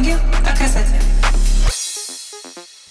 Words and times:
Диалоги 0.00 0.16
о 0.46 0.56
красоте. 0.56 1.00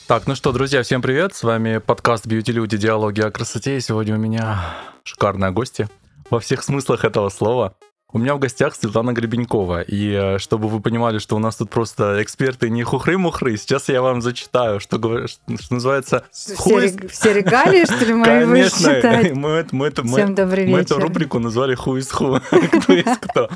Так, 0.07 0.27
ну 0.27 0.35
что, 0.35 0.51
друзья, 0.51 0.83
всем 0.83 1.01
привет. 1.01 1.33
С 1.33 1.41
вами 1.41 1.79
подкаст 1.79 2.27
Beauty 2.27 2.51
Люди. 2.51 2.77
Диалоги 2.77 3.21
о 3.21 3.31
красоте. 3.31 3.77
И 3.77 3.81
сегодня 3.81 4.15
у 4.15 4.19
меня 4.19 4.75
шикарные 5.03 5.51
гости 5.51 5.87
во 6.29 6.39
всех 6.39 6.61
смыслах 6.61 7.05
этого 7.05 7.29
слова. 7.29 7.73
У 8.11 8.17
меня 8.17 8.33
в 8.35 8.39
гостях 8.39 8.75
Светлана 8.75 9.13
Гребенькова. 9.13 9.81
И 9.81 10.11
э, 10.11 10.37
чтобы 10.39 10.67
вы 10.67 10.81
понимали, 10.81 11.19
что 11.19 11.35
у 11.35 11.39
нас 11.39 11.55
тут 11.57 11.69
просто 11.69 12.21
эксперты 12.23 12.69
не 12.69 12.83
хухры-мухры, 12.83 13.55
сейчас 13.57 13.87
я 13.89 14.01
вам 14.01 14.21
зачитаю, 14.21 14.79
что, 14.79 14.97
что 15.27 15.39
называется... 15.73 16.23
Все, 16.31 16.79
рег- 16.79 17.11
все 17.11 17.33
регалии, 17.33 17.85
что 17.85 18.03
ли, 18.05 18.13
мои 18.15 18.25
Конечно, 18.25 18.89
мы, 19.35 19.65
мы 19.71 19.93
мы- 20.03 20.17
Всем 20.17 20.33
добрый 20.35 20.67
мы 20.67 20.79
эту 20.79 20.95
вечер. 20.95 21.03
рубрику 21.07 21.39
назвали 21.39 21.77
«Who 21.77 21.97
is 21.99 22.09
who», 22.19 22.79
кто 22.81 22.93
есть 22.93 23.19
кто. 23.21 23.49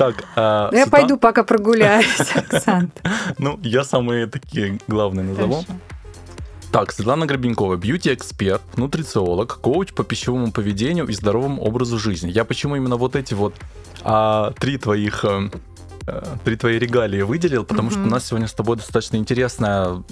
Так, 0.00 0.24
а, 0.34 0.70
Ну, 0.72 0.78
Я 0.78 0.84
Светла- 0.86 0.90
пойду 0.90 1.18
пока 1.18 1.42
прогуляюсь, 1.44 2.06
Оксана. 2.34 2.88
Ну, 3.36 3.60
я 3.62 3.84
самые 3.84 4.26
такие 4.28 4.78
главные 4.88 5.26
назову. 5.26 5.52
Хорошо. 5.56 5.72
Так, 6.72 6.92
Светлана 6.92 7.26
Гребенькова, 7.26 7.76
бьюти-эксперт, 7.76 8.62
нутрициолог, 8.78 9.58
коуч 9.60 9.92
по 9.92 10.02
пищевому 10.02 10.52
поведению 10.52 11.06
и 11.06 11.12
здоровому 11.12 11.60
образу 11.62 11.98
жизни. 11.98 12.30
Я 12.30 12.46
почему 12.46 12.76
именно 12.76 12.96
вот 12.96 13.14
эти 13.14 13.34
вот 13.34 13.54
а, 14.02 14.52
три 14.58 14.78
твоих 14.78 15.22
э, 15.26 15.50
три 16.44 16.56
твои 16.56 16.78
регалии 16.78 17.22
выделил, 17.22 17.64
потому 17.64 17.90
что 17.90 18.00
у 18.00 18.06
нас 18.06 18.26
сегодня 18.26 18.48
с 18.48 18.52
тобой 18.52 18.76
достаточно 18.76 19.16
интересная, 19.16 20.02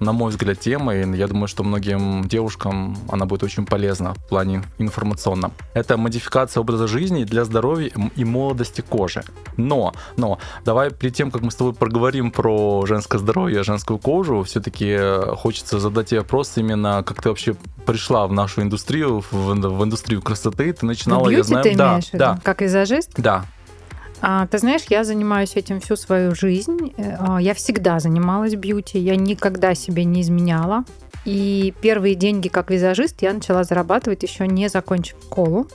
на 0.00 0.12
мой 0.12 0.30
взгляд, 0.30 0.60
тема, 0.60 0.94
и 0.94 1.16
я 1.16 1.26
думаю, 1.28 1.48
что 1.48 1.64
многим 1.64 2.26
девушкам 2.28 2.96
она 3.10 3.26
будет 3.26 3.42
очень 3.42 3.66
полезна 3.66 4.14
в 4.14 4.28
плане 4.28 4.64
информационном. 4.78 5.52
Это 5.74 5.96
модификация 5.96 6.60
образа 6.60 6.86
жизни 6.86 7.24
для 7.24 7.44
здоровья 7.44 7.90
и 8.16 8.24
молодости 8.24 8.80
кожи. 8.80 9.22
Но, 9.56 9.92
но, 10.16 10.38
давай 10.64 10.90
перед 10.90 11.14
тем, 11.14 11.30
как 11.30 11.42
мы 11.42 11.50
с 11.50 11.54
тобой 11.54 11.74
проговорим 11.74 12.30
про 12.30 12.84
женское 12.86 13.18
здоровье, 13.18 13.62
женскую 13.62 13.98
кожу, 13.98 14.42
все-таки 14.44 14.98
хочется 15.36 15.78
задать 15.78 16.08
тебе 16.08 16.20
вопрос 16.20 16.52
именно, 16.56 17.02
как 17.04 17.22
ты 17.22 17.28
вообще 17.28 17.56
пришла 17.86 18.26
в 18.26 18.32
нашу 18.32 18.62
индустрию, 18.62 19.24
в, 19.30 19.32
в 19.32 19.84
индустрию 19.84 20.22
красоты, 20.22 20.72
ты 20.72 20.86
начинала, 20.86 21.28
я 21.28 21.42
знаю, 21.42 21.76
да, 21.76 22.00
да, 22.12 22.38
Как 22.44 22.60
визажист? 22.60 23.12
да, 23.16 23.44
ты 24.46 24.58
знаешь, 24.58 24.82
я 24.88 25.04
занимаюсь 25.04 25.54
этим 25.54 25.80
всю 25.80 25.96
свою 25.96 26.34
жизнь. 26.34 26.92
Э, 26.96 27.16
а, 27.20 27.40
Я 27.40 27.54
всегда 27.54 28.00
занималась 28.00 28.54
бьюти, 28.54 28.98
я 28.98 29.16
никогда 29.16 29.74
себе 29.74 30.04
не 30.04 30.22
изменяла. 30.22 30.84
И 31.24 31.74
первые 31.80 32.14
деньги 32.14 32.48
как 32.48 32.70
визажист 32.70 33.22
я 33.22 33.32
начала 33.32 33.64
зарабатывать 33.64 34.22
еще 34.22 34.46
не 34.46 34.68
закончив 34.68 35.16
школу. 35.22 35.68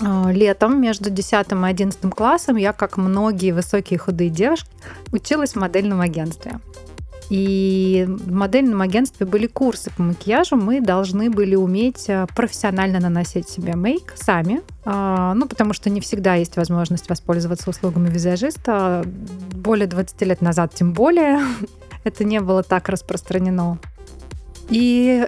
А, 0.00 0.30
Летом 0.32 0.80
между 0.80 1.10
10 1.10 1.52
и 1.52 1.54
11 1.54 2.14
классом 2.14 2.56
я, 2.56 2.72
как 2.72 2.96
многие 2.96 3.52
высокие 3.52 3.98
худые 3.98 4.30
девушки, 4.30 4.70
училась 5.12 5.52
в 5.52 5.56
модельном 5.56 6.00
агентстве. 6.00 6.60
И 7.30 8.04
в 8.08 8.32
модельном 8.32 8.82
агентстве 8.82 9.26
были 9.26 9.46
курсы 9.46 9.90
по 9.96 10.02
макияжу. 10.02 10.56
Мы 10.56 10.80
должны 10.80 11.30
были 11.30 11.54
уметь 11.54 12.08
э, 12.08 12.26
профессионально 12.34 13.00
наносить 13.00 13.48
себе 13.48 13.74
мейк 13.74 14.12
сами. 14.16 14.60
А, 14.84 15.34
Ну, 15.34 15.46
потому 15.46 15.72
что 15.72 15.88
не 15.90 16.00
всегда 16.00 16.34
есть 16.34 16.56
возможность 16.56 17.08
воспользоваться 17.08 17.70
услугами 17.70 18.08
визажиста. 18.10 19.04
Более 19.52 19.86
20 19.86 20.20
лет 20.22 20.42
назад 20.42 20.74
тем 20.74 20.92
более. 20.92 21.40
Это 22.04 22.24
не 22.24 22.40
было 22.40 22.62
так 22.62 22.88
распространено. 22.88 23.78
И 24.68 25.26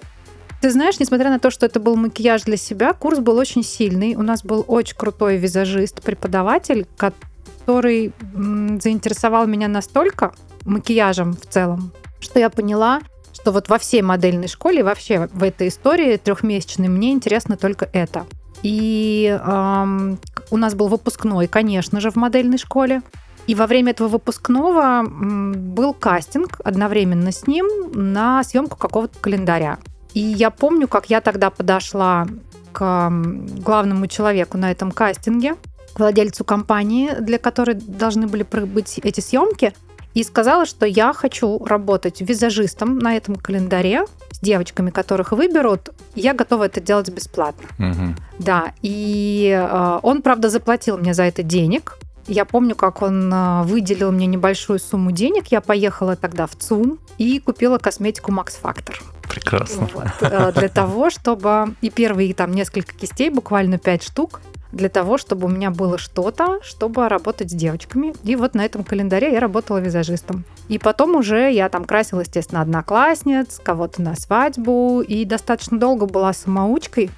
ты 0.60 0.70
знаешь, 0.70 0.98
несмотря 0.98 1.30
на 1.30 1.38
то, 1.38 1.50
что 1.50 1.66
это 1.66 1.78
был 1.78 1.94
макияж 1.94 2.44
для 2.44 2.56
себя, 2.56 2.94
курс 2.94 3.18
был 3.18 3.36
очень 3.36 3.62
сильный. 3.62 4.14
У 4.14 4.22
нас 4.22 4.42
был 4.42 4.64
очень 4.66 4.96
крутой 4.96 5.36
визажист, 5.36 6.02
преподаватель, 6.02 6.86
который 6.96 8.12
заинтересовал 8.32 9.46
меня 9.46 9.68
настолько 9.68 10.32
макияжем 10.64 11.34
в 11.34 11.46
целом, 11.46 11.92
что 12.20 12.38
я 12.38 12.50
поняла, 12.50 13.00
что 13.32 13.52
вот 13.52 13.68
во 13.68 13.78
всей 13.78 14.02
модельной 14.02 14.48
школе, 14.48 14.82
вообще 14.82 15.28
в 15.32 15.42
этой 15.42 15.68
истории 15.68 16.16
трехмесячной, 16.16 16.88
мне 16.88 17.12
интересно 17.12 17.56
только 17.56 17.88
это. 17.92 18.26
И 18.62 19.38
ам, 19.42 20.18
у 20.50 20.56
нас 20.56 20.74
был 20.74 20.88
выпускной, 20.88 21.48
конечно 21.48 22.00
же, 22.00 22.10
в 22.10 22.16
модельной 22.16 22.58
школе. 22.58 23.02
И 23.46 23.54
во 23.54 23.66
время 23.66 23.90
этого 23.90 24.08
выпускного 24.08 25.04
был 25.06 25.92
кастинг 25.92 26.60
одновременно 26.64 27.30
с 27.30 27.46
ним 27.46 27.66
на 27.92 28.42
съемку 28.42 28.78
какого-то 28.78 29.18
календаря. 29.18 29.78
И 30.14 30.20
я 30.20 30.50
помню, 30.50 30.88
как 30.88 31.10
я 31.10 31.20
тогда 31.20 31.50
подошла 31.50 32.26
к 32.72 33.10
главному 33.10 34.06
человеку 34.06 34.56
на 34.56 34.70
этом 34.70 34.90
кастинге, 34.90 35.56
к 35.92 35.98
владельцу 35.98 36.44
компании, 36.44 37.10
для 37.20 37.38
которой 37.38 37.74
должны 37.74 38.26
были 38.26 38.44
быть 38.44 38.98
эти 38.98 39.20
съемки, 39.20 39.74
и 40.14 40.22
сказала, 40.22 40.64
что 40.64 40.86
я 40.86 41.12
хочу 41.12 41.64
работать 41.64 42.20
визажистом 42.20 42.98
на 42.98 43.16
этом 43.16 43.34
календаре 43.34 44.06
с 44.30 44.38
девочками, 44.38 44.90
которых 44.90 45.32
выберут. 45.32 45.90
Я 46.14 46.34
готова 46.34 46.64
это 46.64 46.80
делать 46.80 47.10
бесплатно. 47.10 47.68
Мгм. 47.78 48.16
Да, 48.38 48.72
и 48.82 49.50
э, 49.52 49.98
он, 50.02 50.22
правда, 50.22 50.48
заплатил 50.48 50.98
мне 50.98 51.14
за 51.14 51.24
это 51.24 51.42
денег. 51.42 51.98
Я 52.26 52.44
помню, 52.44 52.74
как 52.74 53.02
он 53.02 53.32
э, 53.32 53.62
выделил 53.64 54.12
мне 54.12 54.26
небольшую 54.26 54.78
сумму 54.78 55.10
денег. 55.10 55.48
Я 55.48 55.60
поехала 55.60 56.16
тогда 56.16 56.46
в 56.46 56.54
ЦУМ 56.56 56.98
и 57.18 57.38
купила 57.40 57.78
косметику 57.78 58.32
Max 58.32 58.54
Factor. 58.62 58.94
прекрасно. 59.28 59.88
Вот, 59.92 60.06
э, 60.20 60.52
для 60.52 60.68
того, 60.68 61.10
чтобы... 61.10 61.74
И 61.80 61.90
первые 61.90 62.32
там 62.34 62.52
несколько 62.52 62.94
кистей, 62.94 63.30
буквально 63.30 63.78
5 63.78 64.02
штук, 64.02 64.40
для 64.74 64.88
того, 64.88 65.18
чтобы 65.18 65.46
у 65.46 65.50
меня 65.50 65.70
было 65.70 65.98
что-то, 65.98 66.58
чтобы 66.62 67.08
работать 67.08 67.50
с 67.50 67.54
девочками. 67.54 68.14
И 68.24 68.36
вот 68.36 68.54
на 68.54 68.64
этом 68.64 68.84
календаре 68.84 69.32
я 69.32 69.40
работала 69.40 69.78
визажистом. 69.78 70.44
И 70.68 70.78
потом 70.78 71.16
уже 71.16 71.50
я 71.52 71.68
там 71.68 71.84
красила, 71.84 72.20
естественно, 72.20 72.60
одноклассниц, 72.60 73.60
кого-то 73.62 74.02
на 74.02 74.16
свадьбу, 74.16 75.00
и 75.00 75.24
достаточно 75.24 75.78
долго 75.78 76.06
была 76.06 76.32
самоучкой. 76.32 77.10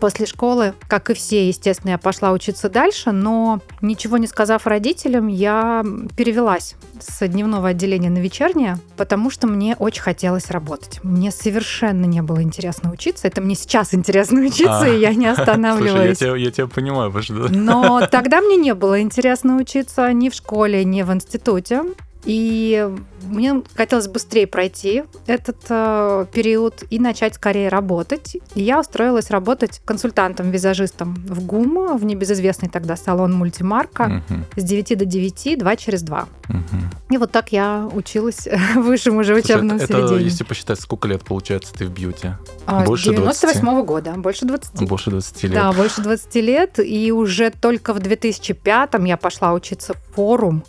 После 0.00 0.26
школы, 0.26 0.74
как 0.88 1.10
и 1.10 1.14
все, 1.14 1.48
естественно, 1.48 1.92
я 1.92 1.98
пошла 1.98 2.32
учиться 2.32 2.68
дальше, 2.68 3.12
но 3.12 3.60
ничего 3.80 4.16
не 4.18 4.26
сказав 4.26 4.66
родителям, 4.66 5.28
я 5.28 5.84
перевелась 6.16 6.76
с 7.00 7.26
дневного 7.26 7.68
отделения 7.70 8.10
на 8.10 8.18
вечернее, 8.18 8.78
потому 8.96 9.30
что 9.30 9.46
мне 9.46 9.76
очень 9.78 10.02
хотелось 10.02 10.50
работать. 10.50 11.00
Мне 11.02 11.30
совершенно 11.30 12.04
не 12.04 12.22
было 12.22 12.42
интересно 12.42 12.92
учиться. 12.92 13.26
Это 13.26 13.40
мне 13.40 13.54
сейчас 13.54 13.94
интересно 13.94 14.40
учиться, 14.40 14.82
А. 14.82 14.88
и 14.88 14.98
я 15.00 15.14
не 15.14 15.14
Слушай, 15.14 15.24
я 15.24 15.32
останавливаюсь. 15.32 16.18
тебя, 16.18 16.36
я 16.36 16.50
тебя 16.50 16.66
понимаю, 16.66 17.12
потому 17.12 17.22
что... 17.46 17.48
Но 17.54 18.06
тогда 18.10 18.40
мне 18.40 18.56
не 18.56 18.74
было 18.74 19.00
интересно 19.00 19.56
учиться 19.56 20.12
ни 20.12 20.28
в 20.28 20.34
школе, 20.34 20.84
ни 20.84 21.02
в 21.02 21.12
институте. 21.12 21.82
И 22.24 22.88
мне 23.22 23.62
хотелось 23.74 24.08
быстрее 24.08 24.46
пройти 24.46 25.04
этот 25.26 25.58
э, 25.68 26.26
период 26.32 26.84
и 26.90 26.98
начать 26.98 27.34
скорее 27.34 27.68
работать. 27.68 28.36
И 28.54 28.62
я 28.62 28.80
устроилась 28.80 29.30
работать 29.30 29.80
консультантом-визажистом 29.84 31.14
в 31.14 31.44
ГУМ, 31.44 31.96
в 31.96 32.04
небезызвестный 32.04 32.68
тогда 32.68 32.96
салон 32.96 33.32
мультимарка, 33.34 34.22
Мгм, 34.28 34.44
с 34.56 34.62
9 34.62 34.96
до 34.98 35.04
9, 35.04 35.58
2 35.58 35.76
через 35.76 36.02
2. 36.02 36.26
мгм. 36.48 36.90
И 37.10 37.18
вот 37.18 37.30
так 37.30 37.52
я 37.52 37.88
училась 37.92 38.46
в 38.74 38.80
высшем 38.80 39.16
уже 39.18 39.34
Слушай, 39.34 39.44
учебном 39.56 39.76
это, 39.76 39.86
заведении. 39.86 40.24
если 40.24 40.44
посчитать, 40.44 40.80
сколько 40.80 41.08
лет 41.08 41.22
получается 41.24 41.74
ты 41.74 41.86
в 41.86 41.90
бьюти? 41.90 42.30
А, 42.66 42.84
больше 42.84 43.10
98 43.10 43.84
года, 43.84 44.12
больше 44.16 44.44
20. 44.46 44.88
Больше 44.88 45.10
20 45.10 45.42
лет. 45.44 45.52
Да, 45.52 45.72
больше 45.72 46.02
20 46.02 46.34
лет. 46.36 46.78
И 46.78 47.12
уже 47.12 47.50
только 47.50 47.92
в 47.92 48.00
2005 48.00 48.94
я 49.06 49.16
пошла 49.16 49.52
учиться 49.52 49.94
в 49.94 50.14
форум 50.14 50.64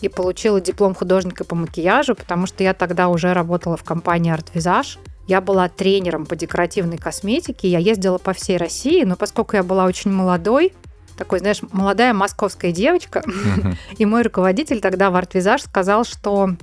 и 0.00 0.08
получила 0.08 0.60
диплом 0.60 0.94
художника 0.94 1.44
по 1.44 1.54
макияжу, 1.54 2.14
потому 2.14 2.46
что 2.46 2.62
я 2.64 2.74
тогда 2.74 3.08
уже 3.08 3.32
работала 3.32 3.76
в 3.76 3.84
компании 3.84 4.34
Art 4.34 4.52
Visage. 4.54 4.98
Я 5.26 5.40
была 5.40 5.68
тренером 5.68 6.26
по 6.26 6.36
декоративной 6.36 6.98
косметике, 6.98 7.68
я 7.68 7.78
ездила 7.78 8.18
по 8.18 8.32
всей 8.32 8.56
России, 8.56 9.04
но 9.04 9.16
поскольку 9.16 9.56
я 9.56 9.62
была 9.62 9.84
очень 9.84 10.10
молодой, 10.10 10.72
такой, 11.16 11.38
знаешь, 11.38 11.60
молодая 11.72 12.14
московская 12.14 12.72
девочка, 12.72 13.22
и 13.98 14.06
мой 14.06 14.22
руководитель 14.22 14.80
тогда 14.80 15.10
в 15.10 15.16
Art 15.16 15.32
Visage 15.32 15.64
сказал, 15.64 16.04
что 16.04 16.56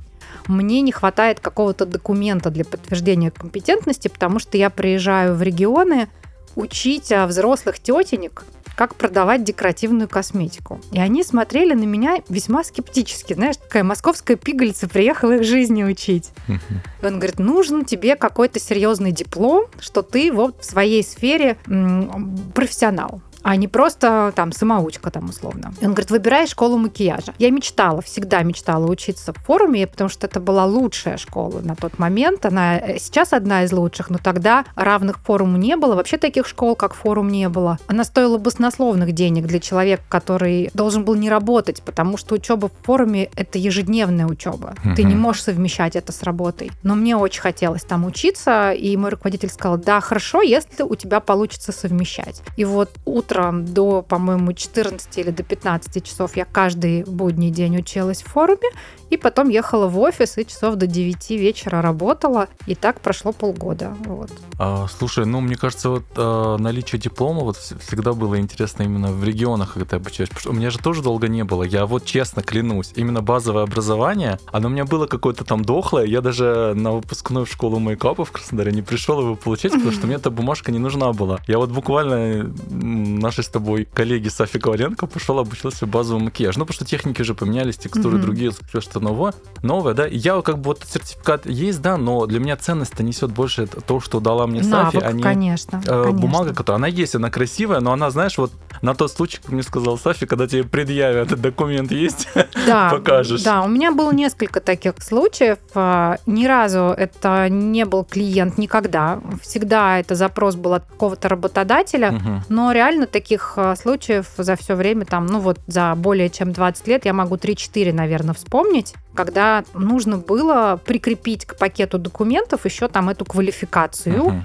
мне 0.47 0.81
не 0.81 0.91
хватает 0.91 1.39
какого-то 1.39 1.85
документа 1.85 2.49
для 2.49 2.65
подтверждения 2.65 3.31
компетентности, 3.31 4.07
потому 4.07 4.39
что 4.39 4.57
я 4.57 4.69
приезжаю 4.69 5.35
в 5.35 5.41
регионы 5.41 6.09
учить 6.55 7.11
а, 7.11 7.27
взрослых 7.27 7.79
тетенек, 7.79 8.43
как 8.77 8.93
продавать 8.93 9.43
декоративную 9.43 10.07
косметику. 10.07 10.79
И 10.91 10.99
они 10.99 11.23
смотрели 11.23 11.73
на 11.73 11.83
меня 11.83 12.21
весьма 12.29 12.63
скептически. 12.63 13.33
Знаешь, 13.33 13.57
такая 13.57 13.83
московская 13.83 14.35
пигалица 14.35 14.87
приехала 14.87 15.37
их 15.37 15.43
жизни 15.43 15.83
учить. 15.83 16.29
И 16.47 17.05
он 17.05 17.15
говорит, 17.15 17.39
нужен 17.39 17.85
тебе 17.85 18.15
какой-то 18.15 18.59
серьезный 18.59 19.11
диплом, 19.11 19.65
что 19.79 20.03
ты 20.03 20.31
вот 20.31 20.61
в 20.61 20.65
своей 20.65 21.03
сфере 21.03 21.57
м, 21.65 22.37
профессионал. 22.53 23.21
А 23.47 23.55
не 23.55 23.69
просто 23.69 24.33
там 24.35 24.51
самоучка 24.51 25.09
там 25.09 25.29
условно. 25.29 25.73
И 25.79 25.85
он 25.85 25.91
говорит, 25.91 26.11
выбирай 26.11 26.47
школу 26.47 26.77
макияжа. 26.77 27.33
Я 27.39 27.49
мечтала, 27.49 28.01
всегда 28.01 28.43
мечтала 28.43 28.85
учиться 28.91 29.31
в 29.31 29.37
форуме, 29.37 29.87
потому 29.87 30.09
что 30.09 30.27
это 30.27 30.41
была 30.41 30.65
лучшая 30.65 31.15
школа 31.15 31.61
на 31.61 31.77
тот 31.77 31.97
момент. 31.97 32.45
Она 32.45 32.77
э, 32.77 32.99
сейчас 32.99 33.31
одна 33.31 33.63
из 33.63 33.71
лучших, 33.71 34.09
но 34.09 34.17
тогда 34.17 34.65
равных 34.75 35.19
форуму 35.19 35.55
не 35.55 35.77
было. 35.77 35.95
Вообще 35.95 36.17
таких 36.17 36.45
школ, 36.45 36.75
как 36.75 36.93
форум, 36.93 37.29
не 37.29 37.47
было. 37.47 37.79
Она 37.87 38.03
стоила 38.03 38.37
баснословных 38.37 39.13
денег 39.13 39.47
для 39.47 39.61
человека, 39.61 40.03
который 40.09 40.69
должен 40.73 41.05
был 41.05 41.15
не 41.15 41.29
работать, 41.29 41.81
потому 41.83 42.17
что 42.17 42.35
учеба 42.35 42.67
в 42.67 42.85
форуме— 42.85 43.29
это 43.37 43.57
ежедневная 43.57 44.25
учеба. 44.25 44.75
Угу. 44.83 44.95
Ты 44.95 45.03
не 45.03 45.15
можешь 45.15 45.43
совмещать 45.43 45.95
это 45.95 46.11
с 46.11 46.21
работой. 46.23 46.69
Но 46.83 46.95
мне 46.95 47.15
очень 47.15 47.39
хотелось 47.39 47.83
там 47.83 48.03
учиться, 48.03 48.73
и 48.73 48.97
мой 48.97 49.11
руководитель 49.11 49.49
сказал, 49.49 49.77
да, 49.77 50.01
хорошо, 50.01 50.41
если 50.41 50.83
у 50.83 50.95
тебя 50.95 51.21
получится 51.21 51.71
совмещать. 51.71 52.41
И 52.57 52.65
вот 52.65 52.91
утром 53.37 53.65
до, 53.65 54.01
по-моему, 54.01 54.53
14 54.53 55.17
или 55.17 55.31
до 55.31 55.43
15 55.43 56.03
часов 56.03 56.35
я 56.35 56.45
каждый 56.45 57.03
будний 57.03 57.51
день 57.51 57.77
училась 57.77 58.23
в 58.23 58.27
форуме, 58.27 58.69
и 59.09 59.17
потом 59.17 59.49
ехала 59.49 59.87
в 59.87 59.99
офис 59.99 60.37
и 60.37 60.45
часов 60.45 60.75
до 60.75 60.87
9 60.87 61.29
вечера 61.31 61.81
работала. 61.81 62.47
И 62.65 62.75
так 62.75 62.99
прошло 63.01 63.31
полгода. 63.31 63.95
Вот. 64.05 64.31
А, 64.59 64.87
слушай, 64.87 65.25
ну, 65.25 65.39
мне 65.41 65.55
кажется, 65.55 65.89
вот 65.89 66.03
а, 66.15 66.57
наличие 66.57 66.99
диплома 66.99 67.41
вот 67.41 67.57
всегда 67.57 68.13
было 68.13 68.39
интересно 68.39 68.83
именно 68.83 69.11
в 69.11 69.23
регионах, 69.23 69.73
когда 69.73 69.85
ты 69.89 69.95
обучаешь. 69.95 70.29
Потому 70.29 70.41
что 70.41 70.49
у 70.51 70.53
меня 70.53 70.69
же 70.69 70.79
тоже 70.79 71.01
долго 71.01 71.27
не 71.27 71.43
было. 71.43 71.63
Я 71.63 71.85
вот 71.85 72.05
честно 72.05 72.41
клянусь, 72.41 72.91
именно 72.95 73.21
базовое 73.21 73.63
образование, 73.63 74.39
оно 74.51 74.67
у 74.67 74.71
меня 74.71 74.85
было 74.85 75.07
какое-то 75.07 75.43
там 75.43 75.63
дохлое. 75.63 76.05
Я 76.05 76.21
даже 76.21 76.73
на 76.75 76.91
выпускную 76.93 77.45
в 77.45 77.51
школу 77.51 77.79
мейкапа 77.79 78.25
в 78.25 78.31
Краснодаре 78.31 78.71
не 78.71 78.81
пришел 78.81 79.19
его 79.21 79.35
получить, 79.35 79.71
потому 79.71 79.91
что 79.91 80.07
мне 80.07 80.15
эта 80.15 80.29
бумажка 80.31 80.71
не 80.71 80.79
нужна 80.79 81.13
была. 81.13 81.39
Я 81.47 81.57
вот 81.57 81.69
буквально 81.69 82.53
нашей 82.69 83.43
с 83.43 83.47
тобой 83.47 83.87
коллеги 83.93 84.29
Софи 84.29 84.59
Коваленко 84.59 85.07
пошел 85.07 85.39
обучился 85.39 85.85
базовому 85.85 86.25
макияжу. 86.25 86.59
Ну, 86.59 86.65
потому 86.65 86.75
что 86.75 86.85
техники 86.85 87.21
уже 87.21 87.35
поменялись, 87.35 87.77
текстуры 87.77 88.17
другие, 88.17 88.51
что 88.51 88.96
что-то 88.97 89.03
новое, 89.03 89.33
новое, 89.61 89.93
да. 89.93 90.05
Я 90.05 90.41
как 90.41 90.57
бы 90.57 90.65
вот 90.65 90.83
сертификат 90.85 91.45
есть, 91.45 91.81
да, 91.81 91.97
но 91.97 92.25
для 92.25 92.39
меня 92.39 92.57
ценность 92.57 92.99
несет 92.99 93.31
больше 93.31 93.67
то, 93.67 93.99
что 93.99 94.19
дала 94.19 94.47
мне 94.47 94.61
Навык, 94.61 94.93
Сафи, 94.93 95.03
а 95.03 95.11
не 95.11 95.23
конечно, 95.23 95.81
э, 95.85 95.87
конечно. 95.87 96.11
бумага, 96.13 96.53
которая, 96.53 96.77
она 96.77 96.87
есть, 96.87 97.15
она 97.15 97.29
красивая, 97.29 97.79
но 97.79 97.93
она, 97.93 98.09
знаешь, 98.09 98.37
вот 98.37 98.51
на 98.81 98.93
тот 98.93 99.11
случай, 99.11 99.39
как 99.41 99.51
мне 99.51 99.63
сказал 99.63 99.97
Сафи, 99.97 100.25
когда 100.25 100.47
тебе 100.47 100.63
предъявят, 100.63 101.27
этот 101.27 101.41
документ 101.41 101.91
есть, 101.91 102.27
да, 102.67 102.89
покажешь. 102.89 103.43
Да, 103.43 103.63
у 103.63 103.67
меня 103.67 103.91
было 103.91 104.11
несколько 104.11 104.59
таких 104.59 104.93
случаев. 104.99 105.57
А, 105.73 106.17
ни 106.25 106.45
разу 106.45 106.93
это 106.97 107.49
не 107.49 107.85
был 107.85 108.03
клиент 108.03 108.57
никогда. 108.57 109.19
Всегда 109.41 109.99
это 109.99 110.15
запрос 110.15 110.55
был 110.55 110.73
от 110.73 110.85
какого-то 110.85 111.29
работодателя, 111.29 112.13
угу. 112.13 112.43
но 112.49 112.71
реально 112.71 113.07
таких 113.07 113.53
а, 113.57 113.75
случаев 113.75 114.27
за 114.37 114.55
все 114.55 114.75
время, 114.75 115.05
там, 115.05 115.25
ну 115.25 115.39
вот 115.39 115.59
за 115.67 115.93
более 115.95 116.29
чем 116.29 116.51
20 116.51 116.87
лет 116.87 117.05
я 117.05 117.13
могу 117.13 117.35
3-4, 117.35 117.93
наверное, 117.93 118.33
вспомнить, 118.33 118.86
когда 119.13 119.63
нужно 119.73 120.17
было 120.17 120.79
прикрепить 120.83 121.45
к 121.45 121.57
пакету 121.57 121.97
документов 121.97 122.65
еще 122.65 122.87
там 122.87 123.09
эту 123.09 123.25
квалификацию. 123.25 124.23
Uh-huh 124.25 124.41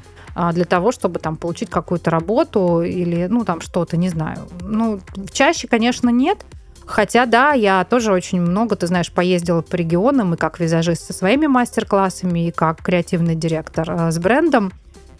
для 0.54 0.64
того, 0.64 0.92
чтобы 0.92 1.18
там 1.18 1.36
получить 1.36 1.68
какую-то 1.68 2.08
работу 2.08 2.80
или, 2.80 3.26
ну, 3.26 3.44
там 3.44 3.60
что-то, 3.60 3.98
не 3.98 4.08
знаю. 4.08 4.48
Ну, 4.62 4.98
чаще, 5.30 5.68
конечно, 5.68 6.08
нет. 6.08 6.38
Хотя, 6.86 7.26
да, 7.26 7.52
я 7.52 7.84
тоже 7.84 8.12
очень 8.12 8.40
много, 8.40 8.76
ты 8.76 8.86
знаешь, 8.86 9.12
поездила 9.12 9.62
по 9.62 9.76
регионам 9.76 10.34
и 10.34 10.36
как 10.36 10.58
визажист 10.58 11.04
со 11.04 11.12
своими 11.12 11.46
мастер-классами, 11.46 12.48
и 12.48 12.50
как 12.50 12.82
креативный 12.82 13.34
директор 13.34 13.90
э, 13.90 14.10
с 14.10 14.18
брендом. 14.18 14.72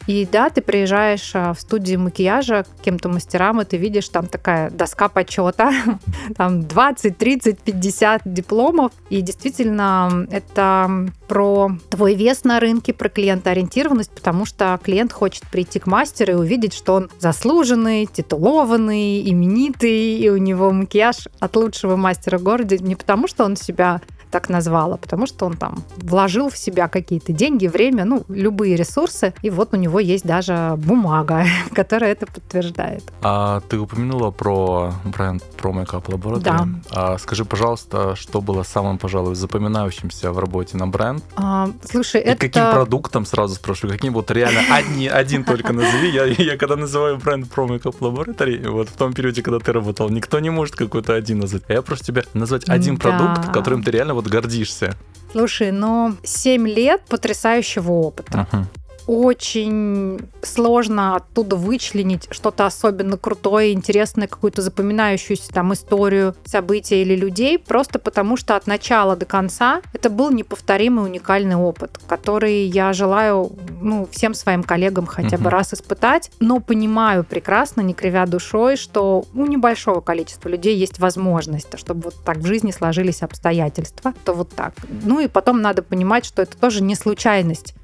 И 0.07 0.27
да, 0.31 0.51
ты 0.51 0.63
приезжаешь 0.63 1.31
а, 1.35 1.55
в 1.55 1.61
студию 1.61 2.01
макияжа 2.01 2.65
к 2.65 2.77
каким-то 2.77 3.09
мастерам, 3.09 3.61
и 3.61 3.65
ты 3.65 3.77
видишь 3.77 4.09
там 4.09 4.27
такая 4.27 4.71
доска 4.71 5.09
почета, 5.09 5.73
там 6.37 6.63
20, 6.63 7.17
30, 7.17 7.59
50 7.61 8.23
дипломов. 8.25 8.93
И 9.11 9.21
действительно, 9.21 10.27
это 10.31 11.09
про 11.29 11.71
твой 11.89 12.15
вес 12.15 12.45
на 12.45 12.61
рынке, 12.61 12.93
про 12.93 13.09
клиентоориентированность, 13.09 14.11
потому 14.11 14.45
что 14.45 14.79
клиент 14.83 15.13
хочет 15.13 15.45
прийти 15.51 15.79
к 15.79 15.87
мастеру 15.87 16.33
и 16.33 16.37
увидеть, 16.37 16.75
что 16.75 16.95
он 16.95 17.11
заслуженный, 17.21 18.07
титулованный, 18.07 19.29
именитый, 19.29 20.19
и 20.19 20.29
у 20.29 20.37
него 20.37 20.73
макияж 20.73 21.29
от 21.39 21.57
лучшего 21.57 21.97
мастера 21.97 22.39
в 22.39 22.43
городе 22.43 22.79
не 22.79 22.97
потому, 22.97 23.29
что 23.29 23.45
он 23.45 23.57
себя 23.57 24.01
так 24.33 24.49
назвала, 24.49 24.97
потому 24.97 25.27
что 25.27 25.47
он 25.47 25.57
там 25.57 25.85
вложил 25.97 26.49
в 26.49 26.57
себя 26.57 26.89
какие-то 26.89 27.33
деньги, 27.33 27.67
время, 27.69 28.05
ну, 28.05 28.25
любые 28.29 28.77
ресурсы, 28.77 29.35
и 29.43 29.51
вот 29.51 29.75
у 29.75 29.77
него 29.77 30.01
есть 30.01 30.25
даже 30.25 30.75
бумага, 30.79 31.45
которая 31.75 32.13
это 32.13 32.27
подтверждает. 32.27 33.05
А 33.23 33.61
ты 33.69 33.79
упомянула 33.79 34.31
про 34.31 34.93
бренд 35.05 35.45
Pro 35.57 35.73
Makeup 35.73 36.07
Laboratory. 36.07 36.41
Да. 36.41 36.69
А 36.91 37.19
скажи, 37.19 37.45
пожалуйста, 37.45 38.17
что 38.17 38.41
было 38.41 38.63
самым, 38.63 38.99
пожалуй, 38.99 39.35
запоминающимся 39.35 40.33
в 40.33 40.39
работе 40.39 40.77
на 40.77 40.87
бренд? 40.87 41.23
А, 41.37 41.71
слушай, 41.85 42.21
и 42.21 42.25
это... 42.25 42.41
каким 42.41 42.71
продуктом, 42.73 43.27
сразу 43.27 43.55
спрашиваю, 43.55 43.93
каким 43.93 44.15
вот 44.15 44.31
реально 44.31 44.63
одни, 44.75 45.09
один 45.09 45.45
только 45.45 45.73
назови. 45.73 46.11
Я, 46.11 46.25
я 46.25 46.57
когда 46.57 46.77
называю 46.77 47.19
бренд 47.19 47.47
Pro 47.55 47.69
Makeup 47.69 47.99
Laboratory, 48.01 48.69
вот 48.71 48.89
в 48.89 48.97
том 48.97 49.13
периоде, 49.13 49.43
когда 49.43 49.59
ты 49.59 49.73
работал, 49.73 50.09
никто 50.09 50.41
не 50.41 50.51
может 50.51 50.75
какой-то 50.75 51.15
один 51.15 51.41
назвать. 51.41 51.65
А 51.69 51.75
я 51.75 51.83
прошу 51.83 52.03
тебя 52.03 52.23
назвать 52.33 52.69
один 52.69 52.97
да. 52.97 53.01
продукт, 53.03 53.53
которым 53.53 53.83
ты 53.83 53.91
реально 53.91 54.15
вот 54.23 54.31
гордишься? 54.31 54.97
Слушай, 55.33 55.73
ну, 55.73 56.17
7 56.23 56.69
лет 56.69 57.03
потрясающего 57.09 57.93
опыта. 57.93 58.47
Uh-huh 58.51 58.67
очень 59.07 60.21
сложно 60.43 61.17
оттуда 61.17 61.57
вычленить 61.57 62.29
что-то 62.31 62.67
особенно 62.67 63.17
крутое, 63.17 63.73
интересное, 63.73 64.29
какую-то 64.29 64.63
запоминающуюся 64.63 65.53
там 65.53 65.73
историю, 65.73 66.35
события 66.45 67.03
или 67.03 67.17
людей, 67.17 67.59
просто 67.59 67.99
потому 67.99 68.37
что 68.37 68.57
от 68.57 68.67
начала 68.67 69.17
до 69.17 69.27
конца 69.27 69.83
это 69.93 70.11
был 70.11 70.31
неповторимый 70.31 71.05
уникальный 71.05 71.57
опыт, 71.57 71.99
который 72.07 72.65
я 72.65 72.93
желаю 72.93 73.53
ну, 73.81 74.09
всем 74.11 74.35
своим 74.35 74.63
коллегам 74.63 75.07
хотя 75.07 75.39
бы 75.39 75.51
раз 75.51 75.75
испытать, 75.75 76.31
но 76.41 76.61
понимаю 76.61 77.25
прекрасно, 77.25 77.81
не 77.81 77.95
кривя 77.95 78.27
душой, 78.27 78.77
что 78.77 79.25
у 79.35 79.47
небольшого 79.47 80.01
количества 80.01 80.49
людей 80.49 80.77
есть 80.77 80.99
возможность, 80.99 81.79
чтобы 81.79 82.03
вот 82.03 82.15
так 82.25 82.39
в 82.39 82.47
жизни 82.47 82.71
сложились 82.71 83.23
обстоятельства, 83.23 84.15
то 84.25 84.35
вот 84.35 84.51
так. 84.51 84.75
Ну 85.03 85.21
и 85.21 85.29
потом 85.29 85.61
надо 85.61 85.83
понимать, 85.83 86.25
что 86.25 86.43
это 86.43 86.57
тоже 86.57 86.83
не 86.83 86.95
случайность. 86.95 87.75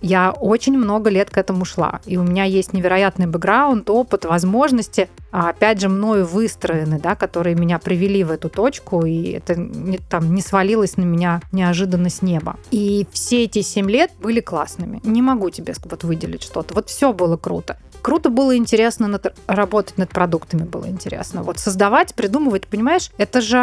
Я 0.00 0.30
очень 0.30 0.76
много 0.76 1.10
лет 1.10 1.30
к 1.30 1.38
этому 1.38 1.64
шла. 1.64 2.00
И 2.06 2.16
у 2.16 2.22
меня 2.22 2.44
есть 2.44 2.72
невероятный 2.72 3.26
бэкграунд, 3.26 3.88
опыт, 3.90 4.24
возможности, 4.24 5.08
а 5.32 5.50
опять 5.50 5.80
же, 5.80 5.88
мною 5.88 6.26
выстроены, 6.26 6.98
да, 6.98 7.14
которые 7.14 7.56
меня 7.56 7.78
привели 7.78 8.24
в 8.24 8.30
эту 8.30 8.48
точку, 8.48 9.04
и 9.04 9.32
это 9.32 9.54
не, 9.54 9.98
там 9.98 10.34
не 10.34 10.42
свалилось 10.42 10.96
на 10.96 11.02
меня 11.02 11.40
неожиданно 11.52 12.10
с 12.10 12.22
неба. 12.22 12.56
И 12.70 13.06
все 13.12 13.44
эти 13.44 13.62
семь 13.62 13.90
лет 13.90 14.12
были 14.20 14.40
классными. 14.40 15.00
Не 15.04 15.22
могу 15.22 15.50
тебе 15.50 15.74
вот 15.84 16.04
выделить 16.04 16.42
что-то. 16.42 16.74
Вот 16.74 16.88
все 16.88 17.12
было 17.12 17.36
круто 17.36 17.76
круто 18.06 18.30
было 18.30 18.56
интересно 18.56 19.08
над, 19.08 19.34
работать 19.48 19.98
над 19.98 20.10
продуктами, 20.10 20.62
было 20.62 20.86
интересно. 20.86 21.42
Вот 21.42 21.58
создавать, 21.58 22.14
придумывать, 22.14 22.68
понимаешь, 22.68 23.10
это 23.18 23.40
же 23.40 23.58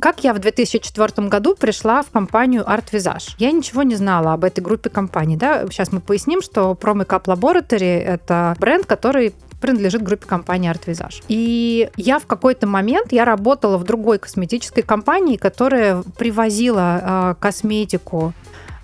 как 0.00 0.24
я 0.24 0.32
в 0.32 0.38
2004 0.38 1.28
году 1.28 1.54
пришла 1.54 2.00
в 2.00 2.08
компанию 2.08 2.62
Art 2.62 2.86
Visage. 2.90 3.34
Я 3.36 3.52
ничего 3.52 3.82
не 3.82 3.94
знала 3.94 4.32
об 4.32 4.44
этой 4.44 4.62
группе 4.62 4.88
компаний, 4.88 5.36
да. 5.36 5.66
Сейчас 5.66 5.92
мы 5.92 6.00
поясним, 6.00 6.40
что 6.40 6.72
Pro 6.80 6.94
Makeup 6.94 7.24
Laboratory— 7.24 7.98
это 8.06 8.56
бренд, 8.58 8.86
который 8.86 9.34
принадлежит 9.60 10.02
группе 10.02 10.26
компании 10.26 10.72
Art 10.72 10.86
Visage. 10.86 11.22
И 11.28 11.90
я 11.98 12.20
в 12.20 12.26
какой-то 12.26 12.66
момент, 12.66 13.12
я 13.12 13.26
работала 13.26 13.76
в 13.76 13.84
другой 13.84 14.18
косметической 14.18 14.82
компании, 14.82 15.36
которая 15.36 16.02
привозила 16.16 17.00
э, 17.02 17.34
косметику 17.38 18.32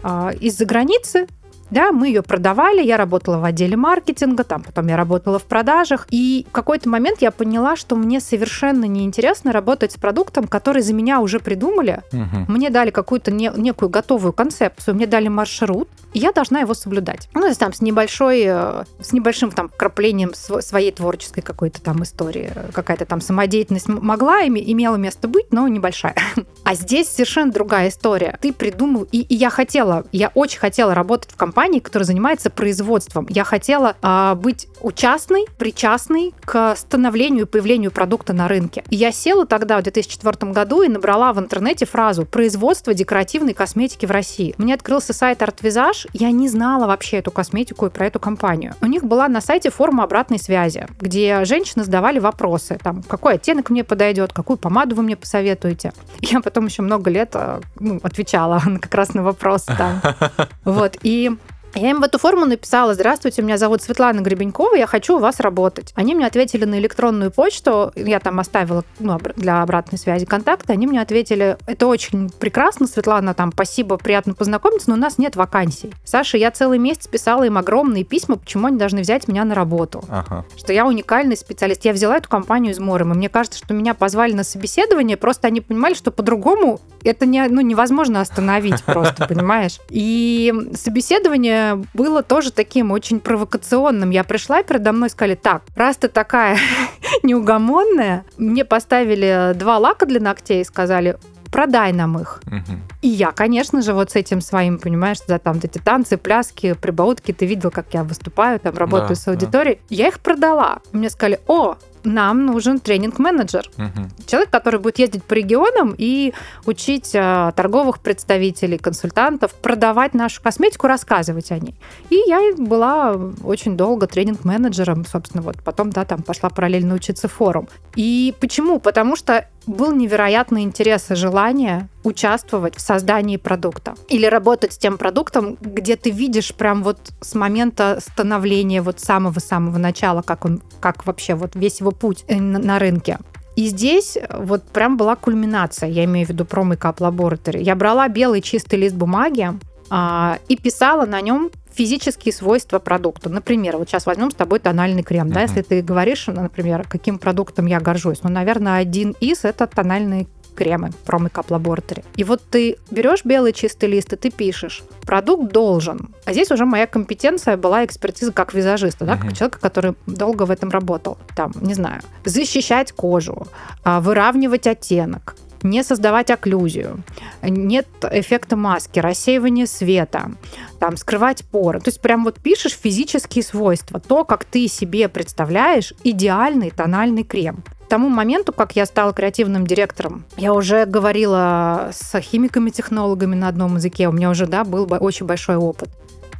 э, 0.03 0.33
из-за 0.41 0.67
границы 0.67 1.27
да, 1.71 1.93
мы 1.93 2.09
ее 2.09 2.23
продавали, 2.23 2.83
я 2.83 2.97
работала 2.97 3.39
в 3.39 3.45
отделе 3.45 3.77
маркетинга, 3.77 4.45
там 4.45 4.63
потом 4.63 4.87
я 4.89 4.97
работала 4.97 5.39
в 5.39 5.45
продажах, 5.45 6.07
и 6.11 6.47
в 6.49 6.53
какой-то 6.53 6.89
момент 6.89 7.21
я 7.21 7.31
поняла, 7.31 7.77
что 7.77 7.97
мне 7.97 8.21
совершенно 8.21 8.85
неинтересно 8.85 9.53
работать 9.53 9.93
с 9.93 9.97
продуктом, 9.97 10.47
который 10.47 10.83
за 10.83 10.95
меня 10.95 11.21
уже 11.21 11.41
придумали. 11.41 12.03
Угу. 12.13 12.53
Мне 12.53 12.71
дали 12.71 12.91
какую-то 12.91 13.31
не, 13.31 13.51
некую 13.57 13.89
готовую 13.89 14.33
концепцию, 14.33 14.95
мне 14.95 15.07
дали 15.07 15.29
маршрут, 15.29 15.89
и 16.15 16.21
я 16.21 16.33
должна 16.33 16.61
его 16.61 16.75
соблюдать. 16.75 17.29
Ну, 17.35 17.43
то 17.43 17.49
есть 17.49 17.61
там 17.61 17.73
с 17.73 17.81
небольшой, 17.81 18.43
э, 18.47 18.85
с 19.01 19.13
небольшим 19.13 19.51
там 19.51 19.71
краплением 19.77 20.33
своей 20.35 20.91
творческой 20.91 21.43
какой-то 21.43 21.83
там 21.83 22.03
истории, 22.03 22.51
какая-то 22.73 23.05
там 23.05 23.21
самодеятельность 23.21 23.89
могла, 23.89 24.43
имела 24.47 24.97
место 24.97 25.29
быть, 25.29 25.53
но 25.53 25.69
небольшая. 25.69 26.15
А 26.65 26.75
здесь 26.75 27.09
совершенно 27.09 27.51
другая 27.51 27.89
история. 27.89 28.39
Ты 28.43 28.53
придумал, 28.53 29.07
и, 29.11 29.23
и 29.23 29.35
я 29.35 29.49
хотела, 29.49 30.05
я 30.13 30.31
очень 30.35 30.59
хотела 30.59 30.95
работать 30.95 31.31
в 31.31 31.37
компании, 31.37 31.58
компании, 31.59 31.81
которая 31.81 32.07
занимается 32.07 32.51
производством. 32.51 33.27
Я 33.29 33.43
хотела 33.43 33.97
э, 34.01 34.37
быть 34.37 34.69
участной, 34.81 35.47
причастной 35.59 36.33
к 36.45 36.77
становлению 36.77 37.47
и 37.47 37.49
появлению 37.49 37.91
продукта 37.91 38.33
на 38.33 38.47
рынке. 38.47 38.85
И 38.91 38.95
я 38.95 39.11
села 39.11 39.45
тогда 39.45 39.81
в 39.81 39.83
2004 39.83 40.53
году 40.53 40.83
и 40.83 40.89
набрала 40.89 41.33
в 41.33 41.41
интернете 41.41 41.85
фразу 41.85 42.25
«производство 42.25 42.95
декоративной 42.95 43.55
косметики 43.55 44.07
в 44.07 44.13
России». 44.13 44.55
Мне 44.57 44.75
открылся 44.75 45.13
сайт 45.13 45.41
Visage, 45.41 46.09
я 46.13 46.31
не 46.31 46.49
знала 46.49 46.87
вообще 46.87 47.17
эту 47.17 47.33
косметику 47.33 47.87
и 47.87 47.91
про 47.91 48.07
эту 48.07 48.21
компанию. 48.21 48.75
У 48.81 48.87
них 48.87 49.03
была 49.03 49.27
на 49.27 49.41
сайте 49.41 49.71
форма 49.71 50.05
обратной 50.05 50.39
связи, 50.39 50.87
где 51.01 51.45
женщины 51.45 51.83
задавали 51.83 52.21
вопросы, 52.21 52.79
там, 52.81 53.03
какой 53.03 53.35
оттенок 53.35 53.71
мне 53.71 53.83
подойдет, 53.83 54.33
какую 54.33 54.59
помаду 54.59 54.95
вы 54.95 55.03
мне 55.03 55.17
посоветуете. 55.17 55.93
Я 56.21 56.41
потом 56.41 56.67
еще 56.67 56.83
много 56.83 57.11
лет 57.11 57.31
э, 57.35 57.61
ну, 57.81 57.99
отвечала 58.05 58.63
как 58.81 58.95
раз 58.95 59.15
на 59.15 59.25
вопросы 59.25 59.75
там. 59.77 60.01
Вот, 60.65 60.97
и 61.03 61.33
я 61.79 61.91
им 61.91 62.01
в 62.01 62.05
эту 62.05 62.19
форму 62.19 62.45
написала, 62.45 62.95
здравствуйте, 62.95 63.43
меня 63.43 63.57
зовут 63.57 63.83
Светлана 63.83 64.21
Гребенькова, 64.21 64.75
я 64.75 64.87
хочу 64.87 65.17
у 65.17 65.19
вас 65.19 65.41
работать. 65.41 65.93
Они 65.95 66.15
мне 66.15 66.27
ответили 66.27 66.65
на 66.65 66.79
электронную 66.79 67.31
почту, 67.31 67.93
я 67.95 68.21
там 68.21 68.41
оставила 68.41 68.85
ну, 68.99 69.19
для 69.37 69.63
обратной 69.63 69.99
связи 69.99 70.27
контакты, 70.27 70.73
они 70.73 70.87
мне 70.87 71.01
ответили, 71.01 71.57
это 71.67 71.87
очень 71.87 72.31
прекрасно, 72.31 72.87
Светлана, 72.87 73.35
там, 73.35 73.53
спасибо, 73.53 73.97
приятно 73.97 74.35
познакомиться, 74.35 74.91
но 74.91 74.97
у 74.97 74.99
нас 74.99 75.19
нет 75.19 75.37
вакансий. 75.37 75.93
Саша, 76.05 76.37
я 76.37 76.51
целый 76.51 76.79
месяц 76.79 77.07
писала 77.07 77.45
им 77.45 77.59
огромные 77.59 78.05
письма, 78.05 78.37
почему 78.37 78.67
они 78.67 78.79
должны 78.79 79.01
взять 79.01 79.29
меня 79.29 79.45
на 79.45 79.55
работу. 79.55 80.05
Ага. 80.09 80.45
Что 80.57 80.73
я 80.73 80.87
уникальный 80.87 81.37
специалист. 81.37 81.85
Я 81.85 81.93
взяла 81.93 82.17
эту 82.17 82.29
компанию 82.29 82.73
из 82.73 82.79
Морем, 82.79 83.13
и 83.13 83.17
мне 83.17 83.29
кажется, 83.29 83.59
что 83.59 83.75
меня 83.75 83.95
позвали 83.95 84.33
на 84.33 84.45
собеседование, 84.45 85.17
просто 85.17 85.47
они 85.47 85.61
понимали, 85.61 85.95
что 85.95 86.11
по-другому 86.11 86.81
это 87.05 87.27
не, 87.27 87.47
ну, 87.49 87.61
невозможно 87.61 88.21
остановить 88.21 88.83
просто, 88.85 89.27
понимаешь? 89.29 89.79
И 89.89 90.53
собеседование 90.75 91.68
было 91.95 92.23
тоже 92.23 92.53
таким 92.53 92.91
очень 92.91 93.21
провокационным. 93.21 94.11
Я 94.11 94.25
пришла, 94.25 94.61
и 94.61 94.65
передо 94.65 94.93
мной 94.93 95.11
сказали, 95.11 95.35
так, 95.35 95.63
раз 95.77 95.97
ты 95.97 96.09
такая 96.09 96.59
неугомонная, 97.23 98.25
мне 98.37 98.65
поставили 98.65 99.53
два 99.55 99.79
лака 99.79 100.07
для 100.07 100.21
ногтей 100.21 100.61
и 100.63 100.65
сказали, 100.65 101.19
продай 101.51 101.93
нам 101.93 102.19
их. 102.19 102.41
Угу. 102.47 102.79
И 103.03 103.09
я, 103.09 103.33
конечно 103.33 103.83
же, 103.83 103.93
вот 103.93 104.11
с 104.11 104.17
этим 104.17 104.41
своим, 104.41 104.79
понимаешь, 104.79 105.19
да, 105.27 105.39
там 105.39 105.59
эти 105.63 105.79
танцы, 105.79 106.17
пляски, 106.17 106.75
прибаутки, 106.75 107.33
ты 107.33 107.47
видел, 107.47 107.71
как 107.71 107.87
я 107.93 108.05
выступаю, 108.05 108.61
там 108.61 108.77
работаю 108.77 109.11
да, 109.11 109.15
с 109.15 109.29
аудиторией. 109.29 109.77
Да. 109.77 109.97
Я 109.97 110.09
их 110.09 110.21
продала. 110.21 110.79
Мне 110.93 111.11
сказали, 111.11 111.41
о, 111.47 111.77
нам 112.09 112.47
нужен 112.47 112.81
тренинг-менеджер. 112.81 113.71
Угу. 113.77 114.27
Человек, 114.27 114.51
который 114.51 114.81
будет 114.81 114.99
ездить 114.99 115.25
по 115.25 115.35
регионам 115.35 115.95
и 115.97 116.33
учить 116.67 117.13
а, 117.15 117.53
торговых 117.53 118.01
представителей, 118.01 118.79
консультантов, 118.79 119.55
продавать 119.55 120.15
нашу 120.15 120.43
косметику, 120.43 120.87
рассказывать 120.87 121.51
о 121.53 121.59
ней. 121.59 121.75
И 122.11 122.17
я 122.27 122.41
была 122.57 123.17
очень 123.43 123.77
долго 123.77 124.07
тренинг-менеджером, 124.07 125.05
собственно, 125.07 125.43
вот 125.43 125.57
потом, 125.63 125.91
да, 125.91 126.05
там 126.05 126.23
пошла 126.23 126.51
параллельно 126.51 126.95
учиться 126.95 127.29
форум. 127.29 127.69
И 127.95 128.35
почему? 128.41 128.81
Потому 128.81 129.17
что 129.17 129.47
был 129.69 129.93
невероятный 129.93 130.63
интерес 130.63 131.11
и 131.11 131.15
желание 131.15 131.89
участвовать 132.03 132.77
в 132.77 132.81
создании 132.81 133.37
продукта. 133.37 133.95
Или 134.09 134.27
работать 134.27 134.73
с 134.73 134.79
тем 134.79 134.99
продуктом, 134.99 135.57
где 135.61 135.97
ты 135.97 136.11
видишь 136.11 136.55
прям 136.55 136.83
вот 136.83 136.99
с 137.21 137.35
момента 137.35 137.99
становления 138.01 138.83
вот 138.83 139.01
самого-самого 139.01 139.79
начала, 139.79 140.23
как 140.23 140.45
он, 140.45 140.63
как 140.81 141.07
вообще 141.07 141.35
вот 141.35 141.55
весь 141.55 141.81
его 141.81 141.91
путь 141.91 142.25
э, 142.29 142.41
на 142.41 142.79
рынке. 142.79 143.19
И 143.57 143.67
здесь 143.67 144.17
вот 144.33 144.63
прям 144.69 144.97
была 144.97 145.17
кульминация, 145.17 145.89
я 145.89 146.05
имею 146.05 146.27
в 146.27 146.31
виду 146.31 146.45
про 146.45 146.63
Makeup 146.63 146.99
Laboratory. 146.99 147.61
Я 147.61 147.75
брала 147.75 148.09
белый 148.09 148.41
чистый 148.41 148.77
лист 148.79 148.95
бумаги 148.95 149.51
а, 149.91 150.39
и 150.49 150.57
писала 150.57 151.07
на 151.07 151.21
нем 151.21 151.51
физические 151.79 152.33
свойства 152.33 152.81
продукта. 152.81 153.29
Например, 153.29 153.77
вот 153.77 153.89
сейчас 153.89 154.05
возьмем 154.05 154.33
с 154.33 154.35
тобой 154.35 154.59
тональный 154.59 155.05
крем. 155.05 155.29
Uh-huh. 155.29 155.35
Да, 155.35 155.43
если 155.43 155.63
ты 155.63 155.81
говоришь, 155.81 156.27
например, 156.27 156.85
каким 156.89 157.21
продуктом 157.21 157.67
я 157.67 157.79
горжусь, 157.79 158.25
ну, 158.25 158.31
наверное, 158.31 158.79
один 158.79 159.15
из 159.21 159.45
это 159.45 159.69
тональный 159.69 160.27
кремы 160.57 160.91
про 161.05 161.21
Makeup 161.21 161.47
Laboratory. 161.51 162.05
И 162.17 162.25
вот 162.25 162.43
ты 162.51 162.79
берешь 162.91 163.25
белый 163.25 163.53
чистый 163.53 163.89
лист, 163.89 164.13
и 164.13 164.17
ты 164.17 164.31
пишешь, 164.33 164.83
продукт 165.03 165.53
должен. 165.53 166.09
А 166.25 166.33
здесь 166.33 166.51
уже 166.51 166.65
моя 166.65 166.89
компетенция 166.89 167.57
была 167.57 167.85
экспертиза 167.85 168.33
как 168.33 168.55
визажиста, 168.55 169.05
да, 169.05 169.15
uh-huh. 169.15 169.21
как 169.21 169.33
человека, 169.35 169.61
который 169.61 169.95
долго 170.07 170.47
в 170.47 170.51
этом 170.51 170.71
работал. 170.71 171.17
Там, 171.37 171.53
не 171.61 171.75
знаю, 171.75 172.03
защищать 172.25 172.91
кожу, 172.91 173.47
а, 173.85 174.01
выравнивать 174.01 174.67
оттенок, 174.67 175.37
не 175.63 175.85
создавать 175.85 176.31
окклюзию, 176.31 177.03
нет 177.43 177.87
эффекта 178.11 178.57
маски, 178.57 178.99
рассеивания 178.99 179.67
света, 179.67 180.33
там, 180.79 180.97
скрывать 180.97 181.45
поры. 181.45 181.81
То 181.81 181.89
есть 181.89 182.01
прям 182.01 182.25
вот 182.25 182.39
пишешь 182.41 182.73
физические 182.73 183.45
свойства, 183.45 184.01
то, 184.01 184.25
как 184.25 184.45
ты 184.45 184.69
себе 184.69 185.09
представляешь 185.09 185.93
идеальный 186.05 186.71
тональный 186.71 187.25
крем. 187.25 187.65
К 187.87 187.89
тому 187.89 188.09
моменту, 188.11 188.53
как 188.53 188.77
я 188.77 188.85
стала 188.85 189.13
креативным 189.13 189.67
директором, 189.67 190.27
я 190.37 190.53
уже 190.53 190.85
говорила 190.85 191.91
с 191.93 192.21
химиками-технологами 192.21 193.35
на 193.35 193.49
одном 193.49 193.77
языке, 193.77 194.09
у 194.09 194.13
меня 194.13 194.31
уже, 194.31 194.47
да, 194.47 194.65
был 194.65 194.87
очень 195.01 195.27
большой 195.27 195.57
опыт. 195.57 195.89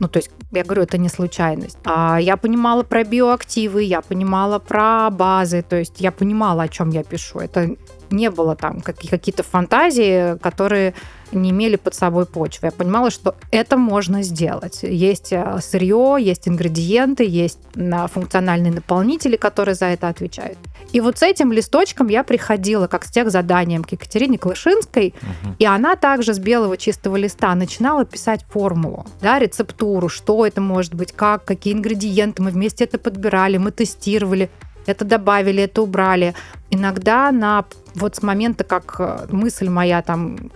Ну, 0.01 0.09
то 0.09 0.19
есть, 0.19 0.31
я 0.53 0.63
говорю, 0.63 0.83
это 0.83 0.99
не 0.99 1.09
случайность. 1.09 1.79
А 1.85 2.19
я 2.21 2.37
понимала 2.37 2.83
про 2.83 3.03
биоактивы, 3.03 3.83
я 3.83 4.01
понимала 4.01 4.59
про 4.59 5.11
базы, 5.11 5.63
то 5.63 5.77
есть 5.77 6.01
я 6.01 6.13
понимала, 6.13 6.65
о 6.65 6.69
чем 6.69 6.91
я 6.91 7.03
пишу. 7.03 7.41
Это 7.41 7.71
не 8.11 8.31
было 8.31 8.57
там 8.57 8.81
какие-то 8.81 9.43
фантазии, 9.43 10.37
которые 10.39 10.95
не 11.33 11.51
имели 11.51 11.77
под 11.77 11.95
собой 11.95 12.27
почвы. 12.27 12.69
Я 12.69 12.73
понимала, 12.73 13.11
что 13.11 13.35
это 13.51 13.77
можно 13.77 14.23
сделать. 14.23 14.83
Есть 14.83 15.33
э, 15.33 15.59
сырье, 15.61 16.17
есть 16.19 16.49
ингредиенты, 16.49 17.25
есть 17.27 17.59
функциональные 17.75 18.73
наполнители, 18.73 19.37
которые 19.37 19.75
за 19.75 19.87
это 19.87 20.09
отвечают. 20.09 20.59
И 20.93 21.01
вот 21.01 21.19
с 21.19 21.23
этим 21.23 21.53
листочком 21.53 22.09
я 22.09 22.25
приходила 22.25 22.87
как 22.87 23.05
с 23.05 23.11
тех 23.11 23.31
заданием 23.31 23.85
к 23.85 23.93
Екатерине 23.93 24.39
Клышинской, 24.39 25.15
угу. 25.21 25.55
и 25.59 25.67
она 25.67 25.97
также 25.97 26.33
с 26.33 26.39
белого 26.39 26.77
чистого 26.77 27.17
листа 27.17 27.55
начинала 27.55 28.05
писать 28.05 28.45
формулу, 28.49 29.07
да, 29.21 29.39
рецептуру, 29.39 30.09
что 30.09 30.47
это 30.47 30.61
может 30.61 30.95
быть, 30.95 31.13
как, 31.13 31.45
какие 31.45 31.75
ингредиенты, 31.75 32.43
мы 32.43 32.51
вместе 32.51 32.85
это 32.85 32.99
подбирали, 32.99 33.59
мы 33.59 33.71
тестировали, 33.71 34.51
это 34.89 35.05
добавили, 35.05 35.63
это 35.63 35.83
убрали. 35.83 36.35
Иногда 36.71 37.31
на 37.33 37.65
вот 37.95 38.17
с 38.17 38.23
момента, 38.23 38.65
как 38.65 38.97
э, 38.99 39.27
мысль 39.31 39.69
моя 39.69 40.03
там 40.03 40.51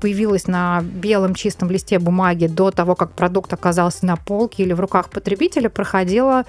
появилась 0.00 0.46
на 0.46 0.82
белом 0.82 1.34
чистом 1.34 1.70
листе 1.70 1.98
бумаги 1.98 2.46
до 2.46 2.70
того, 2.70 2.94
как 2.94 3.12
продукт 3.12 3.52
оказался 3.52 4.04
на 4.06 4.16
полке 4.16 4.62
или 4.62 4.72
в 4.72 4.80
руках 4.80 5.08
потребителя, 5.08 5.70
проходило 5.70 6.44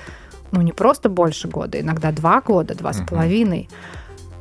ну, 0.51 0.61
не 0.61 0.71
просто 0.71 1.09
больше 1.09 1.47
года, 1.47 1.79
иногда 1.79 2.11
два 2.11 2.41
года, 2.41 2.75
два 2.75 2.93
с 2.93 3.01
половиной. 3.01 3.69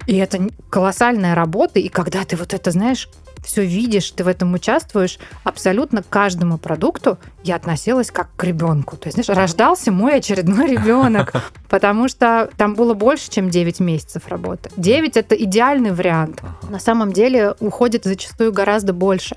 И 0.06 0.16
это 0.16 0.48
колоссальная 0.68 1.34
работа, 1.34 1.78
и 1.80 1.88
когда 1.88 2.24
ты 2.24 2.36
вот 2.36 2.54
это, 2.54 2.70
знаешь, 2.70 3.08
все 3.44 3.64
видишь, 3.64 4.10
ты 4.10 4.24
в 4.24 4.28
этом 4.28 4.52
участвуешь, 4.54 5.18
абсолютно 5.44 6.02
к 6.02 6.08
каждому 6.08 6.58
продукту 6.58 7.18
я 7.42 7.56
относилась 7.56 8.10
как 8.10 8.28
к 8.36 8.44
ребенку. 8.44 8.96
То 8.96 9.08
есть, 9.08 9.22
знаешь, 9.22 9.28
рождался 9.28 9.92
мой 9.92 10.16
очередной 10.16 10.66
ребенок, 10.66 11.32
потому 11.68 12.08
что 12.08 12.50
там 12.56 12.74
было 12.74 12.94
больше, 12.94 13.30
чем 13.30 13.50
9 13.50 13.80
месяцев 13.80 14.28
работы. 14.28 14.70
9 14.76 15.16
это 15.16 15.34
идеальный 15.34 15.92
вариант. 15.92 16.42
На 16.68 16.78
самом 16.78 17.12
деле 17.12 17.54
уходит 17.60 18.04
зачастую 18.04 18.52
гораздо 18.52 18.92
больше. 18.92 19.36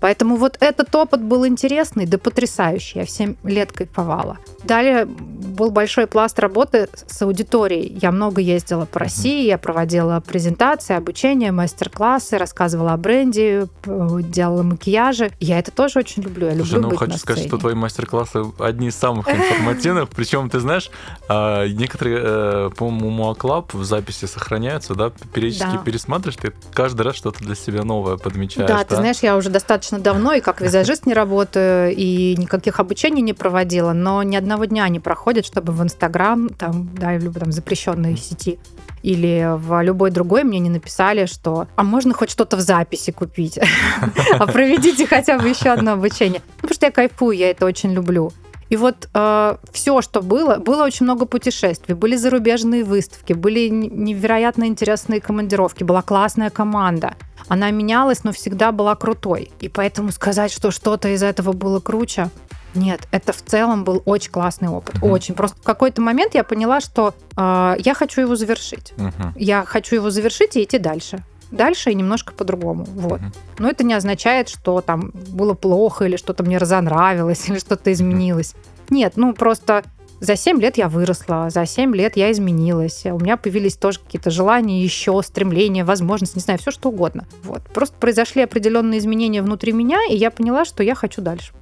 Поэтому 0.00 0.36
вот 0.36 0.56
этот 0.60 0.94
опыт 0.94 1.22
был 1.22 1.46
интересный, 1.46 2.06
да 2.06 2.18
потрясающий. 2.18 3.00
Я 3.00 3.06
7 3.06 3.36
лет 3.44 3.72
кайфовала. 3.72 4.38
Далее 4.64 5.06
был 5.06 5.70
большой 5.70 6.06
пласт 6.06 6.38
работы 6.38 6.88
с 7.06 7.22
аудиторией. 7.22 7.98
Я 8.00 8.12
много 8.12 8.40
ездила 8.40 8.84
по 8.84 9.00
России, 9.00 9.46
я 9.46 9.58
проводила 9.58 10.20
презентации, 10.20 10.94
обучение, 10.94 11.52
мастер-классы, 11.52 12.38
рассказывала 12.38 12.92
о 12.92 12.96
бренде, 12.96 13.66
делала 13.84 14.62
макияжи. 14.62 15.30
Я 15.40 15.58
это 15.58 15.70
тоже 15.70 15.98
очень 16.00 16.22
люблю. 16.22 16.46
Я 16.46 16.54
Слушай, 16.54 16.74
люблю 16.74 16.82
ну, 16.82 16.88
быть 16.90 16.98
хочу 16.98 17.12
на 17.12 17.18
сказать, 17.18 17.46
что 17.46 17.58
твои 17.58 17.74
мастер-классы 17.74 18.44
одни 18.58 18.88
из 18.88 18.96
самых 18.96 19.28
информативных. 19.28 20.08
Причем, 20.10 20.50
ты 20.50 20.60
знаешь, 20.60 20.90
а, 21.28 21.66
некоторые, 21.66 22.18
э, 22.20 22.70
по-моему, 22.76 23.10
Муаклаб 23.10 23.74
в 23.74 23.84
записи 23.84 24.26
сохраняются, 24.26 24.94
да, 24.94 25.10
периодически 25.32 25.78
пересматриваешь, 25.84 26.36
ты 26.36 26.52
каждый 26.72 27.02
раз 27.02 27.16
что-то 27.16 27.40
для 27.40 27.54
себя 27.54 27.84
новое 27.84 28.16
подмечаешь. 28.16 28.68
Да, 28.68 28.84
ты 28.84 28.96
знаешь, 28.96 29.18
я 29.22 29.36
уже 29.36 29.50
достаточно 29.50 29.87
давно 29.96 30.34
и 30.34 30.40
как 30.40 30.60
визажист 30.60 31.06
не 31.06 31.14
работаю, 31.14 31.94
и 31.94 32.36
никаких 32.36 32.80
обучений 32.80 33.22
не 33.22 33.32
проводила, 33.32 33.92
но 33.92 34.22
ни 34.22 34.36
одного 34.36 34.66
дня 34.66 34.88
не 34.88 35.00
проходит, 35.00 35.46
чтобы 35.46 35.72
в 35.72 35.82
Инстаграм, 35.82 36.50
там, 36.50 36.90
да, 36.94 37.14
или 37.16 37.28
там 37.28 37.52
запрещенной 37.52 38.16
сети 38.16 38.58
или 39.02 39.56
в 39.56 39.80
любой 39.82 40.10
другой 40.10 40.44
мне 40.44 40.58
не 40.58 40.70
написали, 40.70 41.26
что 41.26 41.68
а 41.76 41.82
можно 41.82 42.14
хоть 42.14 42.30
что-то 42.30 42.56
в 42.56 42.60
записи 42.60 43.12
купить, 43.12 43.58
а 44.32 44.46
проведите 44.46 45.06
хотя 45.06 45.38
бы 45.38 45.48
еще 45.48 45.70
одно 45.70 45.92
обучение. 45.92 46.42
Ну, 46.44 46.62
потому 46.62 46.74
что 46.74 46.86
я 46.86 46.92
кайфую, 46.92 47.36
я 47.36 47.50
это 47.50 47.66
очень 47.66 47.92
люблю. 47.92 48.32
И 48.70 48.76
вот 48.76 49.08
э, 49.14 49.56
все, 49.72 50.02
что 50.02 50.20
было, 50.20 50.56
было 50.56 50.84
очень 50.84 51.04
много 51.04 51.24
путешествий, 51.24 51.94
были 51.94 52.16
зарубежные 52.16 52.84
выставки, 52.84 53.32
были 53.32 53.68
невероятно 53.68 54.64
интересные 54.64 55.20
командировки, 55.20 55.84
была 55.84 56.02
классная 56.02 56.50
команда. 56.50 57.14
Она 57.48 57.70
менялась, 57.70 58.24
но 58.24 58.32
всегда 58.32 58.72
была 58.72 58.94
крутой. 58.94 59.50
И 59.60 59.68
поэтому 59.68 60.12
сказать, 60.12 60.52
что 60.52 60.70
что-то 60.70 61.08
из 61.08 61.22
этого 61.22 61.52
было 61.52 61.80
круче, 61.80 62.30
Нет, 62.74 63.08
это 63.10 63.32
в 63.32 63.42
целом 63.42 63.82
был 63.84 64.02
очень 64.04 64.30
классный 64.30 64.68
опыт. 64.68 64.98
Угу. 64.98 65.08
Очень. 65.08 65.34
Просто 65.34 65.56
в 65.56 65.62
какой-то 65.62 66.02
момент 66.02 66.34
я 66.34 66.44
поняла, 66.44 66.80
что 66.80 67.14
э, 67.36 67.76
я 67.78 67.94
хочу 67.94 68.20
его 68.20 68.36
завершить. 68.36 68.92
Угу. 68.98 69.32
Я 69.36 69.64
хочу 69.64 69.96
его 69.96 70.10
завершить 70.10 70.54
и 70.56 70.62
идти 70.62 70.78
дальше 70.78 71.24
дальше 71.50 71.90
и 71.90 71.94
немножко 71.94 72.32
по-другому. 72.34 72.84
Вот. 72.84 73.20
uh 73.20 73.34
Но 73.58 73.70
это 73.70 73.84
не 73.84 73.94
означает, 73.94 74.48
что 74.48 74.80
там 74.80 75.12
было 75.28 75.54
плохо 75.54 76.04
или 76.04 76.16
что-то 76.16 76.42
мне 76.42 76.58
разонравилось 76.58 77.44
или 77.48 77.58
что-то 77.58 77.92
изменилось. 77.92 78.54
Нет, 78.90 79.14
ну 79.16 79.32
просто 79.32 79.84
за 80.20 80.36
7 80.36 80.60
лет 80.60 80.78
я 80.78 80.88
выросла, 80.88 81.50
за 81.50 81.64
7 81.64 81.94
лет 81.94 82.16
я 82.16 82.32
изменилась. 82.32 83.04
У 83.06 83.18
меня 83.18 83.36
появились 83.36 83.76
тоже 83.76 84.00
какие-то 84.00 84.30
желания, 84.30 84.82
еще 84.82 85.20
стремления, 85.22 85.84
возможности, 85.84 86.36
не 86.36 86.42
знаю, 86.42 86.58
все 86.58 86.70
что 86.70 86.88
угодно. 86.88 87.26
Вот. 87.42 87.62
Просто 87.72 87.96
произошли 87.98 88.42
определенные 88.42 88.98
изменения 88.98 89.42
внутри 89.42 89.72
меня, 89.72 89.98
и 90.08 90.16
я 90.16 90.30
поняла, 90.30 90.64
что 90.64 90.82
я 90.82 90.94
хочу 90.94 91.22
дальше. 91.22 91.52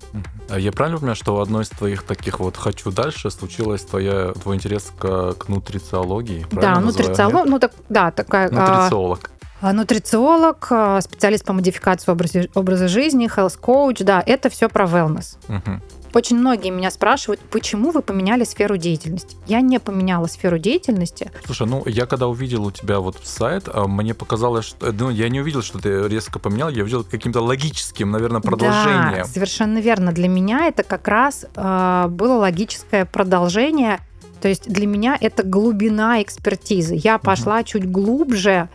А 0.49 0.59
я 0.59 0.73
правильно 0.73 0.99
понимаю, 0.99 1.17
что 1.17 1.41
одно 1.41 1.61
из 1.61 1.69
твоих 1.69 2.05
таких 2.05 2.41
вот 2.41 2.57
«хочу 2.57 2.91
дальше» 2.91 3.31
случилось 3.31 3.83
твоя, 3.83 4.33
твой 4.33 4.57
интерес 4.57 4.93
к, 4.97 5.35
к 5.35 5.49
нутрициологии? 5.49 6.47
Да, 6.53 6.81
нутрициолог, 6.81 7.47
ну 7.47 7.59
так, 7.59 7.73
да, 7.89 8.11
такая... 8.11 8.49
А, 8.53 8.77
Нутрициолог. 8.77 9.31
А, 9.61 9.73
нутрициолог, 9.73 10.71
специалист 11.01 11.45
по 11.45 11.53
модификации 11.53 12.11
образа, 12.11 12.49
образа 12.55 12.89
жизни, 12.89 13.29
health 13.29 13.59
coach, 13.61 14.05
да, 14.05 14.23
это 14.25 14.49
все 14.49 14.69
про 14.69 14.85
wellness. 14.85 15.37
Угу. 15.49 15.81
Очень 16.17 16.39
многие 16.39 16.71
меня 16.71 16.91
спрашивают, 16.91 17.43
почему 17.51 17.91
вы 17.91 18.01
поменяли 18.01 18.45
сферу 18.45 18.79
деятельности. 18.79 19.37
Я 19.47 19.61
не 19.61 19.79
поменяла 19.79 20.29
сферу 20.29 20.57
деятельности. 20.57 21.31
Слушай, 21.45 21.67
ну 21.67 21.83
я 21.85 22.07
когда 22.07 22.27
увидел 22.27 22.65
у 22.65 22.71
тебя 22.71 23.01
вот 23.01 23.19
сайт, 23.23 23.65
а, 23.71 23.87
мне 23.87 24.15
показалось, 24.15 24.65
что 24.65 24.93
ну, 24.93 25.11
я 25.11 25.29
не 25.29 25.43
увидел, 25.43 25.61
что 25.61 25.79
ты 25.79 26.09
резко 26.09 26.39
поменял, 26.39 26.71
я 26.71 26.85
увидел 26.85 27.05
каким-то 27.05 27.43
логическим, 27.43 28.11
наверное, 28.11 28.41
продолжением. 28.41 29.25
Да, 29.25 29.25
совершенно 29.27 29.77
верно. 29.77 30.11
Для 30.11 30.29
меня 30.29 30.69
это 30.69 30.85
как 30.85 31.07
раз 31.07 31.45
э, 31.55 32.07
было 32.09 32.39
логическое 32.39 33.05
продолжение. 33.05 34.01
То 34.41 34.49
есть 34.49 34.73
для 34.73 34.87
меня 34.87 35.19
это 35.21 35.43
глубина 35.43 36.23
экспертизы. 36.23 36.95
Я 36.95 37.19
пошла 37.19 37.59
угу. 37.59 37.65
чуть 37.65 37.91
глубже 37.91 38.71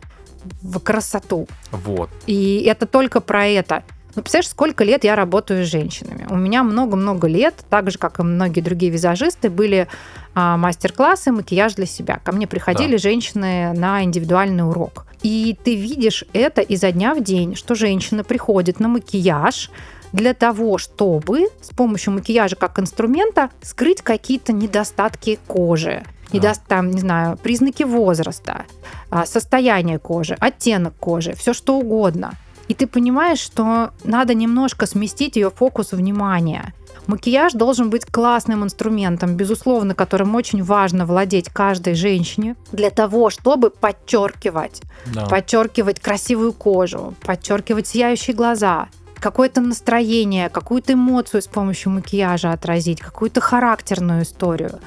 в 0.62 0.80
красоту. 0.80 1.48
Вот. 1.72 2.12
И 2.28 2.64
это 2.68 2.86
только 2.86 3.20
про 3.20 3.48
это. 3.48 3.84
Ну, 4.16 4.22
представляешь, 4.22 4.50
сколько 4.50 4.84
лет 4.84 5.04
я 5.04 5.16
работаю 5.16 5.66
с 5.66 5.70
женщинами. 5.70 6.28
У 6.30 6.36
меня 6.36 6.64
много-много 6.64 7.28
лет, 7.28 7.56
так 7.70 7.92
же, 7.92 7.98
как 7.98 8.20
и 8.20 8.24
многие 8.24 8.62
другие 8.62 8.92
визажисты, 8.92 9.50
были 9.50 9.88
а, 10.34 10.58
мастер-классы 10.58 11.32
макияж 11.32 11.76
для 11.76 11.86
себя. 11.86 12.20
Ко 12.24 12.32
мне 12.32 12.48
приходили 12.48 12.94
да. 12.94 12.98
женщины 12.98 13.74
на 13.74 14.04
индивидуальный 14.04 14.68
урок. 14.68 15.06
И 15.24 15.58
ты 15.64 15.76
видишь 15.76 16.26
это 16.34 16.62
изо 16.62 16.92
дня 16.92 17.14
в 17.14 17.24
день, 17.24 17.56
что 17.56 17.76
женщина 17.76 18.24
приходит 18.24 18.80
на 18.80 18.88
макияж, 18.88 19.70
для 20.14 20.34
того, 20.34 20.78
чтобы 20.78 21.48
с 21.62 21.70
помощью 21.70 22.14
макияжа 22.14 22.56
как 22.56 22.80
инструмента 22.80 23.50
скрыть 23.62 24.02
какие-то 24.02 24.52
недостатки 24.54 25.40
кожи. 25.48 26.04
Да. 26.04 26.38
Недост, 26.38 26.62
там, 26.68 26.92
не 26.92 27.00
знаю, 27.00 27.38
признаки 27.38 27.84
возраста, 27.84 28.66
а, 29.10 29.26
состояние 29.26 30.00
кожи, 30.00 30.36
оттенок 30.40 30.96
кожи, 30.98 31.34
все 31.34 31.54
что 31.54 31.78
угодно. 31.78 32.34
И 32.72 32.74
ты 32.74 32.88
понимаешь, 32.88 33.40
что 33.40 33.92
надо 34.06 34.34
немножко 34.34 34.86
сместить 34.86 35.36
ее 35.36 35.52
фокус 35.52 35.92
внимания. 35.92 36.74
Макияж 37.06 37.52
должен 37.52 37.90
быть 37.90 38.06
классным 38.06 38.64
инструментом, 38.64 39.36
безусловно, 39.36 39.94
которым 39.94 40.36
очень 40.36 40.64
важно 40.64 41.06
владеть 41.06 41.50
каждой 41.50 41.96
женщине 41.96 42.56
для 42.72 42.90
того, 42.90 43.30
чтобы 43.30 43.72
подчеркивать, 43.72 44.84
да. 45.08 45.26
подчеркивать 45.26 46.00
красивую 46.00 46.54
кожу, 46.54 47.14
подчеркивать 47.26 47.88
сияющие 47.88 48.34
глаза, 48.34 48.88
какое-то 49.20 49.60
настроение, 49.60 50.48
какую-то 50.48 50.94
эмоцию 50.94 51.42
с 51.42 51.48
помощью 51.48 51.92
макияжа 51.92 52.54
отразить, 52.54 53.02
какую-то 53.02 53.42
характерную 53.42 54.24
историю. 54.24 54.80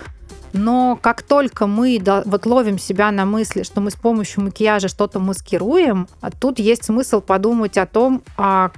Но 0.55 0.97
как 1.03 1.23
только 1.23 1.67
мы 1.67 2.01
вот 2.25 2.47
ловим 2.47 2.79
себя 2.79 3.11
на 3.11 3.27
мысли, 3.27 3.65
что 3.65 3.81
мы 3.81 3.91
с 3.91 3.97
помощью 3.97 4.45
макияжа 4.45 4.87
что-то 4.87 5.19
маскируем, 5.19 6.09
а 6.21 6.31
тут 6.31 6.61
есть 6.61 6.85
смысл 6.85 7.21
подумать 7.21 7.77
о 7.77 7.87
том, 7.87 8.23
а 8.37 8.71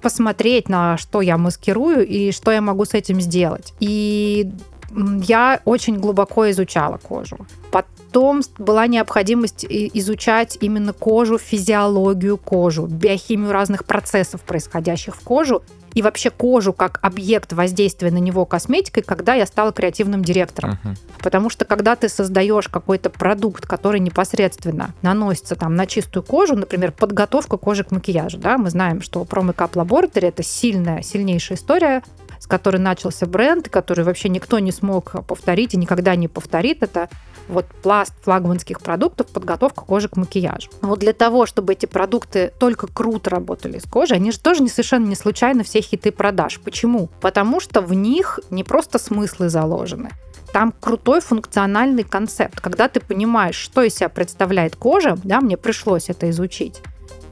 посмотреть 0.00 0.68
на 0.68 0.96
что 0.96 1.20
я 1.20 1.38
маскирую 1.38 2.06
и 2.06 2.30
что 2.30 2.52
я 2.52 2.60
могу 2.60 2.84
с 2.84 2.94
этим 2.94 3.20
сделать. 3.20 3.74
И 3.80 4.50
я 4.90 5.60
очень 5.64 5.98
глубоко 5.98 6.50
изучала 6.50 6.98
кожу. 6.98 7.38
Потом 7.70 8.42
была 8.58 8.86
необходимость 8.86 9.66
изучать 9.68 10.58
именно 10.60 10.92
кожу, 10.92 11.38
физиологию 11.38 12.38
кожи, 12.38 12.82
биохимию 12.82 13.52
разных 13.52 13.84
процессов, 13.84 14.40
происходящих 14.42 15.16
в 15.16 15.20
кожу, 15.20 15.62
и 15.96 16.02
вообще 16.02 16.28
кожу 16.28 16.74
как 16.74 16.98
объект 17.00 17.54
воздействия 17.54 18.10
на 18.10 18.18
него 18.18 18.44
косметикой, 18.44 19.02
когда 19.02 19.32
я 19.32 19.46
стала 19.46 19.72
креативным 19.72 20.22
директором. 20.22 20.72
Uh-huh. 20.72 20.94
Потому 21.22 21.48
что 21.48 21.64
когда 21.64 21.96
ты 21.96 22.10
создаешь 22.10 22.68
какой-то 22.68 23.08
продукт, 23.08 23.66
который 23.66 23.98
непосредственно 23.98 24.92
наносится 25.00 25.56
там 25.56 25.74
на 25.74 25.86
чистую 25.86 26.22
кожу, 26.22 26.54
например, 26.54 26.92
подготовка 26.92 27.56
кожи 27.56 27.82
к 27.82 27.92
макияжу, 27.92 28.36
да, 28.36 28.58
мы 28.58 28.68
знаем, 28.68 29.00
что 29.00 29.22
Makeup 29.22 29.72
Laboratory 29.72 30.28
это 30.28 30.42
сильная, 30.42 31.00
сильнейшая 31.00 31.56
история, 31.56 32.02
с 32.46 32.48
которой 32.48 32.76
начался 32.76 33.26
бренд, 33.26 33.68
который 33.68 34.04
вообще 34.04 34.28
никто 34.28 34.60
не 34.60 34.70
смог 34.70 35.26
повторить 35.26 35.74
и 35.74 35.76
никогда 35.76 36.14
не 36.14 36.28
повторит. 36.28 36.84
Это 36.84 37.08
вот 37.48 37.66
пласт 37.82 38.12
флагманских 38.22 38.80
продуктов, 38.80 39.26
подготовка 39.26 39.84
кожи 39.84 40.08
к 40.08 40.16
макияжу. 40.16 40.70
Вот 40.80 41.00
для 41.00 41.12
того, 41.12 41.46
чтобы 41.46 41.72
эти 41.72 41.86
продукты 41.86 42.52
только 42.60 42.86
круто 42.86 43.30
работали 43.30 43.80
с 43.80 43.84
кожей, 43.84 44.18
они 44.18 44.30
же 44.30 44.38
тоже 44.38 44.62
не 44.62 44.68
совершенно 44.68 45.06
не 45.06 45.16
случайно 45.16 45.64
все 45.64 45.80
хиты 45.80 46.12
продаж. 46.12 46.60
Почему? 46.60 47.08
Потому 47.20 47.58
что 47.58 47.80
в 47.80 47.92
них 47.92 48.38
не 48.50 48.62
просто 48.62 49.00
смыслы 49.00 49.48
заложены, 49.48 50.10
там 50.52 50.72
крутой 50.78 51.22
функциональный 51.22 52.04
концепт, 52.04 52.60
когда 52.60 52.88
ты 52.88 53.00
понимаешь, 53.00 53.56
что 53.56 53.82
из 53.82 53.96
себя 53.96 54.08
представляет 54.08 54.76
кожа, 54.76 55.18
да, 55.24 55.40
мне 55.40 55.56
пришлось 55.56 56.10
это 56.10 56.30
изучить, 56.30 56.80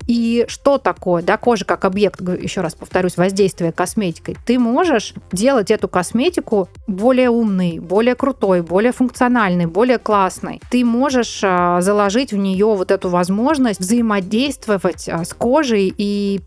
и 0.06 0.44
что 0.48 0.78
такое, 0.78 1.22
да, 1.22 1.36
кожа 1.36 1.64
как 1.64 1.84
объект, 1.84 2.20
еще 2.20 2.60
раз 2.60 2.74
повторюсь, 2.74 3.16
воздействия 3.16 3.72
косметикой. 3.72 4.36
Ты 4.44 4.58
можешь 4.58 5.14
делать 5.32 5.70
эту 5.70 5.88
косметику 5.88 6.68
более 6.86 7.30
умной, 7.30 7.78
более 7.78 8.14
крутой, 8.14 8.62
более 8.62 8.92
функциональной, 8.92 9.66
более 9.66 9.98
классной. 9.98 10.60
Ты 10.70 10.84
можешь 10.84 11.40
а, 11.42 11.80
заложить 11.80 12.32
в 12.32 12.36
нее 12.36 12.66
вот 12.66 12.90
эту 12.90 13.08
возможность 13.08 13.80
взаимодействовать 13.80 15.08
а, 15.08 15.24
с 15.24 15.32
кожей 15.32 15.92
и 15.96 16.40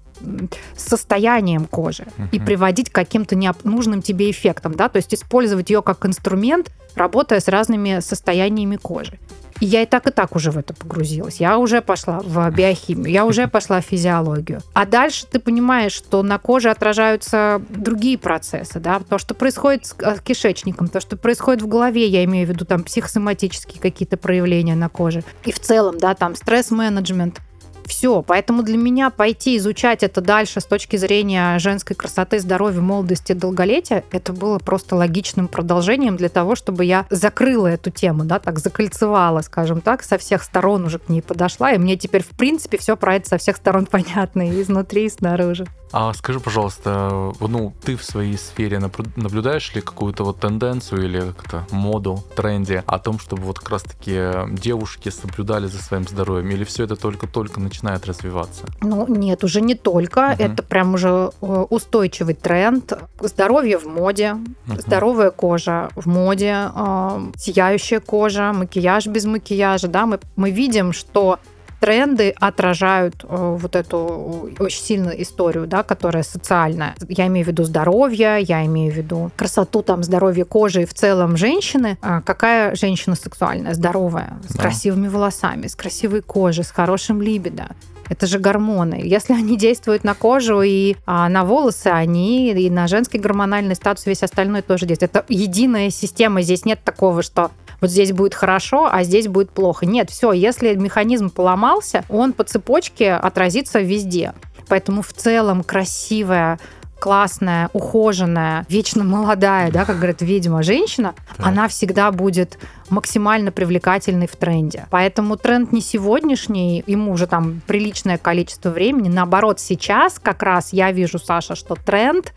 состоянием 0.76 1.65
кожи 1.65 2.04
uh-huh. 2.04 2.30
и 2.32 2.39
приводить 2.39 2.89
к 2.89 2.96
каким-то 2.96 3.38
нужным 3.63 4.02
тебе 4.02 4.32
эффектам, 4.32 4.74
да, 4.74 4.89
то 4.89 4.98
есть 4.98 5.13
использовать 5.13 5.70
ее 5.70 5.84
как 5.84 6.06
инструмент, 6.06 6.72
работая 6.96 7.39
с 7.39 7.48
разными 7.48 8.00
состояниями 8.00 8.78
кожи. 8.78 9.20
Я 9.60 9.84
и 9.84 9.86
так, 9.86 10.08
и 10.08 10.12
так 10.12 10.36
уже 10.36 10.52
в 10.52 10.58
это 10.58 10.74
погрузилась. 10.74 11.39
Я 11.39 11.58
уже 11.58 11.82
пошла 11.82 12.20
в 12.20 12.50
биохимию, 12.52 13.12
я 13.12 13.26
уже 13.26 13.48
пошла 13.48 13.82
в 13.82 13.86
физиологию. 13.86 14.62
А 14.74 14.86
дальше 14.86 15.26
ты 15.26 15.39
понимаешь, 15.39 15.93
что 15.93 16.22
на 16.24 16.38
коже 16.38 16.70
отражаются 16.70 17.62
другие 17.70 18.17
процессы, 18.17 18.80
да, 18.80 19.00
то, 19.00 19.17
что 19.17 19.34
происходит 19.34 19.86
с 19.86 19.96
э, 20.00 20.17
кишечником, 20.24 20.88
то, 20.88 21.00
что 21.00 21.17
происходит 21.17 21.62
в 21.62 21.67
голове, 21.67 22.08
я 22.08 22.24
имею 22.26 22.46
в 22.46 22.50
виду 22.50 22.65
там 22.65 22.84
психосоматические 22.84 23.82
какие-то 23.82 24.17
проявления 24.17 24.76
на 24.76 24.89
коже. 24.89 25.24
И 25.46 25.52
в 25.52 25.60
целом, 25.60 25.98
да, 25.98 26.13
там 26.13 26.36
стресс-менеджмент, 26.36 27.41
все. 27.88 28.21
Поэтому 28.21 28.63
для 28.63 28.78
меня 28.78 29.10
пойти 29.10 29.58
изучать 29.58 30.04
это 30.04 30.21
дальше 30.21 30.60
с 30.60 30.65
точки 30.65 30.97
зрения 30.97 31.58
женской 31.60 31.95
красоты, 31.95 32.39
здоровья, 32.39 32.82
молодости, 32.82 33.34
долголетия, 33.34 34.04
это 34.12 34.34
было 34.34 34.60
просто 34.60 34.95
логичным 34.95 35.47
продолжением 35.47 36.17
для 36.17 36.30
того, 36.30 36.56
чтобы 36.56 36.86
я 36.86 37.06
закрыла 37.10 37.67
эту 37.67 37.89
тему, 37.89 38.26
да, 38.26 38.39
так 38.39 38.60
закольцевала, 38.60 39.41
скажем 39.41 39.82
так, 39.82 40.04
со 40.04 40.17
всех 40.17 40.43
сторон 40.43 40.86
уже 40.86 41.00
к 41.00 41.10
ней 41.10 41.21
подошла, 41.21 41.71
и 41.71 41.78
мне 41.78 41.97
теперь, 41.97 42.23
в 42.23 42.38
принципе, 42.38 42.78
все 42.78 42.95
про 42.95 43.15
это 43.15 43.28
со 43.30 43.38
всех 43.38 43.58
сторон 43.58 43.86
понятно, 43.91 44.47
и 44.47 44.62
изнутри, 44.62 45.06
и 45.06 45.10
снаружи. 45.10 45.65
А 45.91 46.13
скажи, 46.13 46.39
пожалуйста, 46.39 47.34
ну, 47.39 47.73
ты 47.84 47.95
в 47.95 48.04
своей 48.04 48.38
сфере 48.38 48.80
наблюдаешь 49.15 49.73
ли 49.73 49.82
какую-то 49.82 50.23
вот 50.23 50.39
тенденцию 50.39 51.06
или 51.06 51.19
как-то 51.32 51.65
моду, 51.71 52.23
тренде 52.36 52.84
о 52.88 53.00
том, 53.00 53.19
чтобы 53.19 53.43
вот 53.43 53.60
как 53.60 53.69
раз-таки 53.69 54.32
девушки 54.52 55.10
соблюдали 55.10 55.67
за 55.67 55.82
своим 55.82 56.08
здоровьем, 56.08 56.50
или 56.52 56.63
все 56.63 56.84
это 56.84 56.95
только-только 56.95 57.60
начинает 57.60 58.06
развиваться? 58.06 58.65
Ну, 58.82 59.06
нет, 59.08 59.43
уже 59.43 59.62
не 59.62 59.76
только. 59.76 60.34
Угу. 60.34 60.43
Это 60.43 60.63
прям 60.63 60.93
уже 60.93 61.32
э, 61.41 61.65
устойчивый 61.69 62.34
тренд. 62.34 62.93
Здоровье 63.19 63.78
в 63.78 63.86
моде, 63.86 64.34
угу. 64.34 64.80
здоровая 64.80 65.32
кожа 65.32 65.89
в 65.95 66.08
моде, 66.08 66.69
э, 66.73 67.32
сияющая 67.38 68.00
кожа, 68.00 68.52
макияж 68.54 69.08
без 69.08 69.26
макияжа, 69.26 69.88
да, 69.88 70.06
мы, 70.06 70.19
мы 70.36 70.52
видим, 70.52 70.93
что 70.93 71.39
тренды 71.80 72.34
отражают 72.40 73.24
э, 73.24 73.28
вот 73.60 73.76
эту 73.76 74.52
очень 74.60 74.82
сильную 74.82 75.22
историю, 75.22 75.68
да, 75.68 75.84
которая 75.84 76.24
социальная. 76.24 76.96
Я 77.08 77.28
имею 77.28 77.46
в 77.46 77.50
виду 77.50 77.63
здоровье, 77.63 78.40
я 78.42 78.66
имею 78.66 78.92
в 78.92 78.96
виду 78.96 79.32
красоту, 79.36 79.82
там, 79.82 80.04
здоровье 80.04 80.46
кожи 80.46 80.84
и 80.84 80.86
в 80.86 80.94
целом 80.94 81.38
женщины. 81.38 81.98
А 82.02 82.22
какая 82.22 82.76
женщина 82.76 83.16
сексуальная, 83.16 83.74
здоровая, 83.74 84.40
с 84.48 84.54
да. 84.54 84.63
красивыми 84.63 85.08
волосами, 85.08 85.68
с 85.68 85.76
красивой 85.76 86.22
кожей, 86.22 86.63
с 86.63 86.72
хорошим 86.72 87.22
либидо 87.22 87.68
Это 88.10 88.26
же 88.26 88.40
гормоны. 88.40 89.02
Если 89.04 89.34
они 89.34 89.58
действуют 89.58 90.04
на 90.04 90.13
кожу 90.13 90.62
и 90.62 90.96
а, 91.06 91.30
на 91.30 91.44
волосы, 91.44 91.88
они 91.88 92.52
и 92.52 92.70
на 92.70 92.88
женский 92.88 93.20
гормональный 93.20 93.76
статус, 93.76 94.06
весь 94.06 94.24
остальной 94.24 94.62
тоже 94.62 94.86
действует. 94.86 95.12
Это 95.16 95.26
единая 95.28 95.90
система. 95.90 96.42
Здесь 96.42 96.66
нет 96.66 96.80
такого, 96.84 97.22
что 97.22 97.52
вот 97.82 97.90
здесь 97.90 98.12
будет 98.12 98.34
хорошо, 98.34 98.90
а 98.92 99.04
здесь 99.04 99.28
будет 99.28 99.52
плохо. 99.52 99.86
Нет, 99.86 100.10
все, 100.10 100.32
если 100.32 100.76
механизм 100.76 101.30
поломался, 101.30 102.04
он 102.10 102.34
по 102.34 102.44
цепочке 102.44 103.13
отразится 103.13 103.80
везде. 103.80 104.34
Поэтому 104.68 105.02
в 105.02 105.13
целом 105.13 105.63
красивая 105.63 106.60
классная, 107.00 107.70
ухоженная, 107.74 108.66
вечно 108.70 109.04
молодая, 109.04 109.72
да, 109.72 109.86
как 109.86 109.98
говорят, 109.98 110.22
ведьма 110.22 110.63
женщина, 110.63 111.13
так. 111.38 111.46
она 111.46 111.68
всегда 111.68 112.12
будет 112.12 112.58
максимально 112.90 113.52
привлекательной 113.52 114.28
в 114.28 114.36
тренде. 114.36 114.88
Поэтому 114.90 115.38
тренд 115.38 115.72
не 115.72 115.82
сегодняшний, 115.82 116.84
ему 116.88 117.12
уже 117.12 117.28
там 117.28 117.62
приличное 117.68 118.18
количество 118.18 118.70
времени. 118.70 119.10
Наоборот, 119.10 119.60
сейчас 119.60 120.20
как 120.20 120.42
раз 120.44 120.74
я 120.74 120.92
вижу, 120.92 121.20
Саша, 121.20 121.56
что 121.56 121.76
тренд 121.76 122.34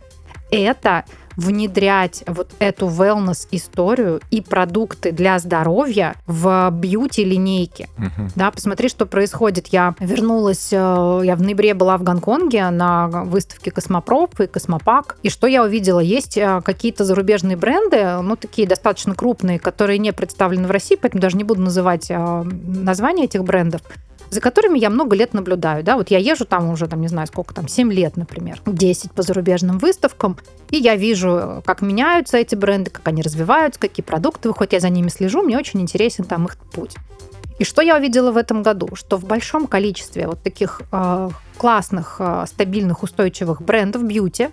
это 0.51 1.05
внедрять 1.41 2.23
вот 2.27 2.51
эту 2.59 2.87
wellness-историю 2.87 4.21
и 4.31 4.43
продукты 4.43 5.11
для 5.11 5.39
здоровья 5.39 6.15
в 6.27 6.71
бьюти-линейке. 6.71 7.89
Угу. 7.97 8.29
Да, 8.37 8.51
посмотри, 8.51 8.89
что 8.89 9.07
происходит. 9.07 9.69
Я 9.69 9.95
вернулась, 10.01 10.69
э, 10.71 10.77
я 11.25 11.37
в 11.37 11.43
ноябре 11.43 11.73
была 11.73 11.97
в 11.97 12.03
Гонконге 12.03 12.69
на 12.71 13.09
выставке 13.09 13.71
Космопроп 13.71 14.41
и 14.41 14.47
Космопак. 14.47 15.17
И 15.23 15.31
что 15.31 15.47
я 15.47 15.65
увидела? 15.65 16.01
Есть 16.01 16.37
э, 16.37 16.61
какие-то 16.63 17.05
зарубежные 17.05 17.57
бренды, 17.57 18.21
ну, 18.23 18.37
такие 18.37 18.69
достаточно 18.69 19.15
крупные, 19.15 19.59
которые 19.59 19.99
не 19.99 20.13
представлены 20.13 20.69
в 20.69 20.71
России, 20.71 20.99
поэтому 21.01 21.23
даже 21.23 21.39
не 21.39 21.45
буду 21.45 21.63
называть 21.63 22.11
э, 22.11 22.43
название 22.45 23.25
этих 23.25 23.45
брендов 23.45 23.81
за 24.31 24.41
которыми 24.41 24.79
я 24.79 24.91
много 24.91 25.17
лет 25.17 25.35
наблюдаю. 25.35 25.85
Да? 25.85 25.97
Вот 25.97 26.11
я 26.11 26.19
езжу 26.19 26.45
там 26.45 26.71
уже, 26.71 26.87
там, 26.87 27.01
не 27.01 27.09
знаю, 27.09 27.27
сколько 27.27 27.55
там, 27.55 27.69
7 27.69 27.93
лет, 27.93 28.17
например, 28.17 28.61
10 28.65 29.13
по 29.13 29.23
зарубежным 29.23 29.79
выставкам, 29.79 30.39
и 30.71 30.77
я 30.77 30.97
вижу, 30.97 31.63
как 31.65 31.83
меняются 31.83 32.39
эти 32.39 32.55
бренды, 32.55 32.91
как 32.91 33.07
они 33.09 33.23
развиваются, 33.23 33.81
какие 33.81 34.05
продукты 34.05 34.49
выходят, 34.49 34.73
я 34.73 34.81
за 34.81 34.89
ними 34.89 35.09
слежу, 35.09 35.43
мне 35.43 35.59
очень 35.59 35.81
интересен 35.81 36.25
там 36.25 36.47
их 36.47 36.57
путь. 36.57 36.97
И 37.59 37.65
что 37.65 37.83
я 37.83 37.97
увидела 37.97 38.33
в 38.33 38.39
этом 38.39 38.63
году? 38.63 38.89
Что 38.95 39.19
в 39.19 39.25
большом 39.25 39.67
количестве 39.67 40.27
вот 40.27 40.43
таких 40.43 40.81
э, 40.91 41.31
классных, 41.59 42.17
э, 42.19 42.45
стабильных, 42.47 43.03
устойчивых 43.03 43.61
брендов 43.61 44.03
бьюти, 44.05 44.49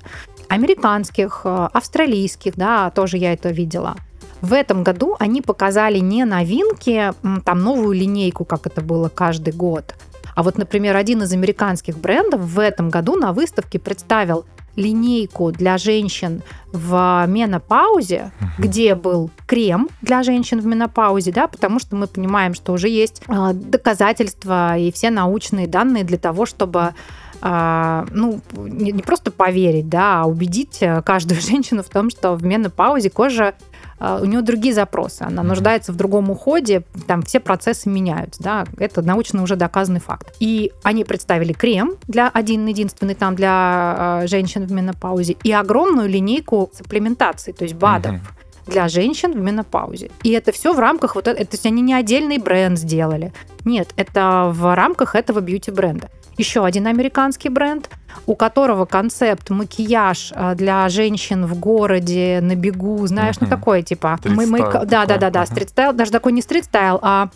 американских, 0.50 1.42
э, 1.46 1.70
австралийских, 1.72 2.56
да, 2.58 2.90
тоже 2.90 3.18
я 3.18 3.32
это 3.32 3.50
видела– 3.50 3.96
в 4.42 4.54
этом 4.54 4.84
году 4.84 5.16
они 5.20 5.42
показали 5.42 6.00
не 6.00 6.26
новинки, 6.26 7.14
там 7.44 7.60
новую 7.62 7.94
линейку, 7.94 8.46
как 8.46 8.68
это 8.68 8.82
было 8.82 9.10
каждый 9.10 9.54
год, 9.54 9.96
а 10.38 10.44
вот, 10.44 10.60
например, 10.60 10.96
один 10.96 11.24
из 11.24 11.34
американских 11.34 11.98
брендов 11.98 12.42
в 12.42 12.60
этом 12.60 12.92
году 12.92 13.16
на 13.16 13.34
выставке 13.34 13.80
представил 13.80 14.46
линейку 14.76 15.52
для 15.52 15.80
женщин 15.80 16.44
в 16.72 17.26
менопаузе, 17.28 18.32
угу. 18.40 18.50
где 18.60 18.94
был 18.94 19.32
крем 19.48 19.90
для 20.02 20.22
женщин 20.22 20.60
в 20.60 20.66
менопаузе, 20.68 21.32
да, 21.32 21.48
потому 21.48 21.80
что 21.80 21.96
мы 21.96 22.06
понимаем, 22.06 22.54
что 22.54 22.74
уже 22.74 22.88
есть 22.88 23.24
э, 23.28 23.54
доказательства 23.54 24.78
и 24.78 24.92
все 24.92 25.10
научные 25.10 25.66
данные 25.68 26.04
для 26.04 26.20
того, 26.20 26.46
чтобы 26.46 26.94
э, 27.42 28.06
ну, 28.12 28.40
не, 28.56 28.92
не 28.92 29.02
просто 29.02 29.32
поверить, 29.32 29.90
да, 29.90 30.22
а 30.22 30.26
убедить 30.26 30.78
э, 30.82 31.02
каждую 31.02 31.42
женщину 31.42 31.82
в 31.82 31.90
том, 31.90 32.12
что 32.12 32.36
в 32.36 32.46
менопаузе 32.46 33.10
кожа 33.10 33.56
у 34.00 34.26
нее 34.26 34.42
другие 34.42 34.74
запросы, 34.74 35.24
она 35.24 35.44
нуждается 35.44 35.92
в 35.92 35.96
другом 35.96 36.30
уходе, 36.30 36.84
там 37.08 37.22
все 37.24 37.40
процессы 37.40 37.90
меняются, 37.90 38.44
да, 38.44 38.66
это 38.78 39.02
научно 39.02 39.42
уже 39.42 39.56
доказанный 39.56 40.00
факт. 40.00 40.36
И 40.40 40.72
они 40.84 41.04
представили 41.04 41.54
крем 41.54 41.96
для 42.08 42.30
один 42.30 42.66
единственный 42.68 43.16
там 43.16 43.36
для 43.36 43.50
а, 43.52 44.28
женщин 44.28 44.66
в 44.66 44.72
менопаузе 44.72 45.36
и 45.44 45.52
огромную 45.52 46.10
линейку 46.10 46.70
сапплементации, 46.74 47.52
то 47.52 47.64
есть 47.64 47.76
БАДов. 47.76 48.14
Угу 48.14 48.22
для 48.68 48.90
женщин 48.90 49.32
в 49.32 49.38
менопаузе. 49.38 50.12
И 50.24 50.32
это 50.32 50.52
все 50.52 50.74
в 50.74 50.80
рамках 50.80 51.16
вот 51.16 51.28
этого, 51.28 51.46
то 51.46 51.54
есть 51.54 51.66
они 51.66 51.82
не 51.82 51.94
отдельный 51.94 52.38
бренд 52.38 52.78
сделали. 52.78 53.34
Нет, 53.64 53.94
это 53.96 54.52
в 54.54 54.76
рамках 54.76 55.16
этого 55.16 55.40
бьюти-бренда 55.40 56.10
еще 56.38 56.66
один 56.66 56.88
американский 56.88 57.50
бренд, 57.50 57.90
у 58.26 58.36
которого 58.36 58.86
концепт 58.86 59.50
макияж 59.50 60.32
а, 60.34 60.56
для 60.56 60.88
женщин 60.90 61.46
в 61.46 61.60
городе, 61.60 62.40
на 62.42 62.56
бегу, 62.56 63.06
знаешь, 63.08 63.36
uh-huh. 63.36 63.46
ну 63.46 63.48
такое 63.48 63.82
типа... 63.82 64.20
Мы, 64.26 64.46
мы, 64.48 64.60
да, 64.60 65.06
да, 65.06 65.18
да, 65.18 65.30
да, 65.30 65.30
uh-huh. 65.30 65.46
стрит-стайл, 65.46 65.94
даже 65.94 66.12
такой 66.12 66.32
не 66.32 66.42
стрит-стайл, 66.42 67.00
а 67.02 67.30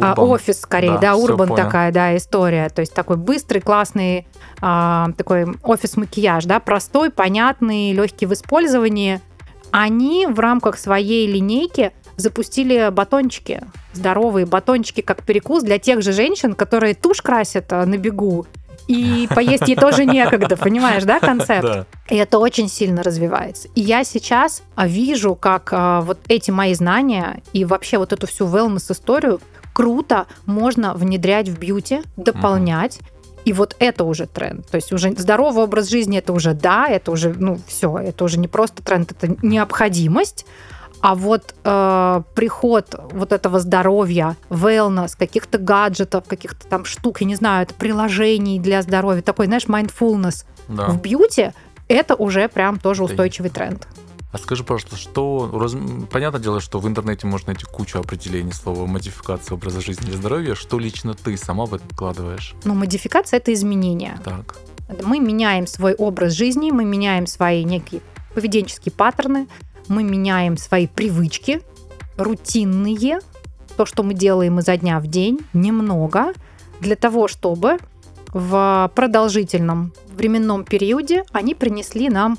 а, 0.00 0.14
офис 0.14 0.60
скорее, 0.60 0.92
да, 0.92 0.98
да 0.98 1.16
урбан 1.16 1.54
такая, 1.54 1.92
да, 1.92 2.16
история. 2.16 2.68
То 2.68 2.80
есть 2.80 2.94
такой 2.94 3.16
быстрый, 3.16 3.60
классный 3.60 4.26
а, 4.60 5.10
такой 5.16 5.46
офис-макияж, 5.62 6.44
да, 6.44 6.60
простой, 6.60 7.10
понятный, 7.10 7.92
легкий 7.92 8.26
в 8.26 8.32
использовании. 8.32 9.20
Они 9.70 10.26
в 10.26 10.38
рамках 10.40 10.78
своей 10.78 11.30
линейки 11.30 11.92
запустили 12.18 12.90
батончики, 12.90 13.62
здоровые 13.94 14.44
батончики, 14.44 15.00
как 15.00 15.22
перекус 15.22 15.62
для 15.62 15.78
тех 15.78 16.02
же 16.02 16.12
женщин, 16.12 16.54
которые 16.54 16.94
тушь 16.94 17.22
красят 17.22 17.72
а, 17.72 17.86
на 17.86 17.96
бегу, 17.96 18.46
и 18.88 19.28
поесть 19.34 19.68
ей 19.68 19.76
тоже 19.76 20.04
некогда, 20.04 20.56
понимаешь, 20.56 21.04
да, 21.04 21.20
концепт? 21.20 21.62
Да. 21.62 21.86
И 22.08 22.16
это 22.16 22.38
очень 22.38 22.68
сильно 22.68 23.02
развивается. 23.02 23.68
И 23.74 23.80
я 23.80 24.02
сейчас 24.02 24.62
а, 24.74 24.88
вижу, 24.88 25.34
как 25.34 25.70
а, 25.72 26.00
вот 26.00 26.18
эти 26.28 26.50
мои 26.50 26.74
знания 26.74 27.42
и 27.52 27.64
вообще 27.64 27.98
вот 27.98 28.12
эту 28.12 28.26
всю 28.26 28.46
wellness-историю 28.46 29.40
круто 29.72 30.26
можно 30.46 30.94
внедрять 30.94 31.48
в 31.48 31.58
бьюти, 31.58 32.02
дополнять. 32.16 32.98
uh 32.98 33.04
И 33.44 33.52
вот 33.52 33.76
это 33.78 34.04
уже 34.04 34.26
тренд. 34.26 34.66
То 34.66 34.76
есть 34.76 34.92
уже 34.92 35.12
здоровый 35.16 35.64
образ 35.64 35.88
жизни 35.88 36.18
это 36.18 36.32
уже 36.32 36.54
да, 36.54 36.88
это 36.88 37.12
уже, 37.12 37.32
ну, 37.38 37.60
все, 37.66 37.96
это 37.98 38.24
уже 38.24 38.38
не 38.38 38.48
просто 38.48 38.82
тренд, 38.82 39.12
это 39.12 39.36
необходимость. 39.42 40.46
А 41.00 41.14
вот 41.14 41.54
э, 41.64 42.22
приход 42.34 42.94
вот 43.12 43.32
этого 43.32 43.60
здоровья, 43.60 44.36
wellness, 44.50 45.16
каких-то 45.16 45.58
гаджетов, 45.58 46.24
каких-то 46.26 46.66
там 46.66 46.84
штук, 46.84 47.20
я 47.20 47.26
не 47.26 47.36
знаю, 47.36 47.62
это 47.62 47.74
приложений 47.74 48.60
для 48.60 48.82
здоровья, 48.82 49.22
такой, 49.22 49.46
знаешь, 49.46 49.66
mindfulness 49.66 50.44
да. 50.68 50.88
в 50.88 51.00
бьюти, 51.00 51.52
это 51.86 52.14
уже 52.14 52.48
прям 52.48 52.78
тоже 52.78 53.04
устойчивый 53.04 53.50
тренд. 53.50 53.86
А 54.30 54.36
скажи, 54.36 54.62
пожалуйста, 54.62 54.96
что... 54.96 55.50
Раз... 55.54 55.74
Понятное 56.10 56.40
дело, 56.40 56.60
что 56.60 56.80
в 56.80 56.86
интернете 56.86 57.26
можно 57.26 57.48
найти 57.48 57.64
кучу 57.64 57.98
определений 57.98 58.52
слова 58.52 58.84
модификация 58.84 59.54
образа 59.54 59.80
жизни 59.80 60.08
или 60.08 60.16
здоровья. 60.16 60.54
Что 60.54 60.78
лично 60.78 61.14
ты 61.14 61.36
сама 61.38 61.64
в 61.64 61.72
это 61.72 61.84
вкладываешь? 61.90 62.54
Ну, 62.64 62.74
модификация— 62.74 63.36
это 63.38 63.54
изменение. 63.54 64.18
Так. 64.24 64.56
Мы 65.02 65.18
меняем 65.18 65.66
свой 65.66 65.94
образ 65.94 66.34
жизни, 66.34 66.70
мы 66.70 66.84
меняем 66.84 67.26
свои 67.26 67.64
некие 67.64 68.02
поведенческие 68.34 68.92
паттерны, 68.92 69.48
мы 69.88 70.02
меняем 70.02 70.56
свои 70.56 70.86
привычки, 70.86 71.60
рутинные, 72.16 73.20
то, 73.76 73.86
что 73.86 74.02
мы 74.02 74.14
делаем 74.14 74.58
изо 74.58 74.76
дня 74.76 75.00
в 75.00 75.06
день, 75.06 75.40
немного, 75.52 76.32
для 76.80 76.96
того, 76.96 77.28
чтобы 77.28 77.78
в 78.32 78.90
продолжительном 78.94 79.92
временном 80.10 80.64
периоде 80.64 81.24
они 81.32 81.54
принесли 81.54 82.08
нам 82.08 82.38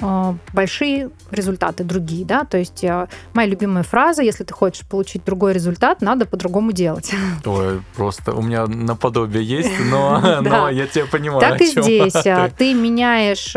э, 0.00 0.34
большие 0.52 1.10
результаты 1.30 1.84
другие, 1.84 2.24
да, 2.24 2.44
то 2.44 2.58
есть 2.58 2.84
э, 2.84 3.08
моя 3.34 3.48
любимая 3.48 3.82
фраза, 3.82 4.22
если 4.22 4.44
ты 4.44 4.52
хочешь 4.54 4.86
получить 4.86 5.24
другой 5.24 5.54
результат, 5.54 6.02
надо 6.02 6.26
по-другому 6.26 6.72
делать. 6.72 7.12
Ой, 7.44 7.82
просто 7.96 8.32
у 8.32 8.42
меня 8.42 8.66
наподобие 8.66 9.42
есть, 9.42 9.72
но, 9.90 10.20
но 10.42 10.68
я 10.68 10.86
тебя 10.86 11.06
понимаю. 11.06 11.40
Так 11.40 11.60
и 11.60 11.66
здесь. 11.66 12.14
Э, 12.24 12.50
ты 12.56 12.74
меняешь 12.74 13.54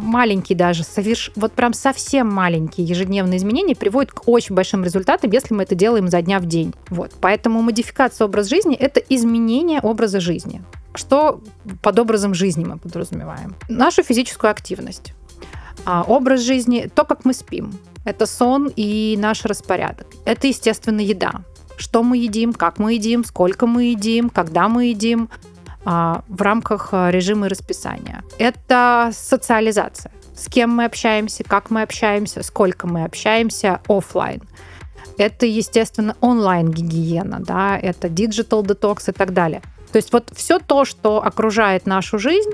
маленький 0.00 0.54
даже, 0.54 0.82
соверш... 0.82 1.30
вот 1.36 1.52
прям 1.52 1.72
совсем 1.72 2.28
маленькие 2.28 2.86
ежедневные 2.86 3.38
изменения 3.38 3.76
приводят 3.76 4.12
к 4.12 4.26
очень 4.26 4.54
большим 4.54 4.84
результатам, 4.84 5.30
если 5.30 5.54
мы 5.54 5.62
это 5.62 5.74
делаем 5.74 6.08
за 6.08 6.22
дня 6.22 6.38
в 6.38 6.46
день. 6.46 6.74
Вот. 6.88 7.12
Поэтому 7.20 7.62
модификация 7.62 8.26
образа 8.26 8.50
жизни– 8.50 8.76
это 8.78 9.00
изменение 9.00 9.80
образа 9.80 10.20
жизни. 10.20 10.62
Что 10.94 11.40
под 11.82 11.98
образом 11.98 12.34
жизни 12.34 12.64
мы 12.64 12.78
подразумеваем? 12.78 13.54
Нашу 13.68 14.02
физическую 14.02 14.50
активность. 14.50 15.14
А 15.84 16.02
образ 16.02 16.40
жизни, 16.40 16.90
то, 16.92 17.04
как 17.04 17.24
мы 17.24 17.32
спим. 17.32 17.72
Это 18.04 18.26
сон 18.26 18.70
и 18.74 19.16
наш 19.18 19.44
распорядок. 19.44 20.06
Это, 20.24 20.46
естественно, 20.46 21.00
еда. 21.00 21.42
Что 21.76 22.02
мы 22.02 22.18
едим, 22.18 22.52
как 22.52 22.78
мы 22.78 22.94
едим, 22.94 23.24
сколько 23.24 23.66
мы 23.66 23.84
едим, 23.84 24.30
когда 24.30 24.68
мы 24.68 24.86
едим, 24.86 25.30
в 25.84 26.42
рамках 26.42 26.90
а, 26.92 27.10
режима 27.10 27.48
расписания. 27.48 28.22
Это 28.38 29.10
социализация. 29.14 30.12
С 30.34 30.46
кем 30.46 30.70
мы 30.70 30.84
общаемся, 30.84 31.44
как 31.44 31.70
мы 31.70 31.82
общаемся, 31.82 32.42
сколько 32.42 32.86
мы 32.86 33.04
общаемся 33.04 33.80
офлайн. 33.88 34.42
Это, 35.18 35.46
естественно, 35.46 36.16
онлайн-гигиена, 36.20 37.40
да, 37.40 37.78
это 37.78 38.08
digital 38.08 38.62
detox 38.62 39.10
и 39.10 39.12
так 39.12 39.32
далее. 39.32 39.62
То 39.92 39.96
есть 39.96 40.12
вот 40.12 40.30
все 40.34 40.58
то, 40.58 40.84
что 40.84 41.22
окружает 41.22 41.86
нашу 41.86 42.18
жизнь, 42.18 42.50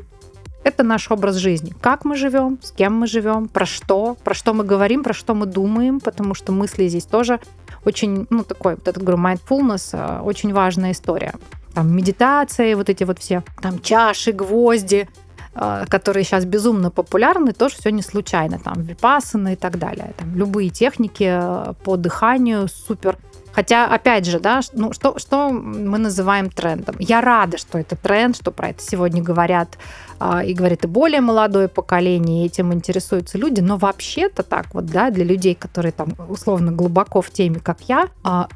это 0.65 0.83
наш 0.83 1.09
образ 1.13 1.37
жизни. 1.37 1.75
Как 1.81 2.05
мы 2.05 2.17
живем, 2.17 2.59
с 2.61 2.73
кем 2.73 2.95
мы 2.95 3.07
живем, 3.07 3.47
про 3.47 3.67
что, 3.67 4.17
про 4.25 4.35
что 4.35 4.53
мы 4.53 4.65
говорим, 4.65 5.05
про 5.05 5.15
что 5.15 5.33
мы 5.35 5.47
думаем, 5.47 6.01
потому 6.01 6.35
что 6.35 6.51
мысли 6.51 6.89
здесь 6.89 7.05
тоже 7.05 7.39
очень, 7.85 8.27
ну, 8.31 8.43
такой, 8.43 8.75
вот 8.75 8.89
этот, 8.89 9.01
говорю, 9.01 9.23
mindfulness, 9.23 9.91
а, 9.93 10.23
очень 10.23 10.53
важная 10.53 10.91
история. 10.91 11.35
Там 11.77 11.95
медитация, 11.95 12.75
вот 12.75 12.89
эти 12.89 13.05
вот 13.05 13.19
все 13.19 13.43
там 13.61 13.81
чаши, 13.81 14.33
гвозди, 14.33 15.07
э, 15.55 15.85
которые 15.91 16.25
сейчас 16.25 16.47
безумно 16.47 16.91
популярны, 16.91 17.53
тоже 17.53 17.75
все 17.77 17.91
не 17.91 18.01
случайно. 18.01 18.59
Там 18.59 18.81
випасаны 18.81 19.53
и 19.53 19.57
так 19.57 19.79
далее. 19.79 20.15
Там 20.17 20.35
любые 20.35 20.71
техники 20.71 21.29
э, 21.29 21.75
по 21.85 21.97
дыханию 21.97 22.67
супер 22.69 23.19
Хотя, 23.57 23.87
опять 23.87 24.27
же, 24.27 24.39
да, 24.39 24.61
ну, 24.75 24.93
что, 24.93 25.19
что 25.19 25.49
мы 25.49 25.97
называем 25.97 26.51
трендом? 26.51 26.95
Я 26.99 27.23
рада, 27.23 27.57
что 27.57 27.79
это 27.79 27.97
тренд, 27.97 28.37
что 28.37 28.51
про 28.51 28.69
это 28.69 28.83
сегодня 28.83 29.23
говорят 29.23 29.79
а, 30.21 30.45
и 30.45 30.53
говорит 30.53 30.85
и 30.85 30.87
более 30.87 31.23
молодое 31.23 31.67
поколение, 31.67 32.43
и 32.43 32.47
этим 32.49 32.75
интересуются 32.75 33.39
люди, 33.39 33.63
но 33.63 33.79
вообще-то 33.79 34.43
так 34.43 34.75
вот, 34.75 34.85
да, 34.85 35.11
для 35.11 35.25
людей, 35.25 35.55
которые 35.55 35.93
там 35.93 36.09
условно 36.29 36.71
глубоко 36.71 37.23
в 37.23 37.31
теме, 37.31 37.59
как 37.59 37.79
я, 37.89 38.11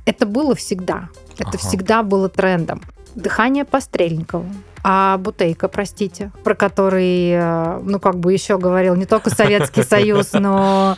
это 0.04 0.26
было 0.26 0.54
всегда. 0.54 1.08
Это 1.38 1.48
ага. 1.48 1.58
всегда 1.58 2.02
было 2.02 2.28
трендом. 2.28 2.82
Дыхание 3.14 3.64
по 3.64 3.80
Стрельникову. 3.80 4.46
А 4.82 5.18
Бутейка, 5.18 5.68
простите, 5.68 6.30
про 6.42 6.54
который, 6.54 7.30
э, 7.32 7.80
ну, 7.82 8.00
как 8.00 8.18
бы 8.18 8.32
еще 8.32 8.56
говорил 8.56 8.94
не 8.94 9.04
только 9.04 9.28
Советский 9.30 9.82
Союз, 9.82 10.32
но 10.32 10.96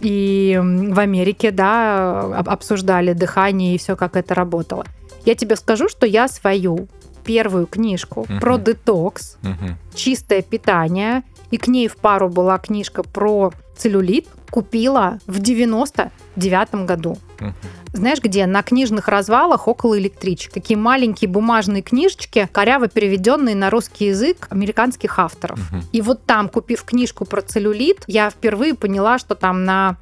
и 0.00 0.60
в 0.62 0.98
Америке, 0.98 1.50
да, 1.50 2.20
обсуждали 2.46 3.12
дыхание 3.12 3.74
и 3.74 3.78
все, 3.78 3.96
как 3.96 4.16
это 4.16 4.34
работало. 4.34 4.84
Я 5.24 5.34
тебе 5.34 5.56
скажу, 5.56 5.88
что 5.88 6.06
я 6.06 6.28
свою 6.28 6.88
первую 7.24 7.66
книжку 7.66 8.26
uh-huh. 8.28 8.40
про 8.40 8.58
детокс, 8.58 9.38
uh-huh. 9.42 9.74
чистое 9.94 10.42
питание, 10.42 11.22
и 11.54 11.56
к 11.56 11.68
ней 11.68 11.86
в 11.86 11.96
пару 11.96 12.28
была 12.28 12.58
книжка 12.58 13.04
про 13.04 13.52
целлюлит, 13.76 14.26
купила 14.50 15.20
в 15.28 15.38
99 15.38 16.84
году. 16.84 17.16
Uh-huh. 17.38 17.52
Знаешь 17.92 18.18
где? 18.20 18.46
На 18.46 18.64
книжных 18.64 19.06
развалах 19.06 19.68
около 19.68 19.96
электричек. 19.96 20.52
Такие 20.52 20.76
маленькие 20.76 21.30
бумажные 21.30 21.80
книжечки, 21.82 22.48
коряво 22.50 22.88
переведенные 22.88 23.54
на 23.54 23.70
русский 23.70 24.06
язык 24.06 24.48
американских 24.50 25.20
авторов. 25.20 25.60
Uh-huh. 25.60 25.82
И 25.92 26.02
вот 26.02 26.24
там, 26.24 26.48
купив 26.48 26.82
книжку 26.82 27.24
про 27.24 27.40
целлюлит, 27.40 28.02
я 28.08 28.30
впервые 28.30 28.74
поняла, 28.74 29.18
что 29.18 29.36
там 29.36 29.64
на 29.64 29.96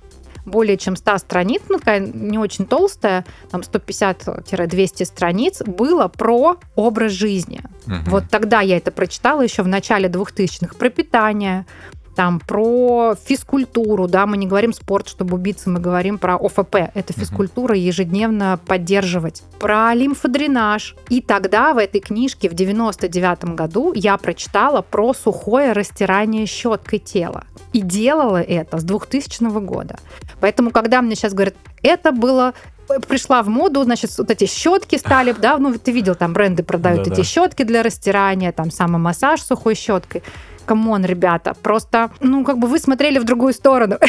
более 0.44 0.76
чем 0.76 0.96
100 0.96 1.18
страниц, 1.18 1.62
ну, 1.68 1.78
такая 1.78 2.00
не 2.00 2.38
очень 2.38 2.66
толстая, 2.66 3.24
там 3.50 3.61
150-200 3.61 5.05
страниц, 5.05 5.62
было 5.62 6.09
про 6.09 6.59
образ 6.74 7.12
жизни. 7.12 7.61
Угу. 7.87 8.11
Вот 8.11 8.24
тогда 8.31 8.61
я 8.61 8.76
это 8.76 8.90
прочитала 8.90 9.42
еще 9.42 9.62
в 9.62 9.68
начале 9.68 10.09
2000-х, 10.09 10.76
про 10.76 10.90
питание, 10.90 11.66
там 12.22 12.38
про 12.38 13.16
физкультуру, 13.16 14.06
да, 14.06 14.26
мы 14.26 14.37
не 14.37 14.46
говорим 14.46 14.72
спорт, 14.72 15.08
чтобы 15.08 15.35
убиться, 15.35 15.68
мы 15.68 15.80
говорим 15.80 16.18
про 16.18 16.37
ОФП, 16.37 16.76
это 16.94 17.12
физкультура, 17.12 17.74
ежедневно 17.74 18.61
поддерживать, 18.64 19.42
про 19.58 19.92
лимфодренаж. 19.92 20.94
И 21.08 21.20
тогда 21.20 21.74
в 21.74 21.78
этой 21.78 22.00
книжке 22.00 22.48
в 22.48 22.54
99 22.54 23.56
году 23.56 23.92
я 23.92 24.16
прочитала 24.18 24.82
про 24.82 25.14
сухое 25.14 25.72
растирание 25.72 26.46
щеткой 26.46 27.00
тела. 27.00 27.42
И 27.72 27.80
делала 27.80 28.40
это 28.40 28.78
с 28.78 28.85
2000 28.85 29.58
года. 29.58 29.98
Поэтому, 30.38 30.70
когда 30.70 31.02
мне 31.02 31.16
сейчас 31.16 31.35
говорят, 31.35 31.54
это 31.82 32.12
было 32.12 32.54
пришла 33.08 33.42
в 33.42 33.48
моду, 33.48 33.82
значит, 33.82 34.16
вот 34.18 34.30
эти 34.30 34.46
щетки 34.46 34.96
стали, 34.96 35.32
да, 35.40 35.58
ну 35.58 35.74
ты 35.76 35.90
видел, 35.90 36.14
там 36.14 36.32
бренды 36.32 36.62
продают 36.62 37.04
да, 37.04 37.12
эти 37.12 37.20
да. 37.20 37.24
щетки 37.24 37.64
для 37.64 37.82
растирания, 37.82 38.52
там 38.52 38.70
самомассаж 38.70 39.42
сухой 39.42 39.74
щеткой 39.74 40.22
come 40.62 40.87
on, 40.87 41.04
ребята, 41.05 41.55
просто, 41.62 42.11
ну, 42.20 42.44
как 42.44 42.59
бы 42.59 42.68
вы 42.68 42.79
смотрели 42.79 43.18
в 43.18 43.25
другую 43.25 43.53
сторону. 43.53 43.98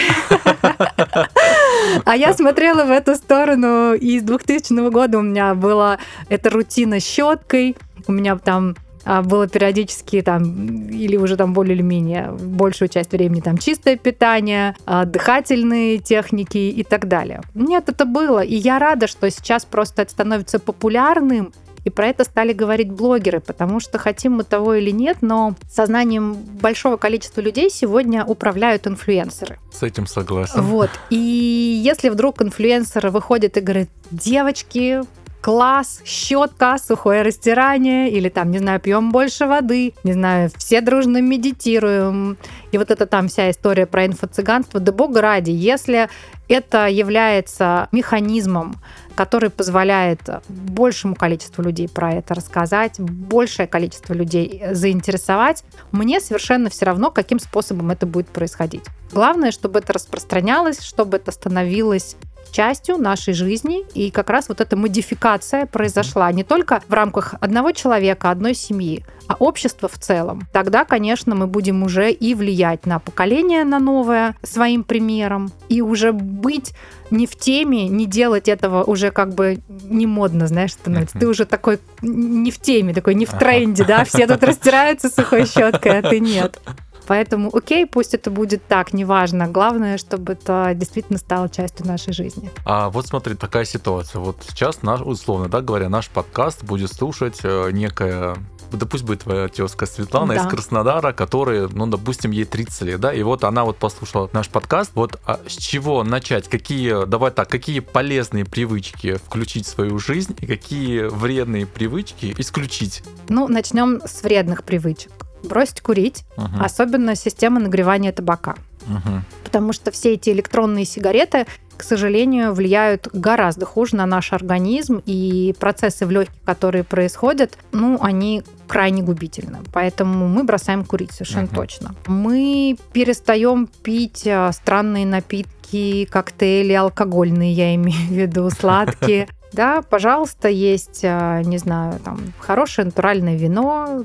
А 2.06 2.16
я 2.16 2.34
смотрела 2.34 2.86
в 2.86 2.92
эту 2.92 3.16
сторону, 3.16 3.94
и 3.94 4.20
с 4.20 4.24
2000 4.24 4.89
года 4.89 5.20
у 5.20 5.22
меня 5.22 5.54
была 5.54 6.00
эта 6.30 6.50
рутина 6.50 7.00
щеткой, 7.00 7.76
у 8.08 8.12
меня 8.12 8.38
там 8.38 8.76
а, 9.06 9.22
было 9.22 9.48
периодически 9.48 10.22
там, 10.22 10.88
или 10.89 11.18
уже 11.18 11.36
там 11.36 11.54
более 11.54 11.76
или 11.76 11.82
менее 11.82 12.32
большую 12.32 12.88
часть 12.88 13.12
времени 13.12 13.42
там 13.42 13.58
чистое 13.58 13.98
питание, 13.98 14.76
а, 14.86 15.06
дыхательные 15.06 15.98
техники 15.98 16.58
и 16.58 16.84
так 16.84 17.08
далее. 17.08 17.42
Нет, 17.54 17.89
это 17.89 18.06
было. 18.06 18.39
И 18.39 18.56
я 18.56 18.80
рада, 18.80 19.08
что 19.08 19.30
сейчас 19.30 19.66
просто 19.66 20.04
это 20.04 20.12
становится 20.12 20.60
популярным, 20.60 21.52
и 21.84 21.89
про 21.89 22.08
это 22.08 22.24
стали 22.24 22.54
говорить 22.54 22.91
блогеры, 22.91 23.39
потому 23.39 23.80
что 23.80 23.98
хотим 23.98 24.34
мы 24.34 24.43
того 24.43 24.76
или 24.76 24.91
нет, 24.91 25.17
но 25.22 25.56
сознанием 25.69 26.34
большого 26.34 26.98
количества 26.98 27.41
людей 27.41 27.69
сегодня 27.69 28.24
управляют 28.26 28.88
инфлюенсеры. 28.88 29.60
С 29.72 29.84
этим 29.84 30.08
согласен. 30.08 30.62
Вот. 30.62 30.89
И 31.10 31.15
если 31.17 32.10
вдруг 32.10 32.41
инфлюенсер 32.41 33.10
выходит 33.10 33.58
и 33.58 33.62
говорит, 33.62 33.89
девочки, 34.12 35.02
класс, 35.43 35.99
щетка, 36.06 36.77
сухое 36.77 37.21
растирание, 37.21 38.10
или 38.10 38.29
там, 38.29 38.49
не 38.49 38.60
знаю, 38.60 38.79
пьем 38.79 39.12
больше 39.12 39.45
воды, 39.45 39.93
не 40.06 40.13
знаю, 40.13 40.49
все 40.58 40.79
дружно 40.79 41.21
медитируем. 41.21 42.38
И 42.71 42.77
вот 42.77 42.89
это 42.91 43.06
там 43.06 43.27
вся 43.27 43.51
история 43.51 43.86
про 43.86 44.06
инфо-цыганство. 44.06 44.79
Да 44.79 44.93
бога 44.93 45.19
ради, 45.19 45.51
если 45.51 46.08
это 46.47 46.88
является 46.88 47.89
механизмом, 47.91 48.77
который 49.15 49.49
позволяет 49.49 50.21
большему 50.47 51.13
количеству 51.15 51.62
людей 51.62 51.89
про 51.89 52.13
это 52.13 52.36
рассказать, 52.36 52.99
большее 52.99 53.67
количество 53.67 54.13
людей 54.13 54.63
заинтересовать, 54.71 55.65
мне 55.91 56.21
совершенно 56.21 56.69
все 56.69 56.86
равно, 56.86 57.12
каким 57.12 57.39
способом 57.39 57.91
это 57.91 58.06
будет 58.06 58.29
происходить. 58.29 58.86
Главное, 59.12 59.51
чтобы 59.51 59.79
это 59.79 59.91
распространялось, 59.91 60.82
чтобы 60.82 61.17
это 61.17 61.32
становилось 61.32 62.15
частью 62.51 62.97
нашей 62.97 63.34
жизни. 63.34 63.84
И 63.93 64.12
как 64.12 64.29
раз 64.29 64.49
вот 64.49 64.62
эта 64.62 64.75
модификация 64.75 65.65
произошла 65.65 66.32
не 66.32 66.43
только 66.43 66.82
в 66.88 66.93
рамках 66.93 67.36
одного 67.39 67.71
человека, 67.71 68.29
одной 68.29 68.53
семьи, 68.53 69.06
а 69.27 69.36
общества 69.36 69.88
в 69.88 69.97
целом. 69.97 70.47
Тогда, 70.51 70.86
конечно, 70.86 71.36
мы 71.36 71.47
будем 71.47 71.84
уже 71.84 72.12
и 72.12 72.36
влиять 72.36 72.86
на 72.86 72.99
поколение, 72.99 73.63
на 73.63 73.79
новое 73.79 74.36
своим 74.43 74.84
примером, 74.84 75.51
и 75.69 75.82
уже 75.82 76.12
быть 76.12 76.73
не 77.10 77.27
в 77.27 77.36
теме, 77.36 77.88
не 77.88 78.06
делать 78.06 78.49
этого 78.49 78.84
уже 78.84 79.12
как 79.12 79.34
бы 79.34 79.60
не 79.67 80.08
модно, 80.08 80.47
знаешь, 80.47 80.73
становится. 80.73 81.17
Ты 81.17 81.27
уже 81.27 81.45
такой 81.45 81.79
не 82.01 82.51
в 82.51 82.60
теме, 82.60 82.93
такой 82.93 83.15
не 83.15 83.25
в 83.25 83.32
тренде, 83.32 83.86
да, 83.86 84.03
все 84.03 84.27
тут 84.27 84.43
растираются 84.43 85.10
сухой 85.10 85.45
щеткой, 85.45 85.99
а 85.99 86.01
ты 86.01 86.19
нет. 86.19 86.60
Поэтому, 87.08 87.50
окей, 87.56 87.86
пусть 87.86 88.13
это 88.13 88.32
будет 88.32 88.66
так, 88.68 88.94
неважно. 88.94 89.48
Главное, 89.48 89.98
чтобы 89.98 90.34
это 90.34 90.72
действительно 90.76 91.20
стало 91.20 91.50
частью 91.50 91.86
нашей 91.86 92.13
жизни. 92.13 92.50
А 92.66 92.89
вот 92.89 93.08
смотри, 93.08 93.36
такая 93.36 93.66
ситуация. 93.66 94.20
Вот 94.20 94.38
сейчас 94.48 94.82
наш, 94.84 95.02
условно, 95.02 95.50
да, 95.50 95.62
говоря, 95.62 95.89
наш 95.89 96.10
подкаст 96.10 96.63
будет 96.63 96.92
слушать 96.92 97.39
э, 97.44 97.72
некая 97.72 98.36
да 98.78 98.86
пусть 98.86 99.04
будет 99.04 99.22
твоя 99.22 99.48
тезка 99.48 99.86
Светлана 99.86 100.34
да. 100.34 100.42
из 100.42 100.48
Краснодара, 100.48 101.13
которая, 101.13 101.68
ну, 101.68 101.88
допустим, 101.88 102.32
ей 102.32 102.46
30 102.46 102.82
лет, 102.84 103.00
да, 103.00 103.13
и 103.13 103.24
вот 103.24 103.44
она 103.44 103.66
вот 103.66 103.78
послушала 103.78 104.30
наш 104.34 104.50
подкаст, 104.50 104.92
вот 104.96 105.20
а 105.26 105.39
с 105.48 105.56
чего 105.56 106.04
начать, 106.04 106.48
какие, 106.48 107.06
давай 107.06 107.32
так, 107.32 107.50
какие 107.50 107.80
полезные 107.80 108.46
привычки 108.46 109.16
включить 109.16 109.66
в 109.66 109.70
свою 109.70 110.00
жизнь 110.00 110.36
и 110.39 110.48
какие 110.48 111.04
вредные 111.04 111.66
привычки 111.66 112.34
исключить? 112.38 113.04
Ну, 113.30 113.48
начнем 113.48 114.02
с 114.06 114.24
вредных 114.24 114.63
привычек 114.63 115.12
бросить 115.43 115.82
курить, 115.82 116.25
угу. 116.38 116.47
особенно 116.60 117.15
система 117.15 117.60
нагревания 117.60 118.12
табака. 118.12 118.56
Угу. 118.88 119.21
Потому 119.43 119.73
что 119.73 119.91
все 119.91 120.13
эти 120.13 120.29
электронные 120.29 120.86
сигареты, 120.86 121.45
к 121.77 121.84
сожалению, 121.84 122.53
влияют 122.53 123.08
гораздо 123.13 123.65
хуже 123.65 123.95
на 123.95 124.06
наш 124.06 124.34
организм, 124.34 125.01
и 125.06 125.56
процессы 125.60 126.06
в 126.06 126.12
легких, 126.12 126.41
которые 126.43 126.84
происходят, 126.84 127.58
ну, 127.71 127.97
они 128.01 128.43
крайне 128.67 129.01
губительны. 129.03 129.60
Поэтому 129.71 130.27
мы 130.27 130.43
бросаем 130.43 130.86
курить 130.86 131.12
совершенно 131.12 131.45
угу. 131.45 131.56
точно. 131.56 131.95
Мы 132.08 132.77
перестаем 132.93 133.67
пить 133.84 134.27
а, 134.27 134.51
странные 134.51 135.06
напитки, 135.06 136.06
коктейли 136.06 136.73
алкогольные, 136.73 137.51
я 137.51 137.75
имею 137.75 138.08
в 138.08 138.12
виду, 138.12 138.49
сладкие. 138.49 139.27
Да, 139.53 139.84
пожалуйста, 139.84 140.47
есть, 140.47 141.01
а, 141.03 141.43
не 141.43 141.60
знаю, 141.60 141.99
там, 141.99 142.19
хорошее 142.39 142.86
натуральное 142.86 143.36
вино, 143.36 144.03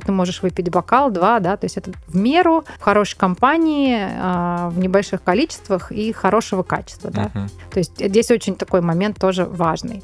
ты 0.00 0.12
можешь 0.12 0.42
выпить 0.42 0.70
бокал, 0.70 1.10
два, 1.10 1.40
да, 1.40 1.56
то 1.56 1.64
есть 1.64 1.76
это 1.76 1.92
в 2.06 2.16
меру, 2.16 2.64
в 2.78 2.82
хорошей 2.82 3.16
компании, 3.16 3.98
а, 4.00 4.70
в 4.70 4.78
небольших 4.78 5.22
количествах 5.22 5.92
и 5.92 6.12
хорошего 6.12 6.62
качества, 6.62 7.10
да. 7.10 7.30
Uh-huh. 7.34 7.50
То 7.70 7.78
есть 7.78 7.98
здесь 7.98 8.30
очень 8.30 8.54
такой 8.54 8.80
момент 8.80 9.18
тоже 9.18 9.44
важный 9.44 10.02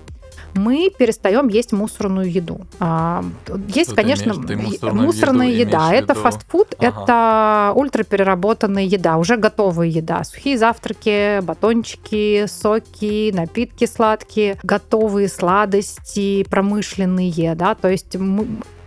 мы 0.54 0.90
перестаем 0.96 1.48
есть 1.48 1.72
мусорную 1.72 2.30
еду. 2.30 2.60
А, 2.78 3.24
есть, 3.68 3.92
Что 3.92 3.96
конечно, 3.96 4.34
мусорную 4.34 5.06
мусорная 5.06 5.48
еда. 5.48 5.92
Это 5.92 6.14
фастфуд, 6.14 6.74
ага. 6.78 7.02
это 7.02 7.72
ультрапереработанная 7.74 8.84
еда, 8.84 9.16
уже 9.16 9.36
готовая 9.36 9.86
еда. 9.86 10.24
Сухие 10.24 10.58
завтраки, 10.58 11.40
батончики, 11.40 12.46
соки, 12.46 13.32
напитки 13.32 13.86
сладкие, 13.86 14.58
готовые 14.62 15.28
сладости, 15.28 16.44
промышленные, 16.44 17.54
да, 17.54 17.74
то 17.74 17.88
есть 17.88 18.16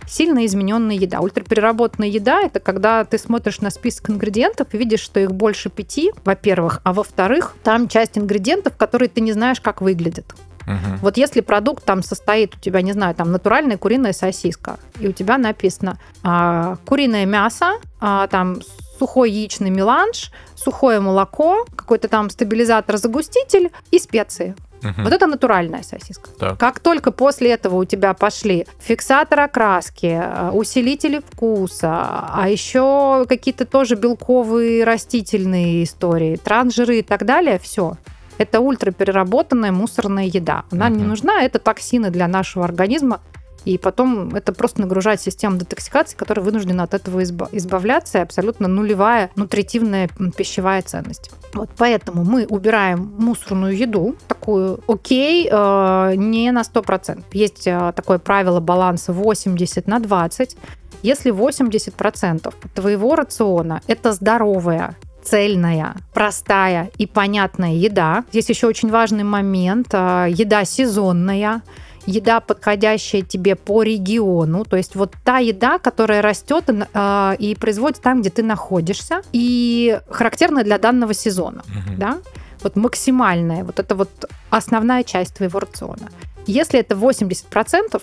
сильно 0.06 0.44
измененная 0.46 0.96
еда. 0.96 1.20
Ультрапереработанная 1.20 2.08
еда– 2.08 2.40
это 2.42 2.60
когда 2.60 3.04
ты 3.04 3.18
смотришь 3.18 3.60
на 3.60 3.70
список 3.70 4.10
ингредиентов 4.10 4.68
и 4.72 4.78
видишь, 4.78 5.00
что 5.00 5.20
их 5.20 5.32
больше 5.32 5.70
пяти, 5.70 6.12
во-первых, 6.24 6.80
а 6.84 6.92
во-вторых, 6.92 7.54
там 7.62 7.88
часть 7.88 8.18
ингредиентов, 8.18 8.76
которые 8.76 9.08
ты 9.08 9.20
не 9.20 9.32
знаешь, 9.32 9.60
как 9.60 9.80
выглядят. 9.80 10.34
Мгм. 10.66 10.98
Вот 11.00 11.16
если 11.16 11.40
продукт 11.40 11.84
там 11.84 12.02
состоит 12.02 12.56
у 12.56 12.58
тебя, 12.58 12.82
не 12.82 12.92
знаю, 12.92 13.14
там 13.14 13.30
натуральная 13.30 13.78
куриная 13.78 14.12
сосиска, 14.12 14.78
и 14.98 15.06
у 15.06 15.12
тебя 15.12 15.38
написано 15.38 15.98
а, 16.24 16.76
куриное 16.84 17.24
мясо, 17.24 17.74
а, 18.00 18.26
там 18.26 18.58
сухой 18.98 19.30
яичный 19.30 19.70
меланж, 19.70 20.30
сухое 20.54 21.00
молоко, 21.00 21.64
какой-то 21.76 22.08
там 22.08 22.30
стабилизатор-загуститель 22.30 23.70
и 23.90 23.98
специи. 23.98 24.54
Мгм. 24.82 25.04
Вот 25.04 25.12
это 25.12 25.26
натуральная 25.26 25.82
сосиска. 25.82 26.30
Так. 26.38 26.58
Как 26.58 26.80
только 26.80 27.10
после 27.10 27.52
этого 27.52 27.76
у 27.76 27.84
тебя 27.84 28.12
пошли 28.14 28.66
фиксатор 28.78 29.40
окраски, 29.40 30.20
э, 30.22 30.50
усилители 30.50 31.20
вкуса, 31.30 31.90
а 32.34 32.48
еще 32.48 33.24
какие-то 33.28 33.64
тоже 33.64 33.96
белковые 33.96 34.84
растительные 34.84 35.82
истории, 35.82 36.36
трансжиры 36.36 36.98
и 36.98 37.02
так 37.02 37.24
далее, 37.24 37.58
все. 37.58 37.96
Это 38.38 38.60
ультрапереработанная 38.60 39.72
мусорная 39.72 40.24
еда. 40.26 40.64
Она 40.70 40.90
не 40.90 40.98
Мгм. 40.98 41.08
нужна, 41.08 41.42
это 41.42 41.58
токсины 41.58 42.10
для 42.10 42.28
нашего 42.28 42.66
организма. 42.66 43.20
И 43.66 43.78
потом 43.78 44.34
это 44.34 44.52
просто 44.52 44.80
нагружает 44.80 45.20
систему 45.20 45.58
детоксикации, 45.58 46.16
которая 46.16 46.44
вынуждена 46.44 46.84
от 46.84 46.94
этого 46.94 47.20
изба- 47.20 47.48
избавляться, 47.52 48.18
и 48.18 48.20
абсолютно 48.22 48.68
нулевая 48.68 49.30
нутритивная 49.36 50.08
пищевая 50.36 50.82
ценность. 50.82 51.30
Вот 51.52 51.68
поэтому 51.76 52.24
мы 52.24 52.46
убираем 52.46 53.12
мусорную 53.18 53.76
еду, 53.76 54.14
такую 54.28 54.80
окей, 54.86 55.48
э, 55.50 56.12
не 56.16 56.50
на 56.52 56.62
100%. 56.62 57.24
Есть 57.32 57.66
э, 57.66 57.92
такое 57.94 58.18
правило 58.18 58.60
баланса 58.60 59.12
80 59.12 59.86
на 59.88 59.98
20. 59.98 60.56
Если 61.02 61.32
80% 61.32 62.54
твоего 62.74 63.16
рациона– 63.16 63.80
это 63.86 64.12
здоровая, 64.12 64.96
цельная, 65.24 65.96
простая 66.14 66.90
и 66.98 67.06
понятная 67.06 67.74
еда. 67.74 68.24
Здесь 68.30 68.48
еще 68.48 68.68
очень 68.68 68.90
важный 68.90 69.24
момент. 69.24 69.88
э, 69.92 70.26
Еда 70.30 70.64
сезонная, 70.64 71.62
еда, 72.06 72.40
подходящая 72.40 73.22
тебе 73.22 73.56
по 73.56 73.82
региону. 73.82 74.64
То 74.64 74.76
есть 74.76 74.96
вот 74.96 75.14
та 75.24 75.38
еда, 75.38 75.78
которая 75.78 76.22
растет 76.22 76.64
э, 76.68 77.36
и 77.38 77.54
производится 77.54 78.02
там, 78.02 78.20
где 78.20 78.30
ты 78.30 78.42
находишься, 78.42 79.22
и 79.32 80.00
характерна 80.08 80.64
для 80.64 80.78
данного 80.78 81.14
сезона. 81.14 81.62
Мгм. 81.68 81.98
Да? 81.98 82.18
Вот 82.62 82.76
максимальная, 82.76 83.64
вот 83.64 83.78
это 83.78 83.94
вот 83.94 84.10
основная 84.50 85.02
часть 85.04 85.34
твоего 85.34 85.60
рациона. 85.60 86.08
Если 86.46 86.80
это 86.80 86.94
80%, 86.94 88.02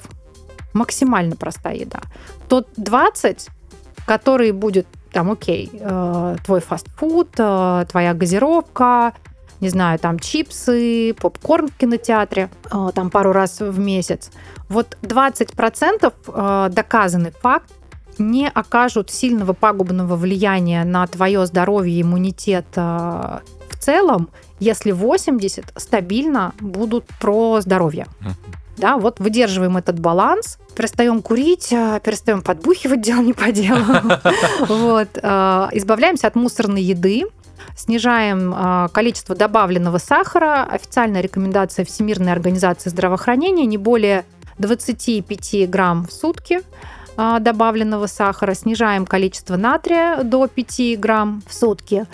максимально 0.74 1.36
простая 1.36 1.76
еда, 1.76 2.02
то 2.50 2.66
20, 2.78 3.50
который 4.06 4.52
будет 4.52 4.88
там, 5.12 5.32
окей, 5.32 5.70
э, 5.72 6.36
твой 6.46 6.60
фастфуд, 6.60 7.30
э, 7.38 7.86
твоя 7.89 8.13
газировка, 8.13 9.13
не 9.63 9.69
знаю, 9.69 9.97
там 9.97 10.19
чипсы, 10.19 11.15
попкорн 11.19 11.69
в 11.69 11.78
кинотеатре, 11.78 12.49
э, 12.69 12.89
там 12.93 13.10
пару 13.10 13.32
раз 13.32 13.62
в 13.62 13.80
месяц. 13.80 14.30
Вот 14.67 14.97
20% 15.02 16.13
э, 16.28 16.69
доказанный 16.69 17.32
факт 17.32 17.71
не 18.17 18.49
окажут 18.49 19.10
сильного 19.10 19.54
пагубного 19.54 20.17
влияния 20.17 20.84
на 20.84 21.08
твое 21.08 21.45
здоровье 21.45 21.95
и 21.95 22.02
иммунитет 22.02 22.65
э, 22.76 23.39
в 23.69 23.80
целом, 23.80 24.30
если 24.60 24.91
80 24.91 25.73
стабильно 25.78 26.54
будут 26.60 27.06
про 27.21 27.62
здоровье. 27.62 28.08
Да, 28.76 28.97
вот 28.97 29.19
выдерживаем 29.19 29.78
этот 29.78 29.99
баланс, 29.99 30.58
перестаем 30.76 31.21
курить, 31.21 31.69
перестаем 31.69 32.41
подбухивать 32.41 33.02
дело 33.02 33.21
не 33.21 33.34
по 33.34 33.52
делу. 33.52 33.80
Вот, 34.67 35.17
избавляемся 35.17 36.28
от 36.28 36.36
мусорной 36.36 36.82
еды, 36.82 37.26
снижаем 37.76 38.54
э, 38.54 38.89
количество 38.93 39.36
добавленного 39.36 39.97
сахара. 39.97 40.63
Официальная 40.63 41.21
рекомендация 41.21 41.86
Всемирной 41.86 42.32
организации 42.32 42.89
здравоохранения 42.89 43.65
не 43.65 43.78
более 43.78 44.26
25 44.58 45.69
грамм 45.69 46.06
в 46.06 46.12
сутки 46.12 46.62
э, 47.17 47.38
добавленного 47.39 48.08
сахара. 48.08 48.54
Снижаем 48.54 49.06
количество 49.06 49.56
натрия 49.56 50.23
до 50.23 50.47
5 50.47 50.99
грамм 50.99 51.43
в 51.47 51.54
сутки 51.54 52.06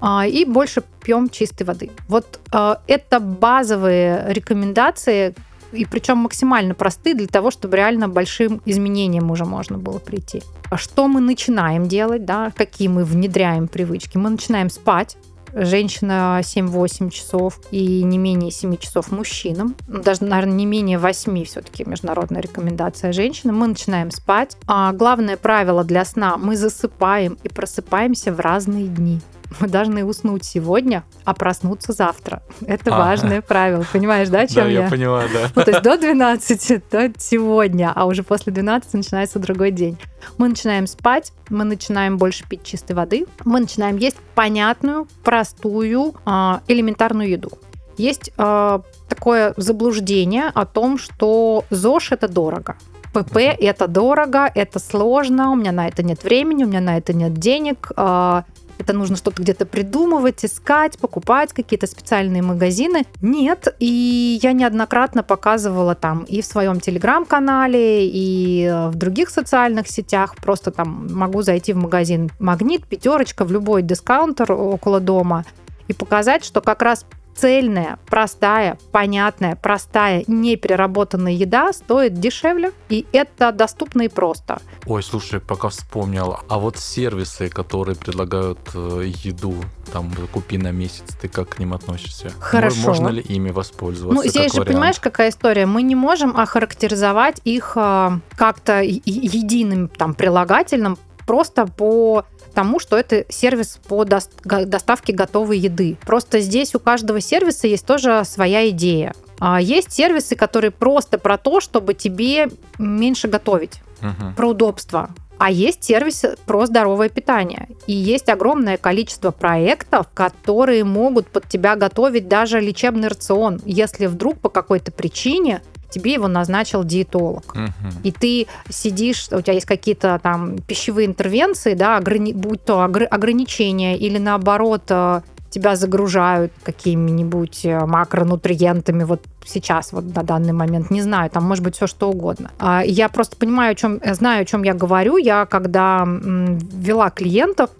а, 0.00 0.26
и 0.26 0.44
больше 0.44 0.82
пьем 1.02 1.28
чистой 1.28 1.64
воды. 1.64 1.90
Вот 2.08 2.40
это 2.86 3.20
базовые 3.20 4.26
рекомендации, 4.28 5.34
и 5.72 5.84
причем 5.84 6.18
максимально 6.18 6.74
простые 6.74 7.14
для 7.14 7.26
того, 7.26 7.50
чтобы 7.50 7.76
реально 7.76 8.08
большим 8.08 8.60
изменениям 8.64 9.30
уже 9.30 9.44
можно 9.44 9.78
было 9.78 9.98
прийти. 9.98 10.42
А 10.70 10.76
Что 10.76 11.08
мы 11.08 11.20
начинаем 11.20 11.88
делать, 11.88 12.24
да, 12.24 12.52
какие 12.56 12.88
мы 12.88 13.04
внедряем 13.04 13.68
привычки? 13.68 14.16
Мы 14.16 14.30
начинаем 14.30 14.70
спать, 14.70 15.16
Женщина 15.54 16.40
7-8 16.42 17.10
часов 17.10 17.60
и 17.70 18.02
не 18.02 18.18
менее 18.18 18.50
7 18.50 18.76
часов 18.76 19.10
мужчинам. 19.10 19.74
Ну, 19.86 20.02
Даже, 20.02 20.24
наверное, 20.24 20.54
не 20.54 20.66
менее 20.66 20.98
8 20.98 21.44
все-таки 21.44 21.84
международная 21.84 22.42
рекомендация 22.42 23.12
женщинам. 23.12 23.56
Мы 23.56 23.68
начинаем 23.68 24.10
спать. 24.10 24.56
А 24.66 24.92
главное 24.92 25.36
правило 25.36 25.84
для 25.84 26.04
сна– 26.04 26.36
мы 26.38 26.56
засыпаем 26.56 27.38
и 27.42 27.48
просыпаемся 27.48 28.32
в 28.32 28.40
разные 28.40 28.86
дни. 28.86 29.20
Мы 29.60 29.68
должны 29.68 30.04
уснуть 30.04 30.44
сегодня, 30.44 31.04
а 31.24 31.34
проснуться 31.34 31.92
завтра. 31.92 32.42
Это 32.66 32.94
Ага. 32.94 32.98
важное 32.98 33.40
правило. 33.42 33.84
Понимаешь, 33.92 34.28
да, 34.28 34.40
о 34.40 34.42
Да, 34.42 34.46
чем 34.48 34.68
я 34.68 34.84
я? 34.84 34.90
понимаю, 34.90 35.28
да. 35.32 35.48
Ну, 35.54 35.62
то 35.64 35.70
есть 35.70 35.82
до 35.82 35.96
12, 35.96 36.82
до 36.90 37.10
сегодня, 37.18 37.92
а 37.94 38.04
уже 38.06 38.22
после 38.22 38.52
12 38.52 38.92
начинается 38.94 39.38
другой 39.38 39.70
день. 39.70 39.96
Мы 40.36 40.48
начинаем 40.48 40.86
спать, 40.86 41.32
мы 41.48 41.64
начинаем 41.64 42.18
больше 42.18 42.46
пить 42.48 42.62
чистой 42.62 42.92
воды, 42.92 43.26
мы 43.44 43.60
начинаем 43.60 43.96
есть 43.96 44.16
понятную, 44.34 45.08
простую, 45.24 46.14
а, 46.24 46.60
элементарную 46.68 47.30
еду. 47.30 47.50
Есть 47.96 48.30
а, 48.36 48.82
такое 49.08 49.54
заблуждение 49.56 50.50
о 50.54 50.66
том, 50.66 50.98
что 50.98 51.64
ЗОЖ 51.70 52.12
это 52.12 52.28
дорого. 52.28 52.76
ПП 53.14 53.36
это 53.38 53.88
дорого, 53.88 54.50
это 54.54 54.78
сложно, 54.78 55.50
у 55.50 55.56
меня 55.56 55.72
на 55.72 55.88
это 55.88 56.02
нет 56.02 56.22
времени, 56.22 56.64
у 56.64 56.68
меня 56.68 56.80
на 56.80 56.98
это 56.98 57.14
нет 57.14 57.32
денег, 57.34 57.90
а, 57.96 58.44
это 58.78 58.92
нужно 58.92 59.16
что-то 59.16 59.42
где-то 59.42 59.66
придумывать, 59.66 60.44
искать, 60.44 60.98
покупать 60.98 61.52
какие-то 61.52 61.86
специальные 61.86 62.42
магазины. 62.42 63.04
Нет, 63.20 63.74
и 63.78 64.38
я 64.42 64.52
неоднократно 64.52 65.22
показывала 65.22 65.94
там 65.94 66.24
и 66.24 66.40
в 66.40 66.46
своем 66.46 66.80
телеграм-канале, 66.80 68.08
и 68.08 68.64
э, 68.64 68.88
в 68.88 68.94
других 68.94 69.30
социальных 69.30 69.88
сетях. 69.88 70.36
Просто 70.36 70.70
там 70.70 71.08
могу 71.10 71.42
зайти 71.42 71.72
в 71.72 71.76
магазин 71.76 72.30
Магнит, 72.38 72.86
пятерочка, 72.86 73.44
в 73.44 73.52
любой 73.52 73.82
дискаунтер 73.82 74.52
около 74.52 75.00
дома 75.00 75.44
и 75.88 75.92
показать, 75.92 76.44
что 76.44 76.60
как 76.60 76.82
раз 76.82 77.04
цельная, 77.40 77.98
простая, 78.06 78.78
понятная, 78.90 79.54
простая, 79.56 80.24
непереработанная 80.26 81.32
еда 81.32 81.72
стоит 81.72 82.14
дешевле, 82.14 82.72
и 82.88 83.06
это 83.12 83.52
доступно 83.52 84.02
и 84.02 84.08
просто. 84.08 84.60
Ой, 84.86 85.02
слушай, 85.02 85.40
пока 85.40 85.68
вспомнил. 85.68 86.38
А 86.48 86.58
вот 86.58 86.78
сервисы, 86.78 87.48
которые 87.48 87.94
предлагают 87.94 88.58
э, 88.74 89.04
еду, 89.24 89.54
там, 89.92 90.10
купи 90.32 90.58
на 90.58 90.72
месяц, 90.72 91.04
ты 91.20 91.28
как 91.28 91.50
к 91.50 91.58
ним 91.58 91.74
относишься? 91.74 92.32
Хорошо. 92.40 92.88
Можно 92.88 93.08
ли 93.08 93.22
ими 93.22 93.50
воспользоваться? 93.50 94.22
Ну, 94.22 94.28
здесь 94.28 94.52
же, 94.52 94.60
вариант? 94.60 94.68
понимаешь, 94.68 95.00
какая 95.00 95.30
история? 95.30 95.66
Мы 95.66 95.82
не 95.82 95.94
можем 95.94 96.36
охарактеризовать 96.36 97.40
их 97.44 97.72
а, 97.76 98.18
как-то 98.36 98.82
единым 98.82 99.88
там 99.88 100.14
прилагательным 100.14 100.98
просто 101.26 101.66
по 101.66 102.24
тому, 102.58 102.80
что 102.80 102.98
это 102.98 103.24
сервис 103.28 103.78
по 103.86 104.04
доставке 104.04 105.12
готовой 105.12 105.58
еды. 105.58 105.96
Просто 106.04 106.40
здесь 106.40 106.74
у 106.74 106.80
каждого 106.80 107.20
сервиса 107.20 107.68
есть 107.68 107.86
тоже 107.86 108.22
своя 108.24 108.68
идея. 108.70 109.14
А 109.38 109.60
Есть 109.60 109.92
сервисы, 109.92 110.34
которые 110.34 110.72
просто 110.72 111.18
про 111.18 111.38
то, 111.38 111.60
чтобы 111.60 111.94
тебе 111.94 112.48
меньше 112.76 113.28
готовить 113.28 113.80
Мгм. 114.00 114.34
про 114.34 114.48
удобство. 114.48 115.10
А 115.38 115.52
есть 115.52 115.84
сервисы 115.84 116.34
про 116.46 116.66
здоровое 116.66 117.08
питание. 117.10 117.68
И 117.86 117.92
есть 117.92 118.28
огромное 118.28 118.76
количество 118.76 119.30
проектов, 119.30 120.08
которые 120.12 120.82
могут 120.82 121.28
под 121.28 121.48
тебя 121.48 121.76
готовить 121.76 122.26
даже 122.26 122.58
лечебный 122.60 123.06
рацион, 123.06 123.60
если 123.64 124.06
вдруг 124.06 124.40
по 124.40 124.48
какой-то 124.48 124.90
причине 124.90 125.62
тебе 125.90 126.12
его 126.14 126.28
назначил 126.28 126.84
диетолог. 126.84 127.54
Мгм. 127.54 127.72
И 128.02 128.12
ты 128.12 128.46
сидишь, 128.68 129.28
у 129.30 129.40
тебя 129.40 129.54
есть 129.54 129.66
какие-то 129.66 130.20
там 130.22 130.58
пищевые 130.58 131.06
интервенции, 131.06 131.74
да, 131.74 131.98
ограни- 131.98 132.34
будь 132.34 132.64
то 132.64 132.84
огр- 132.84 133.04
ограничения 133.06 133.96
или 133.96 134.18
наоборот 134.18 134.82
э, 134.90 135.20
тебя 135.50 135.76
загружают 135.76 136.52
какими-нибудь 136.62 137.64
э, 137.64 137.86
макронутриентами 137.86 139.04
вот 139.04 139.22
сейчас, 139.46 139.92
вот 139.92 140.14
на 140.14 140.22
данный 140.22 140.52
момент, 140.52 140.90
не 140.90 141.00
знаю, 141.00 141.30
там 141.30 141.44
может 141.44 141.64
быть 141.64 141.74
все 141.76 141.86
что 141.86 142.10
угодно. 142.10 142.50
А, 142.58 142.82
Я 142.84 143.08
просто 143.08 143.36
понимаю, 143.36 143.72
о 143.72 143.74
чем, 143.74 143.98
знаю, 144.14 144.42
о 144.42 144.44
чем 144.44 144.62
я 144.62 144.74
говорю. 144.74 145.16
Я 145.16 145.46
когда 145.46 146.04
вела 146.06 147.08
клиентов, 147.10 147.70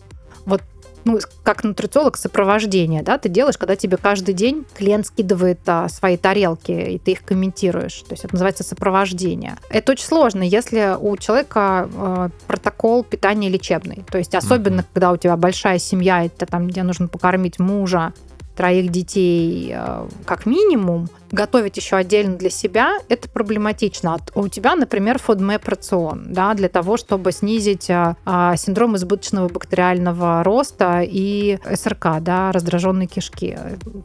вот 0.47 0.63
ну, 1.09 1.19
как 1.43 1.65
нутрициолог 1.65 2.17
сопровождение, 2.17 3.03
да, 3.03 3.19
ты 3.19 3.29
делаешь, 3.29 3.57
когда 3.59 3.77
тебе 3.77 3.97
каждый 3.97 4.35
день 4.35 4.65
клиент 4.77 5.07
скидывает 5.07 5.61
а, 5.67 5.89
свои 5.89 6.17
тарелки, 6.17 6.73
и 6.73 6.99
ты 6.99 7.13
их 7.13 7.25
комментируешь. 7.25 7.95
То 8.03 8.13
есть 8.13 8.25
это 8.25 8.35
называется 8.35 8.63
сопровождение. 8.65 9.57
Это 9.71 9.93
очень 9.93 10.05
сложно, 10.07 10.43
если 10.43 10.97
у 10.99 11.17
человека 11.17 11.89
э, 11.93 12.29
протокол 12.47 13.05
питания 13.05 13.49
лечебный. 13.49 14.05
То 14.11 14.19
есть 14.19 14.35
особенно, 14.35 14.83
Мгм. 14.83 14.87
когда 14.93 15.13
у 15.13 15.17
тебя 15.17 15.37
большая 15.37 15.79
семья, 15.79 16.25
и 16.25 16.29
ты 16.29 16.47
там, 16.47 16.69
где 16.69 16.83
нужно 16.83 17.09
покормить 17.09 17.59
мужа, 17.59 18.13
троих 18.59 18.91
детей 18.91 19.73
э, 19.73 20.09
как 20.25 20.45
минимум, 20.45 21.09
готовить 21.31 21.77
еще 21.77 21.95
отдельно 21.95 22.37
для 22.37 22.51
себя, 22.51 22.99
это 23.09 23.29
проблематично. 23.29 24.19
У 24.35 24.49
тебя, 24.49 24.75
например, 24.75 25.21
FODMAP 25.25 25.63
рацион, 25.65 26.33
да, 26.33 26.55
для 26.55 26.69
того, 26.69 26.97
чтобы 26.97 27.31
снизить 27.31 27.89
а, 27.89 28.17
а, 28.25 28.57
синдром 28.57 28.97
избыточного 28.97 29.49
бактериального 29.49 30.43
роста 30.43 31.03
и 31.05 31.61
СРК, 31.73 32.19
да, 32.21 32.51
раздраженной 32.51 33.07
кишки. 33.07 33.57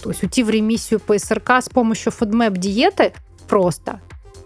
То 0.04 0.12
есть 0.12 0.22
уйти 0.22 0.44
в 0.44 0.52
ремиссию 0.52 1.00
по 1.00 1.18
СРК 1.18 1.54
с 1.64 1.70
помощью 1.70 2.12
FODMAP 2.12 2.56
диеты 2.56 3.14
просто. 3.48 4.02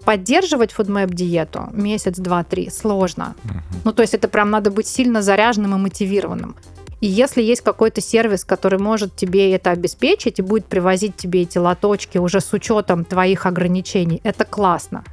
Поддерживать 0.06 0.74
FODMAP 0.74 1.14
диету 1.14 1.68
месяц, 1.74 2.16
два, 2.18 2.46
три 2.46 2.70
сложно. 2.70 3.36
Угу. 3.44 3.54
Ну, 3.84 3.92
то 3.92 4.04
есть 4.04 4.14
это 4.14 4.30
прям 4.30 4.52
надо 4.52 4.72
быть 4.72 4.88
сильно 4.88 5.22
заряженным 5.22 5.76
и 5.76 5.78
мотивированным. 5.78 6.56
И 7.00 7.08
если 7.08 7.42
есть 7.42 7.62
какой-то 7.62 8.02
сервис, 8.02 8.44
который 8.44 8.80
может 8.80 9.16
тебе 9.16 9.52
это 9.54 9.72
обеспечить 9.72 10.40
и 10.40 10.42
будет 10.42 10.66
привозить 10.66 11.16
тебе 11.16 11.44
эти 11.44 11.58
лоточки 11.58 12.18
уже 12.18 12.42
с 12.42 12.52
учетом 12.54 13.06
твоих 13.06 13.46
ограничений, 13.46 14.20
это 14.24 14.46
классно. 14.46 15.04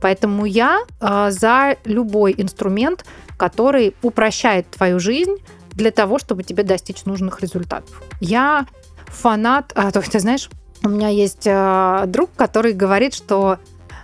Поэтому 0.00 0.44
я 0.44 0.80
э, 1.00 1.30
за 1.30 1.76
любой 1.84 2.34
инструмент, 2.36 3.04
который 3.36 3.94
упрощает 4.02 4.70
твою 4.70 4.98
жизнь 4.98 5.36
для 5.72 5.90
того, 5.90 6.18
чтобы 6.18 6.42
тебе 6.42 6.62
достичь 6.62 7.04
нужных 7.04 7.40
результатов. 7.40 8.02
Я 8.20 8.66
фанат, 9.06 9.72
а, 9.74 9.90
то, 9.90 10.00
ты 10.00 10.18
знаешь, 10.20 10.48
у 10.82 10.88
меня 10.88 11.08
есть 11.08 11.46
э, 11.46 12.04
друг, 12.06 12.30
который 12.36 12.72
говорит, 12.72 13.14
что 13.14 13.58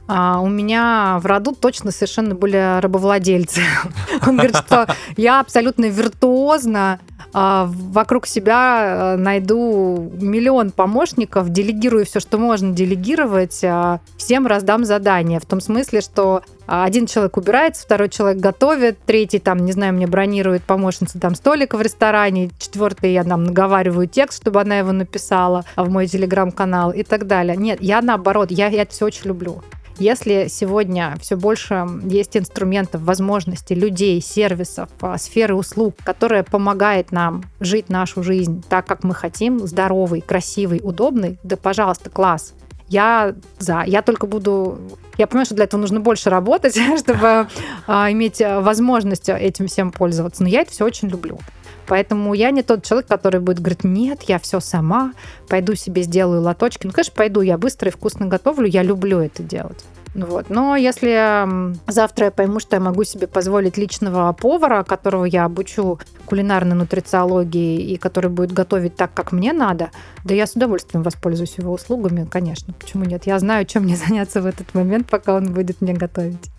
а 0.09 0.41
у 0.41 0.49
меня 0.49 1.19
в 1.23 1.27
роду 1.27 1.55
точно 1.55 1.91
совершенно 1.91 2.35
были 2.35 2.81
рабовладельцы. 2.81 3.63
Он 4.27 4.37
говорит, 4.37 4.57
что 4.57 4.87
я 5.17 5.41
абсолютно 5.41 5.87
виртуозно 5.87 7.01
вокруг 7.33 8.27
себя 8.27 9.15
э, 9.15 9.17
найду 9.17 10.11
миллион 10.21 10.71
помощников, 10.71 11.49
делегирую 11.51 12.05
все, 12.05 12.21
что 12.21 12.39
можно 12.39 12.73
делегировать, 12.73 13.61
а, 13.65 14.01
всем 14.17 14.47
раздам 14.47 14.85
задания. 14.85 15.41
В 15.41 15.47
том 15.47 15.61
смысле, 15.61 16.01
что 16.01 16.43
один 16.67 17.07
человек 17.07 17.37
убирается, 17.37 17.83
второй 17.83 18.09
человек 18.09 18.41
готовит, 18.41 18.99
третий 19.05 19.39
там, 19.39 19.59
не 19.59 19.73
знаю, 19.73 19.95
мне 19.95 20.07
бронирует 20.07 20.63
помощница 20.63 21.19
там 21.19 21.35
столик 21.35 21.75
в 21.75 21.81
ресторане, 21.81 22.51
четвертый 22.59 23.13
я 23.13 23.25
там 23.25 23.45
наговариваю 23.45 24.07
текст, 24.07 24.43
чтобы 24.43 24.61
она 24.61 24.79
его 24.79 24.93
написала 24.93 25.65
в 25.77 25.91
мой 25.91 26.07
телеграм-канал 26.07 26.93
и 26.93 27.03
так 27.03 27.27
далее. 27.27 27.57
Нет, 27.57 27.79
я 27.81 28.01
наоборот, 28.01 28.51
я, 28.51 28.69
я 28.69 28.83
это 28.83 28.93
все 28.93 29.07
очень 29.07 29.27
люблю. 29.27 29.63
Если 30.03 30.49
сегодня 30.49 31.15
все 31.21 31.37
больше 31.37 31.87
есть 32.03 32.37
инструментов, 32.37 33.03
возможностей, 33.03 33.77
людей, 33.77 34.21
сервисов, 34.21 34.89
а, 35.01 35.17
сферы 35.17 35.55
услуг, 35.55 35.95
которая 36.03 36.43
помогает 36.43 37.13
нам 37.13 37.45
жить 37.61 37.89
нашу 37.89 38.25
жизнь 38.25 38.65
так, 38.69 38.85
как 38.85 39.05
мы 39.05 39.15
хотим, 39.15 39.65
здоровый, 39.65 40.21
красивый, 40.21 40.81
удобный, 40.83 41.39
да, 41.45 41.57
пожалуйста, 41.57 42.11
класс. 42.11 42.53
Я 42.89 43.37
за. 43.61 43.85
Я 43.87 44.03
только 44.03 44.27
буду... 44.27 44.77
Я 45.19 45.29
понимаю, 45.29 45.47
что 45.47 45.55
для 45.55 45.67
этого 45.67 45.81
нужно 45.81 46.01
больше 46.01 46.31
работать, 46.31 46.77
чтобы 46.99 47.47
а, 47.87 48.11
иметь 48.11 48.43
возможность 48.45 49.29
этим 49.29 49.69
всем 49.69 49.93
пользоваться. 49.93 50.43
Но 50.43 50.49
я 50.49 50.63
это 50.63 50.73
все 50.73 50.85
очень 50.85 51.11
люблю. 51.11 51.39
Поэтому 51.87 52.35
я 52.35 52.51
не 52.51 52.63
тот 52.63 52.85
человек, 52.85 53.09
который 53.09 53.41
будет 53.41 53.59
говорить, 53.59 53.85
нет, 53.85 54.23
я 54.23 54.39
все 54.39 54.61
сама, 54.61 55.13
пойду 55.49 55.75
себе 55.75 56.03
сделаю 56.03 56.43
лоточки. 56.43 56.87
Ну, 56.87 56.93
конечно, 56.93 57.15
пойду, 57.17 57.41
я 57.41 57.59
быстро 57.59 57.89
и 57.89 57.93
вкусно 57.93 58.27
готовлю, 58.27 58.67
я 58.67 58.83
люблю 58.83 59.19
это 59.19 59.43
делать. 59.43 59.85
Вот. 60.15 60.51
Но 60.51 60.77
если 60.77 61.73
завтра 61.91 62.27
я 62.27 62.31
пойму, 62.31 62.61
что 62.61 62.77
я 62.77 62.81
могу 62.81 63.05
себе 63.05 63.27
позволить 63.27 63.79
личного 63.79 64.33
повара, 64.33 64.83
которого 64.83 65.25
я 65.25 65.45
обучу 65.45 65.99
кулинарной 66.27 66.77
нутрициологии 66.77 67.81
и 67.81 67.97
который 67.97 68.31
будет 68.31 68.53
готовить 68.53 68.95
так, 68.95 69.15
как 69.15 69.33
мне 69.33 69.53
надо, 69.53 69.91
да 70.25 70.35
я 70.35 70.47
с 70.47 70.53
удовольствием 70.53 71.03
воспользуюсь 71.03 71.57
его 71.57 71.73
услугами, 71.73 72.27
конечно. 72.31 72.75
Почему 72.75 73.05
нет? 73.05 73.27
Я 73.27 73.39
знаю, 73.39 73.65
чем 73.65 73.85
мне 73.85 73.97
заняться 74.09 74.43
в 74.43 74.47
этот 74.47 74.75
момент, 74.75 75.09
пока 75.09 75.35
он 75.35 75.53
будет 75.53 75.81
мне 75.81 75.95
готовить. 75.95 76.51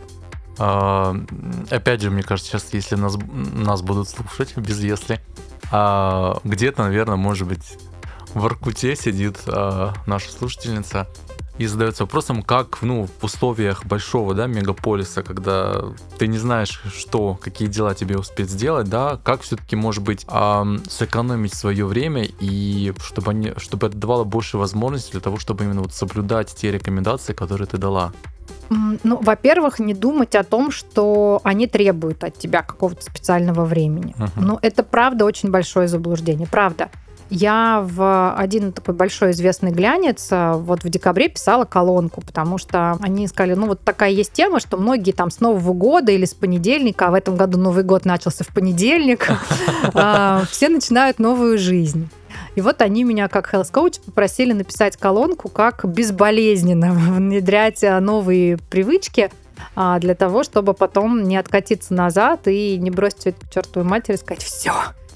А, 0.58 1.16
опять 1.70 2.01
же, 2.01 2.12
мне 2.12 2.24
кажется, 2.24 2.51
сейчас, 2.51 2.68
если 2.74 2.95
нас, 2.95 3.18
нас 3.18 3.82
будут 3.82 4.10
слушать, 4.10 4.54
без 4.58 4.80
если, 4.82 5.20
а, 5.72 6.39
где-то, 6.43 6.84
наверное, 6.84 7.16
может 7.16 7.47
быть, 7.47 7.78
в 8.34 8.45
Аркуте 8.45 8.95
сидит 8.95 9.38
а, 9.47 9.93
наша 10.06 10.32
слушательница 10.32 11.08
и 11.58 11.68
задается 11.68 12.04
вопросом, 12.04 12.41
как 12.41 12.82
ну, 12.82 13.08
в 13.20 13.24
условиях 13.24 13.86
большого 13.86 14.34
да, 14.34 14.47
мегаполиса, 14.47 15.22
когда 15.22 15.84
ты 16.18 16.28
не 16.28 16.39
знаешь, 16.39 16.82
что, 16.95 17.36
какие 17.39 17.68
дела 17.68 17.93
тебе 17.93 18.18
успеть 18.18 18.49
сделать, 18.49 18.89
да, 18.89 19.20
как 19.24 19.41
все-таки, 19.41 19.76
может 19.76 20.04
быть, 20.04 20.26
э, 20.28 20.78
сэкономить 20.89 21.54
свое 21.54 21.86
время 21.86 22.28
и 22.39 22.93
чтобы, 22.99 23.32
они, 23.32 23.54
чтобы 23.58 23.88
это 23.88 23.97
давало 23.97 24.24
больше 24.24 24.58
возможностей 24.58 25.12
для 25.12 25.22
того, 25.22 25.38
чтобы 25.38 25.64
именно 25.64 25.82
вот 25.82 25.93
соблюдать 25.93 26.54
те 26.56 26.72
рекомендации, 26.72 27.34
которые 27.34 27.68
ты 27.68 27.78
дала. 27.78 28.14
Ну, 29.03 29.19
во-первых, 29.21 29.80
не 29.80 29.93
думать 29.93 30.36
о 30.36 30.43
том, 30.43 30.71
что 30.71 31.41
они 31.43 31.67
требуют 31.67 32.24
от 32.24 32.38
тебя 32.38 32.61
какого-то 32.61 33.03
специального 33.03 33.65
времени. 33.65 34.15
Uh-huh. 34.17 34.30
Ну, 34.38 34.59
это 34.61 34.84
правда 34.84 35.26
очень 35.26 35.51
большое 35.51 35.88
заблуждение, 35.88 36.47
правда. 36.47 36.89
Я 37.30 37.84
в 37.84 38.36
один 38.36 38.71
такой 38.71 38.93
большой 38.93 39.32
известный 39.32 39.71
глянец 39.71 40.28
э, 40.30 40.53
вот 40.53 40.84
в 40.84 40.89
декабре 40.89 41.30
писала 41.30 41.65
колонку, 41.65 42.21
потому 42.21 42.59
что 42.59 42.97
они 43.01 43.28
сказали, 43.28 43.55
ну 43.55 43.67
вот 43.67 43.82
такая 43.82 44.11
есть 44.11 44.34
тема, 44.34 44.59
что 44.59 44.78
многие 44.78 45.13
там 45.13 45.32
с 45.32 45.39
Нового 45.39 45.74
года 45.74 46.11
или 46.11 46.26
с 46.26 46.36
понедельника, 46.36 47.07
а 47.07 47.11
в 47.11 47.15
этом 47.15 47.36
году 47.36 47.57
Новый 47.57 47.84
год 47.84 48.05
начался 48.05 48.43
в 48.43 48.49
понедельник, 48.49 49.30
э, 49.93 50.41
все 50.51 50.69
начинают 50.69 51.17
новую 51.17 51.57
жизнь. 51.57 52.07
И 52.56 52.62
вот 52.62 52.82
они 52.82 53.04
меня 53.04 53.28
как 53.28 53.54
health 53.54 53.72
coach 53.72 53.99
попросили 54.06 54.54
написать 54.54 54.97
колонку, 54.97 55.49
как 55.49 55.86
безболезненно 55.86 56.93
внедрять 57.16 57.84
э, 57.84 57.99
новые 57.99 58.58
привычки 58.70 59.32
для 59.76 60.16
того, 60.16 60.43
чтобы 60.43 60.74
потом 60.74 61.24
не 61.24 61.38
откатиться 61.38 61.93
назад 61.93 62.47
и 62.47 62.78
не 62.78 62.91
бросить 62.91 63.28
это 63.28 63.45
к 63.45 63.49
чертовой 63.51 63.88
матери 63.88 64.16
и 64.16 64.20
сказать, 64.20 64.43
все, 64.43 64.74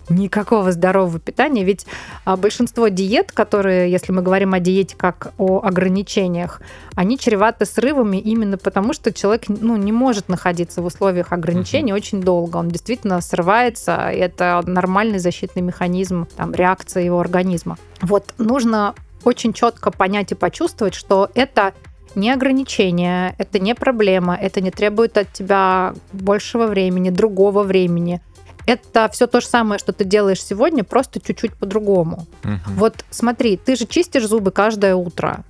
никакого 0.10 0.72
здорового 0.72 1.20
питания. 1.20 1.64
Ведь 1.64 1.86
а, 2.26 2.38
большинство 2.38 2.88
диет, 2.88 3.32
которые, 3.32 3.92
если 3.92 4.12
мы 4.12 4.22
говорим 4.22 4.54
о 4.54 4.60
диете 4.60 4.96
как 4.96 5.34
о 5.38 5.62
ограничениях, 5.64 6.62
они 6.96 7.18
чреваты 7.18 7.66
срывами 7.66 8.18
именно 8.18 8.58
потому, 8.58 8.94
что 8.94 9.14
человек 9.14 9.44
ну, 9.48 9.76
не 9.78 9.92
может 9.92 10.30
находиться 10.30 10.82
в 10.82 10.86
условиях 10.86 11.32
ограничений 11.32 11.92
mm-hmm. 11.92 11.96
очень 11.96 12.22
долго. 12.22 12.58
Он 12.58 12.70
действительно 12.70 13.22
срывается. 13.22 14.10
Это 14.10 14.62
нормальный 14.66 15.20
защитный 15.20 15.62
механизм 15.62 16.28
там, 16.36 16.54
реакции 16.54 17.04
его 17.06 17.20
организма. 17.20 17.78
Вот 18.02 18.34
нужно 18.38 18.96
очень 19.24 19.54
четко 19.54 19.92
понять 19.92 20.32
и 20.32 20.36
почувствовать, 20.36 20.94
что 20.94 21.30
это 21.36 21.74
не 22.16 22.32
ограничение, 22.32 23.36
это 23.38 23.60
не 23.60 23.76
проблема, 23.76 24.36
это 24.36 24.60
не 24.60 24.72
требует 24.72 25.18
от 25.18 25.32
тебя 25.34 25.94
большего 26.14 26.66
времени, 26.66 27.10
другого 27.10 27.64
времени 27.64 28.22
это 28.68 29.10
все 29.12 29.26
то 29.26 29.42
же 29.42 29.48
самое, 29.48 29.80
что 29.80 29.94
ты 29.94 30.04
делаешь 30.04 30.44
сегодня, 30.44 30.84
просто 30.84 31.20
чуть-чуть 31.20 31.56
по-другому. 31.56 32.28
Угу. 32.44 32.76
Вот 32.76 33.06
смотри, 33.10 33.58
ты 33.58 33.76
же 33.76 33.88
чистишь 33.88 34.28
зубы 34.28 34.52
каждое 34.52 34.94
утро. 34.96 35.44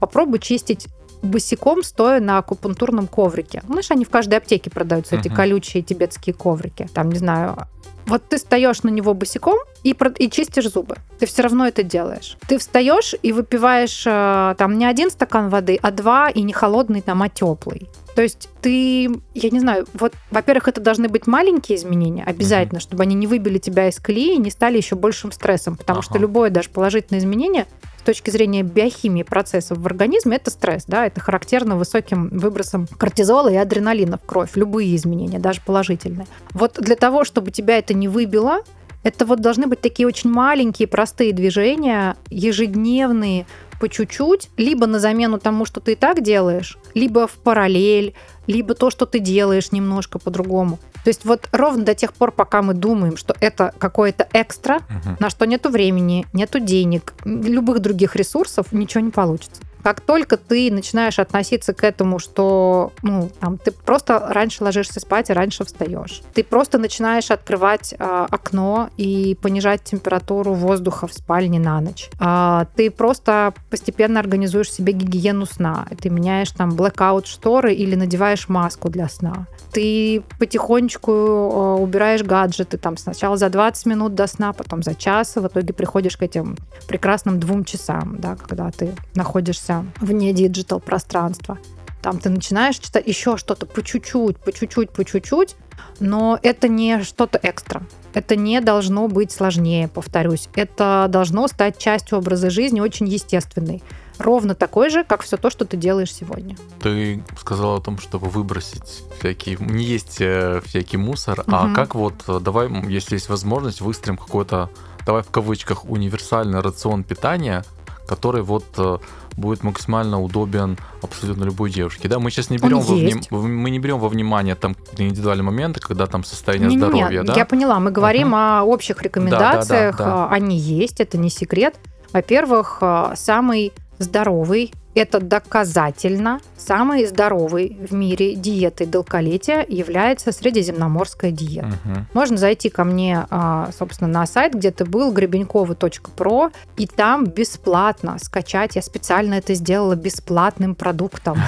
Попробуй 0.00 0.40
чистить 0.40 0.88
босиком, 1.22 1.82
стоя 1.82 2.20
на 2.20 2.38
акупунктурном 2.38 3.06
коврике. 3.06 3.62
Знаешь, 3.66 3.90
они 3.90 4.04
в 4.04 4.10
каждой 4.10 4.34
аптеке 4.38 4.70
продаются, 4.70 5.14
uh-huh. 5.14 5.20
эти 5.20 5.28
колючие 5.28 5.82
тибетские 5.82 6.34
коврики. 6.34 6.86
Там, 6.92 7.10
не 7.10 7.18
знаю, 7.18 7.66
вот 8.06 8.22
ты 8.28 8.36
встаешь 8.36 8.82
на 8.82 8.90
него 8.90 9.14
босиком 9.14 9.58
и, 9.82 9.96
и 10.18 10.30
чистишь 10.30 10.70
зубы. 10.70 10.96
Ты 11.18 11.26
все 11.26 11.42
равно 11.42 11.66
это 11.66 11.82
делаешь. 11.82 12.36
Ты 12.46 12.58
встаешь 12.58 13.14
и 13.22 13.32
выпиваешь 13.32 14.04
э, 14.06 14.54
там 14.58 14.78
не 14.78 14.84
один 14.84 15.10
стакан 15.10 15.48
воды, 15.48 15.78
а 15.80 15.90
два, 15.90 16.28
и 16.28 16.42
не 16.42 16.52
холодный, 16.52 17.00
там, 17.00 17.22
а 17.22 17.28
теплый. 17.28 17.88
То 18.14 18.22
есть 18.22 18.48
ты, 18.60 19.04
я 19.34 19.50
не 19.50 19.60
знаю, 19.60 19.86
вот, 19.94 20.14
во-первых, 20.30 20.68
это 20.68 20.80
должны 20.80 21.08
быть 21.08 21.26
маленькие 21.26 21.76
изменения, 21.76 22.22
обязательно, 22.24 22.78
mm-hmm. 22.78 22.82
чтобы 22.82 23.02
они 23.02 23.14
не 23.14 23.26
выбили 23.26 23.58
тебя 23.58 23.88
из 23.88 23.98
колеи 23.98 24.34
и 24.34 24.38
не 24.38 24.50
стали 24.50 24.76
еще 24.76 24.94
большим 24.94 25.32
стрессом, 25.32 25.76
потому 25.76 25.98
ага. 25.98 26.08
что 26.08 26.18
любое 26.18 26.50
даже 26.50 26.70
положительное 26.70 27.20
изменение 27.20 27.66
с 27.98 28.02
точки 28.02 28.30
зрения 28.30 28.62
биохимии 28.62 29.22
процессов 29.22 29.78
в 29.78 29.86
организме 29.86 30.36
это 30.36 30.50
стресс, 30.50 30.84
да, 30.86 31.06
это 31.06 31.20
характерно 31.20 31.76
высоким 31.76 32.28
выбросом 32.28 32.86
кортизола 32.86 33.48
и 33.48 33.56
адреналина 33.56 34.18
в 34.18 34.26
кровь, 34.26 34.50
любые 34.54 34.94
изменения, 34.94 35.38
даже 35.38 35.60
положительные. 35.64 36.26
Вот 36.52 36.74
для 36.80 36.96
того, 36.96 37.24
чтобы 37.24 37.50
тебя 37.50 37.78
это 37.78 37.94
не 37.94 38.06
выбило, 38.06 38.60
это 39.04 39.26
вот 39.26 39.40
должны 39.40 39.66
быть 39.66 39.80
такие 39.80 40.06
очень 40.08 40.30
маленькие, 40.30 40.88
простые 40.88 41.32
движения, 41.32 42.16
ежедневные, 42.30 43.46
по 43.80 43.88
чуть-чуть, 43.88 44.50
либо 44.56 44.86
на 44.86 44.98
замену 44.98 45.38
тому, 45.38 45.64
что 45.64 45.80
ты 45.80 45.92
и 45.92 45.96
так 45.96 46.22
делаешь, 46.22 46.78
либо 46.94 47.26
в 47.26 47.32
параллель, 47.32 48.14
либо 48.46 48.74
то, 48.74 48.90
что 48.90 49.06
ты 49.06 49.18
делаешь 49.18 49.72
немножко 49.72 50.18
по-другому. 50.18 50.78
То 51.04 51.10
есть 51.10 51.24
вот 51.24 51.48
ровно 51.52 51.84
до 51.84 51.94
тех 51.94 52.14
пор, 52.14 52.32
пока 52.32 52.62
мы 52.62 52.72
думаем, 52.72 53.16
что 53.16 53.34
это 53.40 53.74
какое-то 53.78 54.26
экстра, 54.32 54.76
угу. 54.76 55.16
на 55.20 55.28
что 55.28 55.46
нету 55.46 55.68
времени, 55.68 56.26
нету 56.32 56.60
денег, 56.60 57.12
любых 57.24 57.80
других 57.80 58.16
ресурсов, 58.16 58.72
ничего 58.72 59.00
не 59.02 59.10
получится. 59.10 59.60
Как 59.84 60.00
только 60.00 60.38
ты 60.38 60.72
начинаешь 60.72 61.18
относиться 61.18 61.74
к 61.74 61.84
этому, 61.84 62.18
что 62.18 62.92
ну, 63.02 63.28
там, 63.38 63.58
ты 63.58 63.70
просто 63.70 64.18
раньше 64.30 64.64
ложишься 64.64 64.98
спать 64.98 65.28
и 65.28 65.34
раньше 65.34 65.62
встаешь, 65.66 66.22
ты 66.32 66.42
просто 66.42 66.78
начинаешь 66.78 67.30
открывать 67.30 67.92
э, 67.92 68.26
окно 68.30 68.88
и 68.96 69.36
понижать 69.42 69.84
температуру 69.84 70.54
воздуха 70.54 71.06
в 71.06 71.12
спальне 71.12 71.60
на 71.60 71.82
ночь. 71.82 72.08
Э, 72.18 72.64
ты 72.74 72.90
просто 72.90 73.52
постепенно 73.68 74.20
организуешь 74.20 74.72
себе 74.72 74.94
гигиену 74.94 75.44
сна. 75.44 75.86
Ты 76.00 76.08
меняешь 76.08 76.50
там 76.50 76.70
blackout 76.70 77.26
шторы 77.26 77.74
или 77.74 77.94
надеваешь 77.94 78.48
маску 78.48 78.88
для 78.88 79.10
сна. 79.10 79.46
Ты 79.70 80.22
потихонечку 80.38 81.12
э, 81.12 81.82
убираешь 81.82 82.22
гаджеты 82.22 82.78
там 82.78 82.96
сначала 82.96 83.36
за 83.36 83.50
20 83.50 83.84
минут 83.84 84.14
до 84.14 84.26
сна, 84.28 84.54
потом 84.54 84.82
за 84.82 84.94
час, 84.94 85.36
и 85.36 85.40
в 85.40 85.46
итоге 85.46 85.74
приходишь 85.74 86.16
к 86.16 86.22
этим 86.22 86.56
прекрасным 86.88 87.38
двум 87.38 87.64
часам, 87.64 88.16
да, 88.18 88.34
когда 88.36 88.70
ты 88.70 88.94
находишься 89.14 89.73
вне 90.00 90.32
digital 90.32 90.80
пространства. 90.80 91.58
Там 92.02 92.18
ты 92.18 92.28
начинаешь 92.28 92.76
читать 92.76 93.06
еще 93.06 93.38
что-то 93.38 93.64
по 93.64 93.82
чуть-чуть, 93.82 94.36
по 94.36 94.52
чуть-чуть, 94.52 94.90
по 94.90 95.04
чуть-чуть, 95.04 95.56
но 96.00 96.38
это 96.42 96.68
не 96.68 97.02
что-то 97.02 97.40
экстра. 97.42 97.82
Это 98.12 98.36
не 98.36 98.60
должно 98.60 99.08
быть 99.08 99.32
сложнее, 99.32 99.88
повторюсь. 99.88 100.48
Это 100.54 101.06
должно 101.08 101.48
стать 101.48 101.78
частью 101.78 102.18
образа 102.18 102.50
жизни 102.50 102.80
очень 102.80 103.08
естественной. 103.08 103.82
Ровно 104.18 104.54
такой 104.54 104.90
же, 104.90 105.02
как 105.02 105.22
все 105.22 105.36
то, 105.36 105.50
что 105.50 105.64
ты 105.64 105.76
делаешь 105.76 106.14
сегодня. 106.14 106.56
Ты 106.80 107.24
сказала 107.38 107.78
о 107.78 107.80
том, 107.80 107.98
чтобы 107.98 108.28
выбросить 108.28 109.02
всякий, 109.18 109.56
не 109.58 109.84
есть 109.84 110.18
э, 110.20 110.60
всякий 110.64 110.96
мусор, 110.96 111.40
угу. 111.40 111.50
а 111.50 111.74
как 111.74 111.94
вот, 111.94 112.14
э, 112.28 112.38
давай, 112.40 112.68
если 112.88 113.14
есть 113.14 113.28
возможность, 113.28 113.80
выстроим 113.80 114.16
какой-то, 114.16 114.70
давай 115.04 115.22
в 115.22 115.30
кавычках, 115.30 115.84
универсальный 115.86 116.60
рацион 116.60 117.02
питания, 117.02 117.64
который 118.06 118.42
вот 118.42 118.66
э, 118.76 118.98
будет 119.36 119.62
максимально 119.62 120.20
удобен 120.20 120.78
абсолютно 121.02 121.44
любой 121.44 121.70
девушке. 121.70 122.08
Да, 122.08 122.18
мы 122.18 122.30
сейчас 122.30 122.50
не 122.50 122.58
берем, 122.58 122.80
во, 122.80 122.94
вним... 122.94 123.20
мы 123.30 123.70
не 123.70 123.78
берем 123.78 123.98
во 123.98 124.08
внимание 124.08 124.54
там 124.54 124.76
индивидуальные 124.96 125.44
моменты, 125.44 125.80
когда 125.80 126.06
там 126.06 126.24
состояние 126.24 126.70
не, 126.70 126.78
здоровья. 126.78 127.18
Нет, 127.18 127.26
да? 127.26 127.34
Я 127.34 127.44
поняла, 127.44 127.80
мы 127.80 127.90
говорим 127.90 128.28
угу. 128.28 128.36
о 128.36 128.62
общих 128.62 129.02
рекомендациях, 129.02 129.96
да, 129.96 130.04
да, 130.04 130.10
да, 130.10 130.28
да. 130.28 130.34
они 130.34 130.56
есть, 130.56 131.00
это 131.00 131.18
не 131.18 131.30
секрет. 131.30 131.74
Во-первых, 132.12 132.78
э, 132.80 133.14
самый 133.16 133.72
здоровый 134.04 134.72
это 134.94 135.20
доказательно 135.20 136.40
самой 136.56 137.04
здоровой 137.06 137.76
в 137.88 137.92
мире 137.92 138.36
диетой 138.36 138.86
долголетия 138.86 139.66
является 139.68 140.30
средиземноморская 140.30 141.32
диета. 141.32 141.66
Угу. 141.84 141.94
Можно 142.14 142.36
зайти 142.36 142.70
ко 142.70 142.84
мне, 142.84 143.26
а, 143.28 143.70
собственно, 143.76 144.08
на 144.08 144.26
сайт, 144.26 144.54
где 144.54 144.70
ты 144.70 144.84
был, 144.84 145.12
гребенькова.про, 145.12 146.50
и 146.76 146.86
там 146.86 147.26
бесплатно 147.26 148.18
скачать. 148.18 148.76
Я 148.76 148.82
специально 148.82 149.34
это 149.34 149.54
сделала 149.54 149.96
бесплатным 149.96 150.74
продуктом. 150.74 151.38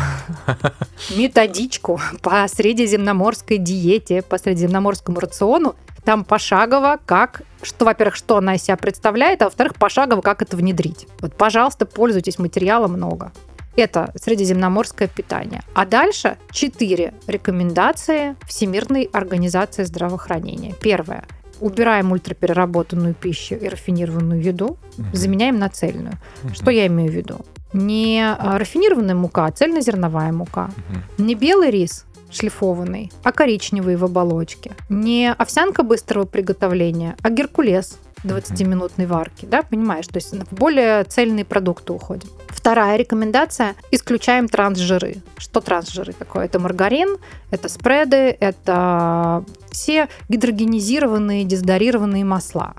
Методичку 1.16 2.00
по 2.22 2.46
средиземноморской 2.48 3.58
диете, 3.58 4.22
по 4.22 4.38
средиземноморскому 4.38 5.20
рациону, 5.20 5.76
там 6.06 6.24
пошагово, 6.24 6.98
как, 7.04 7.42
что, 7.62 7.84
во-первых, 7.84 8.14
что 8.14 8.36
она 8.36 8.54
из 8.54 8.62
себя 8.62 8.76
представляет, 8.76 9.42
а 9.42 9.46
во-вторых, 9.46 9.74
пошагово, 9.74 10.20
как 10.20 10.40
это 10.40 10.56
внедрить. 10.56 11.08
Вот, 11.20 11.34
пожалуйста, 11.34 11.84
пользуйтесь, 11.84 12.38
материала 12.38 12.86
много. 12.86 13.32
Это 13.74 14.12
средиземноморское 14.14 15.08
питание. 15.08 15.62
А 15.74 15.84
дальше 15.84 16.38
четыре 16.52 17.12
рекомендации 17.26 18.36
Всемирной 18.46 19.10
организации 19.12 19.82
здравоохранения. 19.82 20.74
Первое. 20.80 21.24
Убираем 21.58 22.12
ультрапереработанную 22.12 23.14
пищу 23.14 23.56
и 23.56 23.68
рафинированную 23.68 24.40
еду, 24.40 24.78
заменяем 25.12 25.58
на 25.58 25.68
цельную. 25.68 26.14
Что 26.54 26.70
я 26.70 26.86
имею 26.86 27.10
в 27.10 27.14
виду? 27.14 27.44
Не 27.72 28.22
а, 28.24 28.58
рафинированная 28.58 29.14
мука, 29.14 29.46
а 29.46 29.50
цельнозерновая 29.50 30.32
мука. 30.32 30.70
Не 31.18 31.34
белый 31.34 31.70
рис, 31.70 32.05
шлифованный, 32.30 33.12
а 33.22 33.32
коричневый 33.32 33.96
в 33.96 34.04
оболочке. 34.04 34.72
Не 34.88 35.32
овсянка 35.32 35.82
быстрого 35.82 36.24
приготовления, 36.24 37.16
а 37.22 37.30
геркулес 37.30 37.98
20-минутной 38.24 39.06
варки, 39.06 39.46
да, 39.46 39.62
понимаешь? 39.62 40.06
То 40.08 40.16
есть 40.16 40.32
в 40.32 40.54
более 40.54 41.04
цельные 41.04 41.44
продукты 41.44 41.92
уходим. 41.92 42.28
Вторая 42.48 42.96
рекомендация– 42.96 43.74
исключаем 43.92 44.48
трансжиры. 44.48 45.16
Что 45.36 45.60
трансжиры 45.60 46.12
такое? 46.12 46.46
Это 46.46 46.58
маргарин, 46.58 47.18
это 47.50 47.68
спреды, 47.68 48.36
это 48.40 49.44
все 49.70 50.08
гидрогенизированные, 50.28 51.44
дезодорированные 51.44 52.24
масла. 52.24 52.74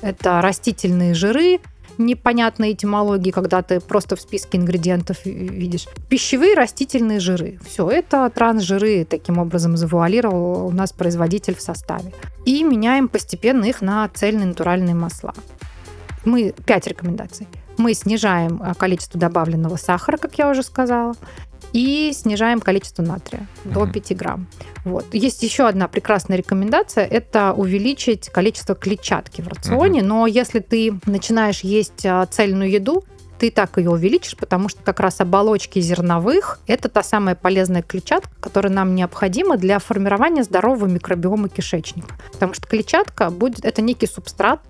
Это 0.00 0.40
растительные 0.40 1.14
жиры, 1.14 1.60
непонятной 1.98 2.72
этимологии, 2.72 3.30
когда 3.30 3.62
ты 3.62 3.80
просто 3.80 4.16
в 4.16 4.20
списке 4.20 4.58
ингредиентов 4.58 5.24
видишь. 5.24 5.86
Пищевые 6.08 6.54
растительные 6.54 7.20
жиры. 7.20 7.58
Все, 7.66 7.88
это 7.90 8.30
трансжиры 8.30 9.04
таким 9.04 9.38
образом 9.38 9.76
завуалировал 9.76 10.66
у 10.66 10.70
нас 10.70 10.92
производитель 10.92 11.54
в 11.54 11.60
составе. 11.60 12.12
И 12.44 12.62
меняем 12.62 13.08
постепенно 13.08 13.64
их 13.64 13.82
на 13.82 14.08
цельные 14.08 14.46
натуральные 14.46 14.94
масла. 14.94 15.34
Мы 16.24 16.54
пять 16.66 16.86
рекомендаций. 16.86 17.46
Мы 17.78 17.94
снижаем 17.94 18.60
а, 18.60 18.74
количество 18.74 19.20
добавленного 19.20 19.76
сахара, 19.76 20.16
как 20.16 20.36
я 20.36 20.50
уже 20.50 20.62
сказала 20.62 21.14
и 21.72 22.12
снижаем 22.14 22.60
количество 22.60 23.02
натрия 23.02 23.46
до 23.64 23.86
5 23.86 24.16
грамм. 24.16 24.46
Вот. 24.84 25.06
Есть 25.12 25.42
еще 25.42 25.66
одна 25.66 25.88
прекрасная 25.88 26.36
рекомендация, 26.36 27.04
это 27.04 27.52
увеличить 27.52 28.28
количество 28.30 28.74
клетчатки 28.74 29.40
в 29.40 29.48
рационе, 29.48 30.02
но 30.02 30.26
если 30.26 30.60
ты 30.60 30.98
начинаешь 31.06 31.60
есть 31.60 32.04
а, 32.06 32.26
цельную 32.26 32.70
еду, 32.70 33.04
ты 33.38 33.50
так 33.50 33.78
ее 33.78 33.90
увеличишь, 33.90 34.36
потому 34.36 34.68
что 34.68 34.82
как 34.82 35.00
раз 35.00 35.20
оболочки 35.20 35.78
зерновых– 35.78 36.58
это 36.66 36.88
та 36.88 37.02
самая 37.02 37.34
полезная 37.34 37.82
клетчатка, 37.82 38.32
которая 38.40 38.72
нам 38.72 38.94
необходима 38.94 39.56
для 39.56 39.78
формирования 39.78 40.42
здорового 40.42 40.86
микробиома 40.86 41.48
кишечника. 41.48 42.16
Потому 42.32 42.54
что 42.54 42.66
клетчатка 42.66 43.30
будет, 43.30 43.64
это 43.64 43.80
некий 43.80 44.06
субстрат, 44.06 44.60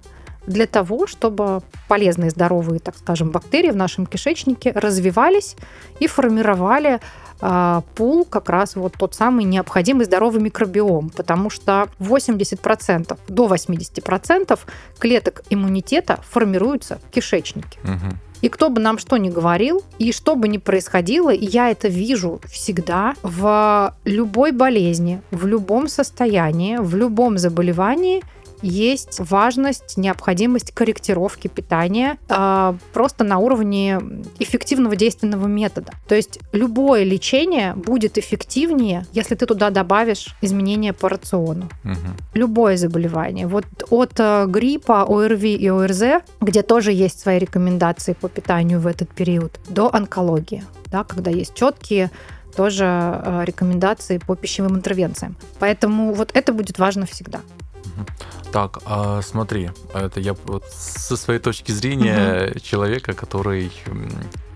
для 0.49 0.67
того, 0.67 1.07
чтобы 1.07 1.63
полезные, 1.89 2.31
здоровые, 2.31 2.81
так 2.81 2.97
скажем, 2.97 3.31
бактерии 3.31 3.71
в 3.71 3.77
нашем 3.77 4.07
кишечнике 4.07 4.73
развивались 4.73 5.57
и 6.01 6.07
формировали 6.07 7.01
э, 7.41 7.83
пул, 7.95 8.25
как 8.25 8.49
раз 8.49 8.75
вот 8.77 8.95
тот 8.99 9.15
самый 9.15 9.45
необходимый 9.45 10.07
здоровый 10.07 10.41
микробиом, 10.41 11.11
потому 11.11 11.51
что 11.51 11.89
80%, 12.01 13.19
до 13.29 13.47
80% 13.47 14.59
клеток 14.99 15.43
иммунитета 15.51 16.19
формируются 16.29 16.99
в 17.07 17.11
кишечнике. 17.11 17.79
Угу. 17.85 18.17
И 18.41 18.49
кто 18.49 18.71
бы 18.71 18.81
нам 18.81 18.99
что 18.99 19.17
ни 19.17 19.31
говорил, 19.31 19.83
и 19.99 20.13
что 20.13 20.37
бы 20.37 20.47
ни 20.47 20.59
происходило, 20.59 21.31
я 21.31 21.71
это 21.71 21.89
вижу 21.89 22.41
всегда 22.47 23.15
в 23.23 23.95
любой 24.05 24.53
болезни, 24.53 25.21
в 25.33 25.47
любом 25.47 25.89
состоянии, 25.89 26.77
в 26.77 26.95
любом 26.95 27.37
заболевании– 27.39 28.23
есть 28.63 29.21
важность, 29.21 29.97
необходимость 29.97 30.73
корректировки 30.73 31.49
питания 31.49 32.19
э, 32.29 32.75
просто 32.93 33.25
на 33.25 33.39
уровне 33.39 34.01
эффективного 34.39 34.97
действенного 34.97 35.47
метода. 35.47 35.93
То 36.09 36.15
есть 36.15 36.39
любое 36.53 37.05
лечение 37.05 37.75
будет 37.75 38.19
эффективнее, 38.19 39.07
если 39.13 39.35
ты 39.35 39.47
туда 39.47 39.71
добавишь 39.71 40.35
изменения 40.41 40.93
по 40.93 41.09
рациону. 41.09 41.69
Угу. 41.85 41.95
Любое 42.35 42.77
заболевание. 42.77 43.47
Вот 43.47 43.67
от 43.91 44.13
э, 44.19 44.47
гриппа, 44.47 45.03
ОРВИ 45.03 45.55
и 45.55 45.69
ОРЗ, 45.69 46.23
где 46.41 46.63
тоже 46.63 46.93
есть 46.93 47.21
свои 47.21 47.39
рекомендации 47.39 48.15
по 48.15 48.29
питанию 48.29 48.81
в 48.81 48.87
этот 48.87 49.11
период, 49.11 49.59
до 49.69 49.95
онкологии, 49.95 50.65
да, 50.87 51.05
когда 51.05 51.31
есть 51.31 51.55
четкие 51.55 52.11
тоже 52.57 52.85
э, 52.85 53.45
рекомендации 53.45 54.19
по 54.19 54.35
пищевым 54.35 54.77
интервенциям. 54.77 55.37
Поэтому 55.61 56.13
вот 56.13 56.31
это 56.35 56.53
будет 56.53 56.79
важно 56.79 57.07
всегда. 57.07 57.41
Так, 58.53 58.79
а 58.87 59.21
смотри, 59.23 59.71
это 59.95 60.21
я 60.21 60.35
вот 60.45 60.65
со 60.71 61.17
своей 61.17 61.41
точки 61.41 61.73
зрения 61.73 62.51
угу. 62.51 62.61
человека, 62.61 63.13
который 63.13 63.71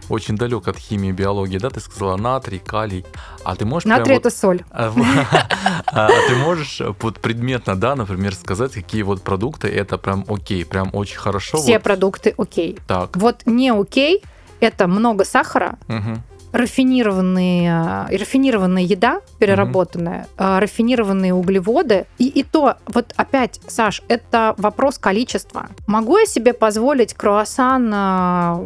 очень 0.08 0.36
далек 0.36 0.68
от 0.68 0.76
химии 0.76 1.10
и 1.10 1.12
биологии, 1.12 1.58
да, 1.58 1.70
ты 1.70 1.80
сказала 1.80 2.16
натрий, 2.16 2.58
калий, 2.58 3.04
а 3.44 3.56
ты 3.56 3.64
можешь... 3.64 3.86
Натрий 3.86 4.16
это 4.16 4.28
вот, 4.28 4.34
соль. 4.34 4.62
А, 4.70 4.92
а 5.86 6.08
ты 6.28 6.34
можешь 6.36 6.82
вот 7.00 7.20
предметно, 7.20 7.76
да, 7.76 7.94
например, 7.94 8.34
сказать, 8.34 8.72
какие 8.72 9.02
вот 9.02 9.22
продукты 9.22 9.68
это 9.68 9.98
прям 9.98 10.24
окей, 10.28 10.64
прям 10.64 10.90
очень 10.92 11.18
хорошо. 11.18 11.58
Все 11.58 11.78
продукты 11.78 12.34
окей. 12.36 12.78
Так. 12.86 13.16
Вот 13.16 13.42
не 13.46 13.70
окей, 13.70 14.22
это 14.60 14.86
много 14.86 15.24
сахара, 15.24 15.78
угу 15.88 16.22
рафинированные, 16.52 18.06
э, 18.10 18.16
рафинированная 18.16 18.82
еда, 18.82 19.20
переработанная, 19.38 20.26
mm-hmm. 20.36 20.60
рафинированные 20.60 21.34
углеводы. 21.34 22.06
И, 22.18 22.28
и 22.28 22.42
то, 22.42 22.76
вот 22.86 23.12
опять, 23.16 23.60
Саш, 23.66 24.02
это 24.08 24.54
вопрос 24.58 24.98
количества. 24.98 25.68
Могу 25.86 26.18
я 26.18 26.26
себе 26.26 26.52
позволить 26.52 27.14
круассан 27.14 27.92
э, 27.92 27.96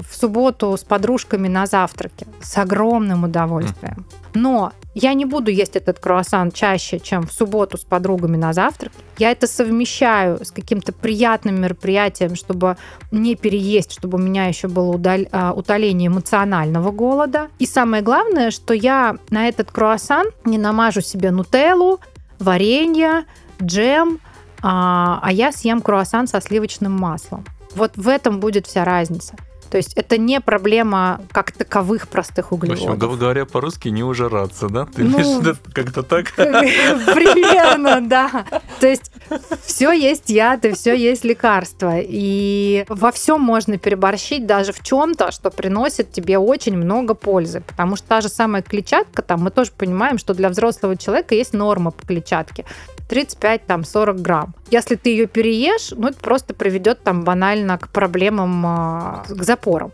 в 0.09 0.15
субботу 0.15 0.77
с 0.77 0.85
подружками 0.85 1.49
на 1.49 1.67
завтраке? 1.67 2.27
С 2.43 2.59
огромным 2.59 3.25
удовольствием. 3.25 4.05
Mm-hmm. 4.09 4.26
Но 4.37 4.73
я 4.95 5.15
не 5.15 5.25
буду 5.25 5.51
есть 5.51 5.77
этот 5.77 5.99
круассан 5.99 6.53
чаще, 6.53 7.01
чем 7.01 7.27
в 7.27 7.33
субботу 7.33 7.79
с 7.79 7.85
подругами 7.85 8.37
на 8.37 8.53
завтрак. 8.53 8.93
Я 9.17 9.31
это 9.31 9.47
совмещаю 9.47 10.45
с 10.45 10.51
каким-то 10.51 10.93
приятным 10.93 11.59
мероприятием, 11.59 12.35
чтобы 12.37 12.77
не 13.11 13.35
переесть, 13.35 13.93
чтобы 13.93 14.19
у 14.19 14.21
меня 14.21 14.47
еще 14.47 14.69
было 14.69 14.95
удаль... 14.95 15.27
А, 15.33 15.55
утоление 15.55 16.09
эмоционального 16.09 16.91
голода. 16.91 17.49
И 17.59 17.65
самое 17.65 18.03
главное, 18.03 18.51
что 18.51 18.75
я 18.75 19.17
на 19.31 19.49
этот 19.49 19.71
круассан 19.71 20.27
не 20.45 20.59
намажу 20.59 21.01
себе 21.01 21.31
нутеллу, 21.31 22.01
варенье, 22.39 23.25
джем, 23.63 24.21
а, 24.63 25.19
а 25.23 25.33
я 25.33 25.51
съем 25.51 25.81
круассан 25.81 26.27
со 26.27 26.43
сливочным 26.43 26.93
маслом. 26.93 27.47
Вот 27.75 27.93
в 27.97 28.07
этом 28.07 28.41
будет 28.41 28.67
вся 28.67 28.85
разница. 28.85 29.35
То 29.71 29.77
есть 29.77 29.95
это 29.95 30.19
не 30.19 30.41
проблема 30.41 31.21
как 31.33 31.53
таковых 31.53 32.09
простых 32.09 32.53
углеводов. 32.53 33.01
В 33.01 33.05
общем, 33.05 33.19
говоря 33.19 33.45
по-русски, 33.47 33.89
не 33.89 34.03
ужираться, 34.03 34.69
да? 34.69 34.87
Ты 34.87 35.05
ну, 35.05 35.43
как-то 35.73 36.03
так? 36.03 36.33
Примерно, 36.35 38.01
да. 38.01 38.45
То 38.81 38.87
есть 38.87 39.11
все 39.65 39.93
есть 39.93 40.31
яд 40.31 40.65
и 40.65 40.73
все 40.73 40.95
есть 40.95 41.25
лекарство. 41.25 41.95
И 41.97 42.85
во 42.89 43.13
всем 43.13 43.41
можно 43.41 43.79
переборщить, 43.79 44.47
даже 44.47 44.73
в 44.73 44.83
чем-то, 44.83 45.33
что 45.33 45.51
приносит 45.51 46.13
тебе 46.13 46.39
очень 46.39 46.77
много 46.77 47.15
пользы. 47.15 47.63
Потому 47.67 47.97
что 47.97 48.07
та 48.07 48.21
же 48.21 48.29
самая 48.29 48.63
клетчатка, 48.63 49.23
там 49.23 49.43
мы 49.43 49.51
тоже 49.51 49.73
понимаем, 49.77 50.19
что 50.19 50.35
для 50.35 50.49
взрослого 50.49 50.97
человека 50.97 51.35
есть 51.35 51.53
норма 51.53 51.91
по 51.91 52.07
клетчатке. 52.07 52.65
35-40 53.09 54.21
грамм. 54.21 54.55
Если 54.71 54.97
ты 54.97 55.11
ее 55.11 55.27
переешь, 55.27 55.93
ну, 55.97 56.09
это 56.09 56.19
просто 56.19 56.55
приведет 56.55 57.03
там 57.03 57.23
банально 57.23 57.79
к 57.79 57.89
проблемам, 57.89 58.67
а, 58.67 59.25
к 59.29 59.43
запорам. 59.43 59.93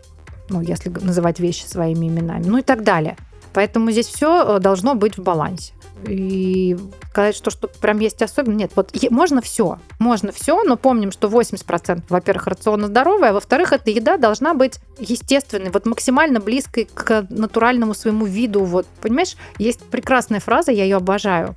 Ну, 0.49 0.61
если 0.61 0.89
называть 0.89 1.39
вещи 1.39 1.65
своими 1.65 2.07
именами. 2.07 2.43
Ну 2.45 2.57
и 2.57 2.61
так 2.61 2.83
далее. 2.83 3.17
Поэтому 3.53 3.91
здесь 3.91 4.07
все 4.07 4.57
э, 4.57 4.59
должно 4.59 4.95
быть 4.95 5.17
в 5.17 5.21
балансе. 5.21 5.73
И 6.07 6.75
сказать, 7.11 7.35
что 7.35 7.49
что-то 7.51 7.79
прям 7.79 7.99
есть 7.99 8.21
особенно, 8.21 8.55
нет. 8.55 8.71
Вот 8.75 8.91
можно 9.09 9.41
все, 9.41 9.77
можно 9.99 10.31
все, 10.31 10.63
но 10.63 10.75
помним, 10.75 11.11
что 11.11 11.27
80%, 11.27 12.01
во-первых, 12.09 12.47
рациона 12.47 12.87
здоровая, 12.87 13.29
а 13.29 13.33
во-вторых, 13.33 13.71
эта 13.71 13.89
еда 13.89 14.17
должна 14.17 14.53
быть 14.53 14.79
естественной, 14.99 15.69
вот 15.69 15.85
максимально 15.85 16.39
близкой 16.39 16.89
к 16.93 17.27
натуральному 17.29 17.93
своему 17.93 18.25
виду. 18.25 18.65
Вот, 18.65 18.85
понимаешь, 19.01 19.37
есть 19.59 19.81
прекрасная 19.83 20.39
фраза, 20.39 20.71
я 20.71 20.83
ее 20.83 20.97
обожаю 20.97 21.55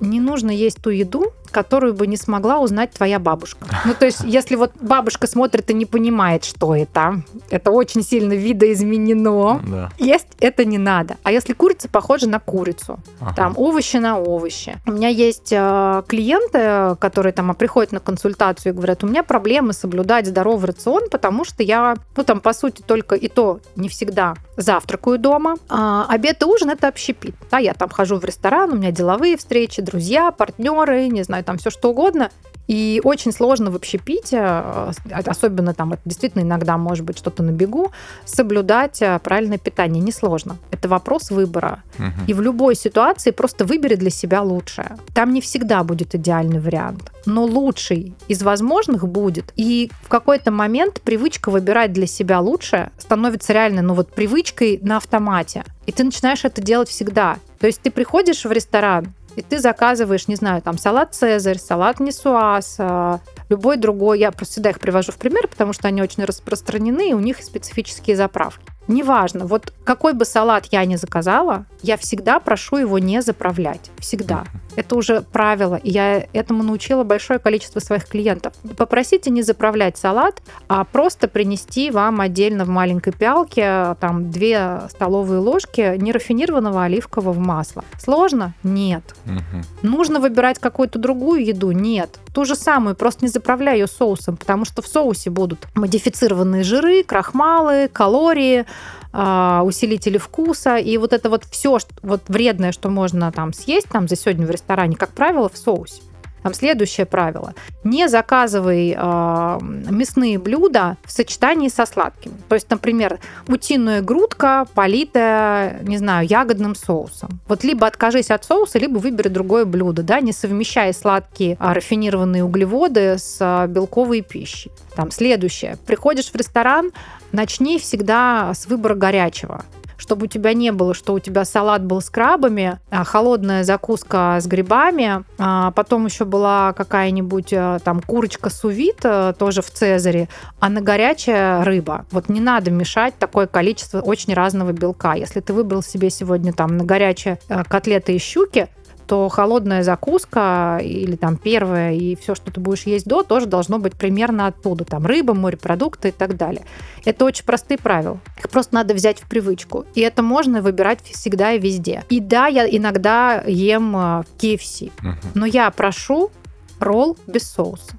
не 0.00 0.20
нужно 0.20 0.50
есть 0.50 0.80
ту 0.80 0.90
еду, 0.90 1.32
которую 1.50 1.94
бы 1.94 2.06
не 2.06 2.16
смогла 2.16 2.58
узнать 2.58 2.92
твоя 2.92 3.18
бабушка. 3.18 3.66
Ну, 3.84 3.94
то 3.94 4.06
есть, 4.06 4.20
если 4.24 4.56
вот 4.56 4.72
бабушка 4.80 5.26
смотрит 5.26 5.70
и 5.70 5.74
не 5.74 5.86
понимает, 5.86 6.44
что 6.44 6.74
это, 6.74 7.22
это 7.50 7.70
очень 7.70 8.02
сильно 8.02 8.32
видоизменено, 8.32 9.60
да. 9.64 9.90
есть 9.98 10.26
это 10.40 10.64
не 10.64 10.78
надо. 10.78 11.16
А 11.22 11.32
если 11.32 11.52
курица 11.52 11.88
похожа 11.88 12.28
на 12.28 12.40
курицу, 12.40 12.98
ага. 13.20 13.34
там 13.34 13.54
овощи 13.56 13.96
на 13.96 14.18
овощи. 14.18 14.78
У 14.86 14.92
меня 14.92 15.08
есть 15.08 15.52
э, 15.52 16.02
клиенты, 16.06 16.96
которые 17.00 17.32
там 17.32 17.54
приходят 17.54 17.92
на 17.92 18.00
консультацию 18.00 18.72
и 18.72 18.76
говорят, 18.76 19.04
у 19.04 19.06
меня 19.06 19.22
проблемы 19.22 19.72
соблюдать 19.72 20.26
здоровый 20.26 20.68
рацион, 20.68 21.04
потому 21.10 21.44
что 21.44 21.62
я, 21.62 21.96
ну 22.16 22.24
там 22.24 22.40
по 22.40 22.52
сути 22.52 22.82
только 22.82 23.14
и 23.14 23.28
то 23.28 23.60
не 23.76 23.88
всегда 23.88 24.34
завтракаю 24.56 25.18
дома, 25.18 25.56
а 25.68 26.06
обед 26.08 26.42
и 26.42 26.44
ужин 26.44 26.70
это 26.70 26.88
общепит. 26.88 27.34
Да, 27.50 27.58
я 27.58 27.74
там 27.74 27.88
хожу 27.88 28.16
в 28.16 28.24
ресторан, 28.24 28.72
у 28.72 28.76
меня 28.76 28.90
деловые 28.90 29.36
встречи, 29.36 29.82
друзья, 29.82 30.30
партнеры, 30.30 31.08
не 31.08 31.22
знаю, 31.22 31.37
там 31.42 31.58
все 31.58 31.70
что 31.70 31.90
угодно. 31.90 32.30
И 32.68 33.00
очень 33.02 33.32
сложно 33.32 33.70
в 33.70 33.76
общепите, 33.76 34.36
э, 34.40 34.92
особенно 35.10 35.72
там 35.72 35.94
это 35.94 36.02
действительно 36.04 36.42
иногда 36.42 36.76
может 36.76 37.04
быть 37.06 37.16
что-то 37.16 37.42
на 37.42 37.50
бегу, 37.50 37.92
соблюдать 38.26 39.00
э, 39.00 39.18
правильное 39.20 39.56
питание. 39.56 40.02
Несложно. 40.02 40.58
Это 40.70 40.86
вопрос 40.86 41.30
выбора. 41.30 41.82
Угу. 41.98 42.26
И 42.26 42.34
в 42.34 42.42
любой 42.42 42.74
ситуации 42.74 43.30
просто 43.30 43.64
выбери 43.64 43.94
для 43.94 44.10
себя 44.10 44.42
лучшее. 44.42 44.98
Там 45.14 45.32
не 45.32 45.40
всегда 45.40 45.82
будет 45.82 46.14
идеальный 46.14 46.60
вариант, 46.60 47.10
но 47.24 47.44
лучший 47.44 48.14
из 48.28 48.42
возможных 48.42 49.08
будет. 49.08 49.50
И 49.56 49.90
в 50.02 50.08
какой-то 50.08 50.50
момент 50.50 51.00
привычка 51.00 51.50
выбирать 51.50 51.94
для 51.94 52.06
себя 52.06 52.38
лучшее 52.38 52.92
становится 52.98 53.54
реально, 53.54 53.80
ну 53.80 53.94
вот 53.94 54.12
привычкой 54.12 54.78
на 54.82 54.98
автомате. 54.98 55.64
И 55.86 55.92
ты 55.92 56.04
начинаешь 56.04 56.44
это 56.44 56.60
делать 56.60 56.90
всегда. 56.90 57.38
То 57.60 57.66
есть 57.66 57.80
ты 57.80 57.90
приходишь 57.90 58.44
в 58.44 58.52
ресторан, 58.52 59.14
и 59.38 59.42
ты 59.42 59.60
заказываешь, 59.60 60.26
не 60.26 60.34
знаю, 60.34 60.62
там 60.62 60.78
салат 60.78 61.14
Цезарь, 61.14 61.58
салат 61.58 62.00
Несуаз, 62.00 62.76
а, 62.78 63.20
любой 63.48 63.76
другой. 63.76 64.18
Я 64.18 64.32
просто 64.32 64.54
всегда 64.54 64.70
их 64.70 64.80
привожу 64.80 65.12
в 65.12 65.16
пример, 65.16 65.46
потому 65.46 65.72
что 65.72 65.86
они 65.86 66.02
очень 66.02 66.24
распространены, 66.24 67.10
и 67.10 67.14
у 67.14 67.20
них 67.20 67.42
специфические 67.42 68.16
заправки. 68.16 68.77
Неважно, 68.88 69.46
вот 69.46 69.72
какой 69.84 70.14
бы 70.14 70.24
салат 70.24 70.66
я 70.72 70.84
ни 70.84 70.96
заказала, 70.96 71.66
я 71.82 71.96
всегда 71.96 72.40
прошу 72.40 72.76
его 72.78 72.98
не 72.98 73.22
заправлять. 73.22 73.90
Всегда. 73.98 74.44
Это 74.76 74.96
уже 74.96 75.22
правило, 75.22 75.74
и 75.74 75.90
я 75.90 76.26
этому 76.32 76.62
научила 76.62 77.04
большое 77.04 77.38
количество 77.38 77.80
своих 77.80 78.06
клиентов. 78.06 78.52
Попросите 78.76 79.30
не 79.30 79.42
заправлять 79.42 79.98
салат, 79.98 80.40
а 80.68 80.84
просто 80.84 81.28
принести 81.28 81.90
вам 81.90 82.20
отдельно 82.20 82.64
в 82.64 82.68
маленькой 82.68 83.12
пиалке 83.12 83.96
там 84.00 84.30
две 84.30 84.82
столовые 84.88 85.40
ложки 85.40 85.96
нерафинированного 85.98 86.84
оливкового 86.84 87.38
масла. 87.38 87.84
Сложно? 87.98 88.54
Нет. 88.62 89.16
Угу. 89.26 89.88
Нужно 89.88 90.20
выбирать 90.20 90.58
какую-то 90.58 90.98
другую 90.98 91.44
еду? 91.44 91.72
Нет. 91.72 92.18
Ту 92.32 92.44
же 92.44 92.54
самую, 92.54 92.94
просто 92.94 93.24
не 93.24 93.30
заправляй 93.30 93.78
ее 93.78 93.86
соусом, 93.86 94.36
потому 94.36 94.64
что 94.64 94.82
в 94.82 94.86
соусе 94.86 95.30
будут 95.30 95.66
модифицированные 95.74 96.62
жиры, 96.62 97.02
крахмалы, 97.02 97.88
калории, 97.88 98.66
а, 99.12 99.62
усилители 99.64 100.18
вкуса, 100.18 100.76
и 100.76 100.96
вот 100.98 101.12
это 101.12 101.30
вот 101.30 101.44
все 101.44 101.78
вот 102.02 102.22
вредное, 102.28 102.72
что 102.72 102.90
можно 102.90 103.32
там 103.32 103.52
съесть 103.52 103.88
там 103.88 104.08
за 104.08 104.16
сегодня 104.16 104.46
в 104.46 104.50
ресторане, 104.50 104.96
как 104.96 105.10
правило, 105.10 105.48
в 105.48 105.56
соусе. 105.56 106.02
Там 106.42 106.54
следующее 106.54 107.06
правило. 107.06 107.54
Не 107.84 108.08
заказывай 108.08 108.94
э, 108.96 109.58
мясные 109.60 110.38
блюда 110.38 110.96
в 111.04 111.12
сочетании 111.12 111.68
со 111.68 111.86
сладкими. 111.86 112.34
То 112.48 112.54
есть, 112.54 112.70
например, 112.70 113.18
утиная 113.46 114.02
грудка, 114.02 114.66
политая, 114.74 115.80
не 115.82 115.98
знаю, 115.98 116.26
ягодным 116.26 116.74
соусом. 116.74 117.40
Вот 117.48 117.64
либо 117.64 117.86
откажись 117.86 118.30
от 118.30 118.44
соуса, 118.44 118.78
либо 118.78 118.98
выбери 118.98 119.28
другое 119.28 119.64
блюдо, 119.64 120.02
да, 120.02 120.20
не 120.20 120.32
совмещая 120.32 120.92
сладкие 120.92 121.56
а, 121.58 121.74
рафинированные 121.74 122.44
углеводы 122.44 123.18
с 123.18 123.38
а, 123.40 123.66
белковой 123.66 124.20
пищей. 124.20 124.70
Там 124.94 125.10
следующее. 125.10 125.76
Приходишь 125.86 126.30
в 126.30 126.36
ресторан, 126.36 126.92
начни 127.32 127.78
всегда 127.78 128.52
с 128.54 128.66
выбора 128.66 128.94
горячего 128.94 129.64
чтобы 130.08 130.24
у 130.24 130.26
тебя 130.26 130.54
не 130.54 130.72
было, 130.72 130.94
что 130.94 131.12
у 131.12 131.18
тебя 131.18 131.44
салат 131.44 131.84
был 131.84 132.00
с 132.00 132.08
крабами, 132.08 132.78
а 132.88 133.04
холодная 133.04 133.62
закуска 133.62 134.38
с 134.40 134.46
грибами, 134.46 135.22
а 135.36 135.70
потом 135.72 136.06
еще 136.06 136.24
была 136.24 136.72
какая-нибудь 136.72 137.52
э, 137.52 137.78
там 137.84 138.00
курочка 138.00 138.48
сувит 138.48 139.00
э, 139.04 139.34
тоже 139.38 139.60
в 139.60 139.70
Цезаре, 139.70 140.30
а 140.60 140.70
на 140.70 140.80
горячая 140.80 141.62
рыба. 141.62 142.06
Вот 142.10 142.30
не 142.30 142.40
надо 142.40 142.70
мешать 142.70 143.18
такое 143.18 143.46
количество 143.46 144.00
очень 144.00 144.32
разного 144.32 144.72
белка. 144.72 145.12
Если 145.12 145.40
ты 145.40 145.52
выбрал 145.52 145.82
себе 145.82 146.08
сегодня 146.08 146.54
там 146.54 146.78
на 146.78 146.84
горячие 146.84 147.38
э, 147.50 147.62
котлеты 147.64 148.16
и 148.16 148.18
щуки, 148.18 148.68
то 149.08 149.28
холодная 149.30 149.82
закуска 149.82 150.78
или 150.82 151.16
там 151.16 151.36
первая 151.36 151.94
и 151.94 152.14
все, 152.14 152.34
что 152.34 152.52
ты 152.52 152.60
будешь 152.60 152.82
есть 152.82 153.06
до, 153.06 153.22
тоже 153.22 153.46
должно 153.46 153.78
быть 153.78 153.94
примерно 153.94 154.46
оттуда. 154.46 154.84
Там 154.84 155.06
рыба, 155.06 155.32
морепродукты 155.32 156.08
и 156.08 156.12
так 156.12 156.36
далее. 156.36 156.64
Это 157.06 157.24
очень 157.24 157.44
простые 157.44 157.78
правила. 157.78 158.20
Их 158.38 158.50
просто 158.50 158.74
надо 158.74 158.92
взять 158.92 159.20
в 159.20 159.28
привычку. 159.28 159.86
И 159.94 160.02
это 160.02 160.22
можно 160.22 160.60
выбирать 160.60 161.02
всегда 161.02 161.52
и 161.52 161.58
везде. 161.58 162.04
И 162.10 162.20
да, 162.20 162.48
я 162.48 162.68
иногда 162.68 163.42
ем 163.46 163.92
в 163.92 164.26
KFC, 164.38 164.92
но 165.34 165.46
я 165.46 165.70
прошу 165.70 166.30
ролл 166.78 167.16
без 167.26 167.50
соуса. 167.50 167.94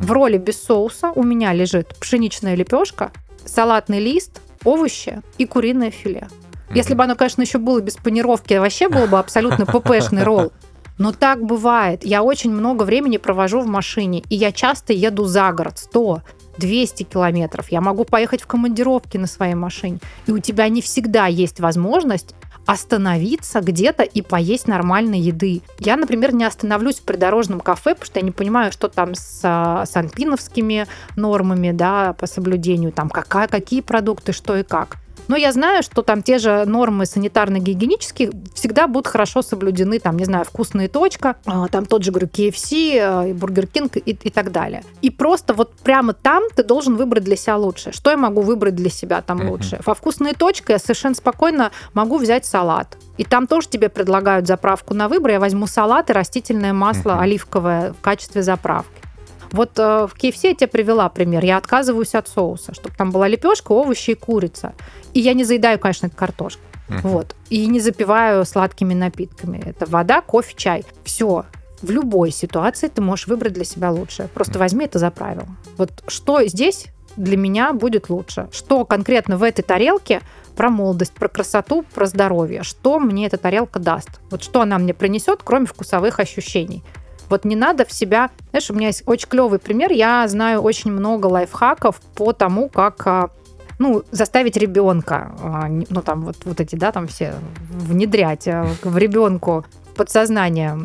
В 0.00 0.10
роли 0.10 0.36
без 0.36 0.62
соуса 0.62 1.12
у 1.14 1.22
меня 1.22 1.52
лежит 1.52 1.94
пшеничная 2.00 2.56
лепешка, 2.56 3.12
салатный 3.44 4.00
лист, 4.00 4.42
овощи 4.64 5.22
и 5.38 5.46
куриное 5.46 5.90
филе. 5.90 6.28
Если 6.74 6.94
бы 6.94 7.04
оно, 7.04 7.16
конечно, 7.16 7.42
еще 7.42 7.58
было 7.58 7.80
без 7.80 7.96
панировки, 7.96 8.54
вообще 8.54 8.88
было 8.88 9.06
бы 9.06 9.18
абсолютно 9.18 9.66
ППшный 9.66 10.22
ролл. 10.22 10.52
Но 10.98 11.12
так 11.12 11.42
бывает. 11.42 12.04
Я 12.04 12.22
очень 12.22 12.50
много 12.50 12.82
времени 12.82 13.16
провожу 13.16 13.60
в 13.60 13.66
машине, 13.66 14.22
и 14.28 14.36
я 14.36 14.52
часто 14.52 14.92
еду 14.92 15.24
за 15.24 15.50
город, 15.50 15.78
100, 15.78 16.20
200 16.58 17.04
километров. 17.04 17.72
Я 17.72 17.80
могу 17.80 18.04
поехать 18.04 18.42
в 18.42 18.46
командировки 18.46 19.16
на 19.16 19.26
своей 19.26 19.54
машине. 19.54 19.98
И 20.26 20.32
у 20.32 20.38
тебя 20.38 20.68
не 20.68 20.82
всегда 20.82 21.26
есть 21.26 21.58
возможность 21.58 22.34
остановиться 22.66 23.60
где-то 23.60 24.02
и 24.02 24.22
поесть 24.22 24.68
нормальной 24.68 25.18
еды. 25.18 25.62
Я, 25.78 25.96
например, 25.96 26.34
не 26.34 26.44
остановлюсь 26.44 27.00
в 27.00 27.02
придорожном 27.02 27.60
кафе, 27.60 27.94
потому 27.94 28.04
что 28.06 28.18
я 28.20 28.24
не 28.24 28.30
понимаю, 28.30 28.70
что 28.70 28.88
там 28.88 29.14
с, 29.14 29.40
санпиновскими 29.40 30.86
нормами, 31.16 31.72
да, 31.72 32.12
по 32.12 32.26
соблюдению, 32.26 32.92
там 32.92 33.08
какая, 33.08 33.48
какие 33.48 33.80
продукты, 33.80 34.32
что 34.32 34.56
и 34.56 34.62
как. 34.62 34.98
Но 35.30 35.36
я 35.36 35.52
знаю, 35.52 35.84
что 35.84 36.02
там 36.02 36.22
те 36.22 36.38
же 36.38 36.64
нормы 36.64 37.04
санитарно-гигиенические 37.04 38.32
всегда 38.52 38.88
будут 38.88 39.06
хорошо 39.06 39.42
соблюдены, 39.42 40.00
там, 40.00 40.16
не 40.16 40.24
знаю, 40.24 40.44
Вкусно 40.44 40.82
и 40.82 40.88
точка, 40.88 41.36
а, 41.46 41.68
там 41.68 41.86
тот 41.86 42.02
же, 42.02 42.10
говорю, 42.10 42.26
KFC, 42.26 43.32
Burger 43.34 43.68
King 43.68 43.96
и, 43.96 44.10
и 44.10 44.30
так 44.30 44.50
далее. 44.50 44.82
И 45.02 45.10
просто 45.10 45.54
вот 45.54 45.72
прямо 45.84 46.14
там 46.14 46.42
ты 46.56 46.64
должен 46.64 46.96
выбрать 46.96 47.22
для 47.22 47.36
себя 47.36 47.58
лучше. 47.58 47.92
Что 47.92 48.10
я 48.10 48.16
могу 48.16 48.40
выбрать 48.40 48.74
для 48.74 48.90
себя 48.90 49.22
там 49.22 49.40
uh-huh. 49.40 49.50
лучше? 49.50 49.80
Во 49.86 49.94
Вкусно 49.94 50.28
и 50.28 50.34
точка 50.34 50.72
я 50.72 50.80
совершенно 50.80 51.14
спокойно 51.14 51.70
могу 51.94 52.18
взять 52.18 52.44
салат. 52.44 52.98
И 53.16 53.22
там 53.22 53.46
тоже 53.46 53.68
тебе 53.68 53.88
предлагают 53.88 54.48
заправку 54.48 54.94
на 54.94 55.06
выбор. 55.08 55.30
Я 55.30 55.38
возьму 55.38 55.68
салат 55.68 56.10
и 56.10 56.12
растительное 56.12 56.72
масло 56.72 57.10
uh-huh. 57.12 57.20
оливковое 57.20 57.92
в 57.92 58.00
качестве 58.00 58.42
заправки. 58.42 59.09
Вот 59.52 59.78
э, 59.78 60.06
в 60.06 60.14
KFC 60.16 60.48
я 60.48 60.54
тебе 60.54 60.68
привела 60.68 61.08
пример. 61.08 61.44
Я 61.44 61.56
отказываюсь 61.56 62.14
от 62.14 62.28
соуса, 62.28 62.74
чтобы 62.74 62.94
там 62.96 63.10
была 63.10 63.28
лепешка, 63.28 63.72
овощи 63.72 64.10
и 64.10 64.14
курица. 64.14 64.74
И 65.12 65.20
я 65.20 65.34
не 65.34 65.44
заедаю, 65.44 65.78
конечно, 65.78 66.08
картошку. 66.08 66.62
Uh-huh. 66.88 67.00
Вот. 67.02 67.36
И 67.50 67.66
не 67.66 67.80
запиваю 67.80 68.44
сладкими 68.44 68.94
напитками. 68.94 69.62
Это 69.64 69.86
вода, 69.86 70.20
кофе, 70.20 70.54
чай. 70.56 70.84
Все. 71.04 71.44
В 71.82 71.90
любой 71.90 72.30
ситуации 72.30 72.88
ты 72.88 73.00
можешь 73.00 73.26
выбрать 73.26 73.54
для 73.54 73.64
себя 73.64 73.90
лучшее. 73.90 74.28
Просто 74.28 74.58
возьми 74.58 74.84
это 74.84 74.98
за 74.98 75.10
правило. 75.10 75.48
Вот 75.78 75.90
что 76.08 76.44
здесь 76.46 76.86
для 77.16 77.36
меня 77.36 77.72
будет 77.72 78.10
лучше? 78.10 78.48
Что 78.52 78.84
конкретно 78.84 79.36
в 79.36 79.42
этой 79.42 79.62
тарелке 79.62 80.20
про 80.56 80.68
молодость, 80.68 81.12
про 81.12 81.28
красоту, 81.28 81.84
про 81.94 82.06
здоровье? 82.06 82.62
Что 82.62 82.98
мне 82.98 83.26
эта 83.26 83.38
тарелка 83.38 83.78
даст? 83.78 84.20
Вот 84.30 84.42
что 84.42 84.60
она 84.60 84.78
мне 84.78 84.92
принесет, 84.92 85.40
кроме 85.42 85.66
вкусовых 85.66 86.20
ощущений? 86.20 86.82
Вот 87.30 87.44
не 87.44 87.56
надо 87.56 87.86
в 87.86 87.92
себя... 87.92 88.30
Знаешь, 88.50 88.70
у 88.70 88.74
меня 88.74 88.88
есть 88.88 89.04
очень 89.06 89.28
клевый 89.28 89.58
пример. 89.58 89.92
Я 89.92 90.26
знаю 90.28 90.60
очень 90.60 90.90
много 90.90 91.26
лайфхаков 91.26 92.00
по 92.14 92.32
тому, 92.32 92.68
как 92.68 93.06
а, 93.06 93.30
ну, 93.78 94.02
заставить 94.10 94.56
ребенка, 94.56 95.32
а, 95.40 95.68
ну, 95.68 96.02
там 96.02 96.22
вот, 96.22 96.36
вот 96.44 96.60
эти, 96.60 96.76
да, 96.76 96.92
там 96.92 97.06
все 97.06 97.34
внедрять 97.70 98.46
а, 98.46 98.66
в 98.82 98.98
ребенку 98.98 99.64
подсознание 99.96 100.78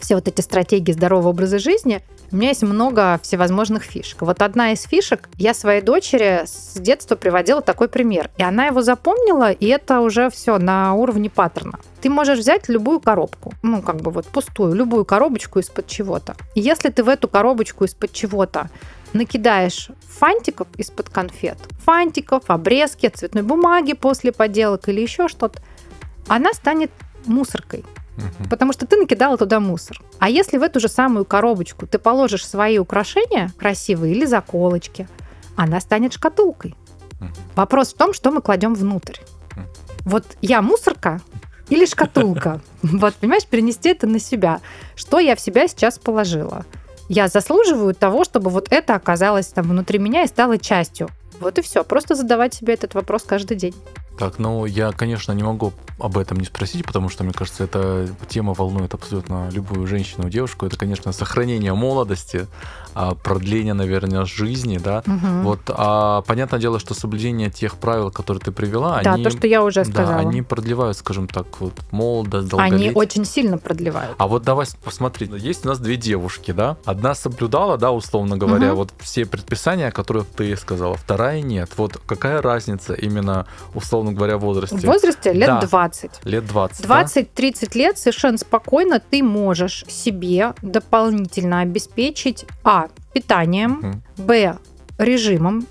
все 0.00 0.14
вот 0.14 0.28
эти 0.28 0.40
стратегии 0.40 0.92
здорового 0.92 1.28
образа 1.28 1.58
жизни, 1.58 2.02
у 2.32 2.36
меня 2.36 2.48
есть 2.48 2.62
много 2.62 3.20
всевозможных 3.22 3.82
фишек. 3.82 4.22
Вот 4.22 4.40
одна 4.40 4.72
из 4.72 4.82
фишек, 4.82 5.28
я 5.36 5.52
своей 5.52 5.82
дочери 5.82 6.44
с 6.46 6.80
детства 6.80 7.14
приводила 7.14 7.60
такой 7.60 7.88
пример. 7.88 8.30
И 8.38 8.42
она 8.42 8.66
его 8.66 8.80
запомнила, 8.80 9.52
и 9.52 9.66
это 9.66 10.00
уже 10.00 10.30
все 10.30 10.58
на 10.58 10.94
уровне 10.94 11.28
паттерна. 11.28 11.78
Ты 12.00 12.08
можешь 12.08 12.38
взять 12.38 12.68
любую 12.68 13.00
коробку, 13.00 13.52
ну, 13.62 13.82
как 13.82 13.96
бы 13.96 14.10
вот 14.10 14.26
пустую, 14.26 14.74
любую 14.74 15.04
коробочку 15.04 15.58
из-под 15.58 15.86
чего-то. 15.86 16.34
И 16.54 16.60
если 16.60 16.88
ты 16.88 17.04
в 17.04 17.08
эту 17.08 17.28
коробочку 17.28 17.84
из-под 17.84 18.12
чего-то 18.12 18.70
накидаешь 19.12 19.90
фантиков 20.08 20.68
из-под 20.78 21.10
конфет, 21.10 21.58
фантиков, 21.84 22.44
обрезки, 22.46 23.08
цветной 23.08 23.42
бумаги 23.42 23.92
после 23.92 24.32
поделок 24.32 24.88
или 24.88 25.02
еще 25.02 25.28
что-то, 25.28 25.60
она 26.28 26.54
станет 26.54 26.90
мусоркой. 27.26 27.84
Угу. 28.16 28.48
Потому 28.50 28.72
что 28.72 28.86
ты 28.86 28.96
накидала 28.96 29.38
туда 29.38 29.60
мусор. 29.60 30.00
А 30.18 30.28
если 30.28 30.58
в 30.58 30.62
эту 30.62 30.80
же 30.80 30.88
самую 30.88 31.24
коробочку 31.24 31.86
ты 31.86 31.98
положишь 31.98 32.46
свои 32.46 32.78
украшения 32.78 33.50
красивые 33.58 34.14
или 34.14 34.26
заколочки, 34.26 35.08
она 35.56 35.80
станет 35.80 36.12
шкатулкой. 36.12 36.74
Угу. 37.20 37.30
Вопрос 37.56 37.92
в 37.92 37.96
том, 37.96 38.12
что 38.12 38.30
мы 38.30 38.42
кладем 38.42 38.74
внутрь. 38.74 39.20
Угу. 39.52 39.60
Вот 40.04 40.24
я 40.40 40.62
мусорка 40.62 41.20
или 41.68 41.86
шкатулка? 41.86 42.60
Вот, 42.82 43.14
понимаешь, 43.14 43.46
перенести 43.46 43.90
это 43.90 44.06
на 44.06 44.18
себя. 44.18 44.60
Что 44.96 45.20
я 45.20 45.36
в 45.36 45.40
себя 45.40 45.68
сейчас 45.68 45.98
положила? 45.98 46.66
Я 47.08 47.28
заслуживаю 47.28 47.94
того, 47.94 48.24
чтобы 48.24 48.50
вот 48.50 48.68
это 48.70 48.94
оказалось 48.94 49.46
там 49.46 49.68
внутри 49.68 49.98
меня 49.98 50.24
и 50.24 50.26
стало 50.26 50.58
частью. 50.58 51.08
Вот 51.40 51.58
и 51.58 51.62
все. 51.62 51.84
Просто 51.84 52.14
задавать 52.14 52.54
себе 52.54 52.74
этот 52.74 52.94
вопрос 52.94 53.22
каждый 53.22 53.56
день. 53.56 53.74
Так, 54.18 54.38
ну 54.38 54.66
я, 54.66 54.92
конечно, 54.92 55.32
не 55.32 55.42
могу 55.42 55.72
об 55.98 56.18
этом 56.18 56.38
не 56.38 56.44
спросить, 56.44 56.84
потому 56.84 57.08
что, 57.08 57.24
мне 57.24 57.32
кажется, 57.32 57.64
эта 57.64 58.08
тема 58.28 58.54
волнует 58.54 58.94
абсолютно 58.94 59.48
любую 59.50 59.86
женщину, 59.86 60.28
девушку. 60.28 60.66
Это, 60.66 60.76
конечно, 60.76 61.12
сохранение 61.12 61.74
молодости, 61.74 62.46
а, 62.94 63.14
продление, 63.14 63.74
наверное, 63.74 64.24
жизни, 64.24 64.78
да. 64.78 65.02
Угу. 65.06 65.42
Вот, 65.42 65.60
а 65.68 66.22
понятное 66.22 66.60
дело, 66.60 66.78
что 66.78 66.94
соблюдение 66.94 67.50
тех 67.50 67.76
правил, 67.76 68.10
которые 68.10 68.40
ты 68.40 68.52
привела, 68.52 69.00
да, 69.02 69.14
они, 69.14 69.24
то, 69.24 69.30
что 69.30 69.46
я 69.46 69.62
уже 69.62 69.84
сказала. 69.84 70.22
Да, 70.22 70.28
они 70.28 70.42
продлевают, 70.42 70.96
скажем 70.96 71.28
так, 71.28 71.46
вот 71.60 71.74
молодость, 71.90 72.48
долголетие. 72.48 72.88
Они 72.88 72.94
очень 72.94 73.24
сильно 73.24 73.58
продлевают. 73.58 74.14
А 74.18 74.26
вот 74.26 74.42
давай 74.42 74.66
посмотри, 74.84 75.28
есть 75.36 75.64
у 75.64 75.68
нас 75.68 75.78
две 75.78 75.96
девушки, 75.96 76.52
да. 76.52 76.76
Одна 76.84 77.14
соблюдала, 77.14 77.78
да, 77.78 77.92
условно 77.92 78.36
говоря, 78.36 78.68
угу. 78.68 78.76
вот 78.76 78.92
все 79.00 79.26
предписания, 79.26 79.90
которые 79.90 80.24
ты 80.24 80.56
сказала, 80.56 80.96
вторая 80.96 81.40
нет. 81.42 81.70
Вот 81.76 81.98
какая 82.06 82.42
разница 82.42 82.94
именно, 82.94 83.46
условно 83.74 84.12
говоря, 84.12 84.36
в 84.36 84.40
возрасте? 84.40 84.76
В 84.76 84.84
возрасте 84.84 85.32
лет 85.32 85.48
да. 85.48 85.60
20. 85.60 86.10
Лет 86.24 86.46
20. 86.46 86.84
20-30 86.84 87.68
да? 87.72 87.78
лет 87.78 87.98
совершенно 87.98 88.38
спокойно 88.38 89.00
ты 89.00 89.22
можешь 89.22 89.84
себе 89.88 90.54
дополнительно 90.62 91.60
обеспечить 91.60 92.44
А 92.64 92.81
питанием, 93.12 94.02
угу. 94.16 94.24
Б 94.26 94.56
режимом, 94.98 95.66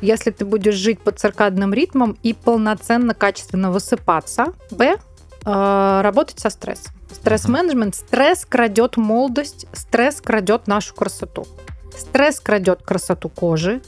если 0.00 0.30
ты 0.30 0.44
будешь 0.44 0.74
жить 0.74 1.00
по 1.00 1.12
циркадным 1.12 1.74
ритмам 1.74 2.16
и 2.22 2.32
полноценно, 2.32 3.14
качественно 3.14 3.70
высыпаться. 3.70 4.54
Б 4.70 4.96
э, 5.44 6.00
работать 6.02 6.40
со 6.40 6.50
стрессом. 6.50 6.94
Стресс-менеджмент. 7.12 7.94
Стресс 7.94 8.44
крадет 8.46 8.96
молодость, 8.96 9.66
стресс 9.72 10.20
крадет 10.20 10.66
нашу 10.66 10.94
красоту. 10.94 11.46
Стресс 11.96 12.40
крадет 12.40 12.82
красоту 12.82 13.28
кожи, 13.28 13.82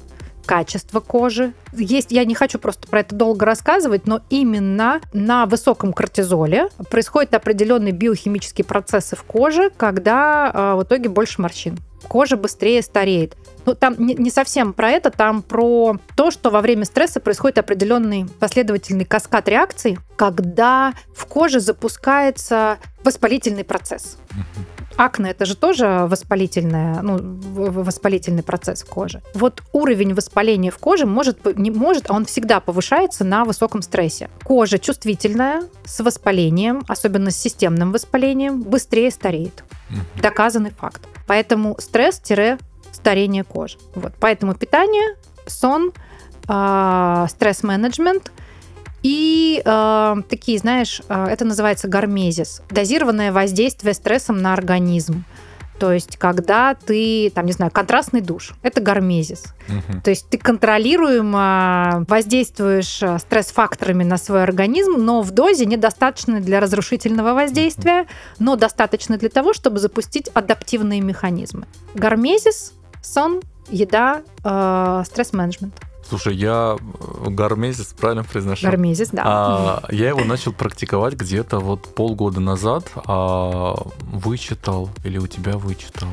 качество 0.45 1.01
кожи. 1.01 1.55
Есть, 1.73 2.11
я 2.11 2.25
не 2.25 2.35
хочу 2.35 2.59
просто 2.59 2.89
про 2.89 3.01
это 3.01 3.15
долго 3.15 3.47
рассказывать, 3.47 4.07
но 4.07 4.21
именно 4.29 5.01
на 5.13 5.47
высоком 5.47 5.93
кортизоле 5.93 6.69
происходят 6.91 7.33
определенные 7.35 7.93
биохимические 7.93 8.65
процессы 8.65 9.17
в 9.17 9.23
коже, 9.23 9.71
когда 9.77 10.51
э, 10.53 10.75
в 10.79 10.83
итоге 10.83 11.09
больше 11.09 11.41
морщин 11.41 11.79
кожа 12.03 12.37
быстрее 12.37 12.83
стареет. 12.83 13.37
Ну, 13.65 13.75
там 13.75 13.95
не, 13.99 14.31
совсем 14.31 14.73
про 14.73 14.91
это, 14.91 15.11
там 15.11 15.43
про 15.43 15.97
то, 16.17 16.31
что 16.31 16.51
во 16.51 16.61
время 16.61 16.85
стресса 16.85 17.21
происходит 17.21 17.59
определенный 17.59 18.27
последовательный 18.41 19.05
каскад 19.05 19.49
реакций, 19.49 19.99
когда 20.17 20.95
в 21.15 21.27
коже 21.27 21.61
запускается 21.61 22.79
воспалительный 23.05 23.65
процесс. 23.65 24.19
Акне 24.97 25.31
это 25.31 25.47
же 25.47 25.57
тоже 25.57 26.07
воспалительная, 26.09 27.01
ну, 27.03 27.19
воспалительный 27.19 28.43
процесс 28.43 28.83
в 28.83 28.87
коже. 28.87 29.23
Вот 29.35 29.63
уровень 29.73 30.15
воспаления 30.15 30.71
в 30.71 30.79
коже 30.79 31.07
может, 31.07 31.57
не 31.57 31.71
может, 31.71 32.11
а 32.11 32.15
он 32.15 32.25
всегда 32.27 32.61
повышается 32.61 33.25
на 33.25 33.45
высоком 33.45 33.83
стрессе. 33.83 34.29
Кожа 34.45 34.79
чувствительная, 34.79 35.63
с 35.85 36.01
воспалением, 36.01 36.85
особенно 36.89 37.31
с 37.31 37.37
системным 37.37 37.93
воспалением, 37.93 38.63
быстрее 38.63 39.11
стареет. 39.11 39.65
Доказанный 40.21 40.71
факт. 40.71 41.03
Поэтому 41.27 41.77
стресс-старение 41.79 43.45
кожи. 43.45 43.79
Вот. 43.95 44.13
Поэтому 44.21 44.55
питание, 44.55 45.17
сон, 45.47 45.93
э, 46.49 47.27
стресс-менеджмент 47.29 48.33
и 49.03 49.61
э, 49.65 50.17
такие, 50.29 50.59
знаешь, 50.59 51.03
э, 51.09 51.27
это 51.27 51.45
называется 51.45 51.89
гармезис, 51.89 52.63
дозированное 52.71 53.33
воздействие 53.33 53.95
стрессом 53.95 54.41
на 54.41 54.53
организм. 54.53 55.25
То 55.83 55.91
есть, 55.91 56.17
когда 56.17 56.77
ты, 56.77 57.29
там, 57.35 57.45
не 57.45 57.51
знаю, 57.51 57.73
контрастный 57.73 58.21
душ, 58.21 58.53
это 58.63 58.81
гармезис. 58.81 59.47
Угу. 59.69 60.03
То 60.05 60.11
есть 60.11 60.29
ты 60.29 60.39
контролируемо 60.39 62.05
воздействуешь 62.07 63.03
э, 63.03 63.19
стресс-факторами 63.19 64.05
на 64.05 64.17
свой 64.17 64.45
организм, 64.45 64.93
но 64.99 65.23
в 65.23 65.33
дозе 65.33 65.67
недостаточно 65.67 66.41
для 66.41 66.61
разрушительного 66.61 67.35
воздействия, 67.35 68.07
но 68.39 68.55
достаточно 68.55 69.19
для 69.19 69.29
того, 69.29 69.53
чтобы 69.55 69.81
запустить 69.81 70.29
адаптивные 70.35 71.01
механизмы. 71.01 71.67
Гармезис, 71.95 72.75
сон, 73.03 73.41
еда, 73.69 74.23
э, 74.45 75.03
стресс-менеджмент. 75.05 75.75
Слушай, 76.13 76.35
я 76.35 76.77
э, 76.79 77.31
гармезис, 77.31 77.95
правильно 77.99 78.23
произношу? 78.23 78.67
Гармезис, 78.67 79.09
да. 79.13 79.23
А, 79.25 79.83
я 79.91 80.09
его 80.11 80.23
начал 80.25 80.53
практиковать 80.53 81.15
где-то 81.15 81.59
вот 81.59 81.95
полгода 81.95 82.39
назад. 82.39 82.85
А, 83.07 83.75
вычитал, 84.13 84.91
или 85.05 85.17
у 85.17 85.27
тебя 85.27 85.57
вычитал? 85.57 86.09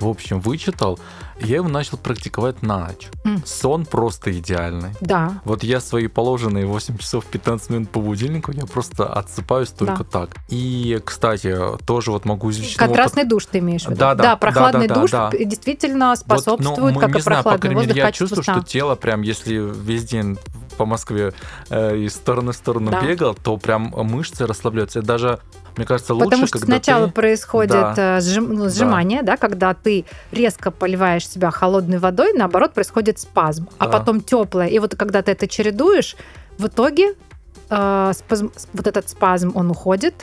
В 0.00 0.08
общем, 0.08 0.40
вычитал. 0.40 0.98
Я 1.40 1.56
его 1.56 1.68
начал 1.68 1.98
практиковать 1.98 2.62
на 2.62 2.86
ночь. 2.86 3.08
Mm. 3.24 3.46
Сон 3.46 3.84
просто 3.84 4.36
идеальный. 4.38 4.90
Да. 5.00 5.40
Вот 5.44 5.62
я 5.62 5.80
свои 5.80 6.06
положенные 6.06 6.66
8 6.66 6.96
часов 6.96 7.26
15 7.26 7.70
минут 7.70 7.90
по 7.90 8.00
будильнику, 8.00 8.52
я 8.52 8.64
просто 8.64 9.06
отсыпаюсь 9.06 9.68
только 9.68 10.04
да. 10.04 10.04
так. 10.04 10.30
И, 10.48 10.98
кстати, 11.04 11.54
тоже 11.86 12.10
вот 12.10 12.24
могу 12.24 12.50
из 12.50 12.58
личного 12.58 12.88
Контрастный 12.88 13.22
опыта... 13.22 13.34
душ 13.34 13.46
ты 13.46 13.58
имеешь 13.58 13.82
в 13.82 13.88
виду? 13.88 13.98
Да, 13.98 14.14
да. 14.14 14.22
Да, 14.22 14.36
прохладный 14.36 14.88
да, 14.88 14.94
да, 14.94 15.00
душ 15.00 15.10
да, 15.10 15.30
да. 15.30 15.44
действительно 15.44 16.16
способствует, 16.16 16.78
вот, 16.78 16.94
ну, 16.94 17.00
как 17.00 17.10
и 17.10 17.22
прохладный 17.22 17.22
знаю, 17.22 17.44
по 17.44 17.58
крайней 17.58 17.80
мере, 17.80 17.94
я 17.94 18.12
чувствую, 18.12 18.42
сна. 18.42 18.54
что 18.54 18.64
тело 18.64 18.94
прям, 18.94 19.22
если 19.22 19.56
весь 19.56 20.04
день 20.04 20.38
по 20.76 20.86
Москве 20.86 21.32
э, 21.70 21.96
из 21.96 22.14
стороны 22.14 22.52
в 22.52 22.56
сторону 22.56 22.90
да. 22.90 23.00
бегал, 23.02 23.34
то 23.34 23.56
прям 23.56 23.92
мышцы 23.96 24.46
расслабляются. 24.46 25.00
Я 25.00 25.04
даже 25.04 25.40
мне 25.76 25.86
кажется, 25.86 26.14
лучше, 26.14 26.24
Потому 26.24 26.46
что 26.46 26.58
когда 26.58 26.76
сначала 26.76 27.06
ты... 27.06 27.12
происходит 27.12 27.70
да. 27.70 28.18
Э, 28.18 28.20
сжим... 28.20 28.54
ну, 28.54 28.68
сжимание, 28.70 29.22
да. 29.22 29.32
да, 29.32 29.36
когда 29.36 29.74
ты 29.74 30.06
резко 30.32 30.70
поливаешь 30.70 31.28
себя 31.28 31.50
холодной 31.50 31.98
водой, 31.98 32.32
наоборот, 32.32 32.72
происходит 32.72 33.18
спазм, 33.18 33.68
а 33.78 33.86
да. 33.86 33.90
а 33.90 33.98
потом 33.98 34.20
теплое. 34.20 34.68
И 34.68 34.78
вот 34.78 34.94
когда 34.96 35.22
ты 35.22 35.32
это 35.32 35.46
чередуешь, 35.46 36.16
В 36.58 36.68
итоге 36.68 37.14
э, 37.68 38.12
спазм, 38.14 38.50
вот 38.72 38.86
этот 38.86 39.08
спазм, 39.08 39.52
он 39.54 39.70
уходит, 39.70 40.14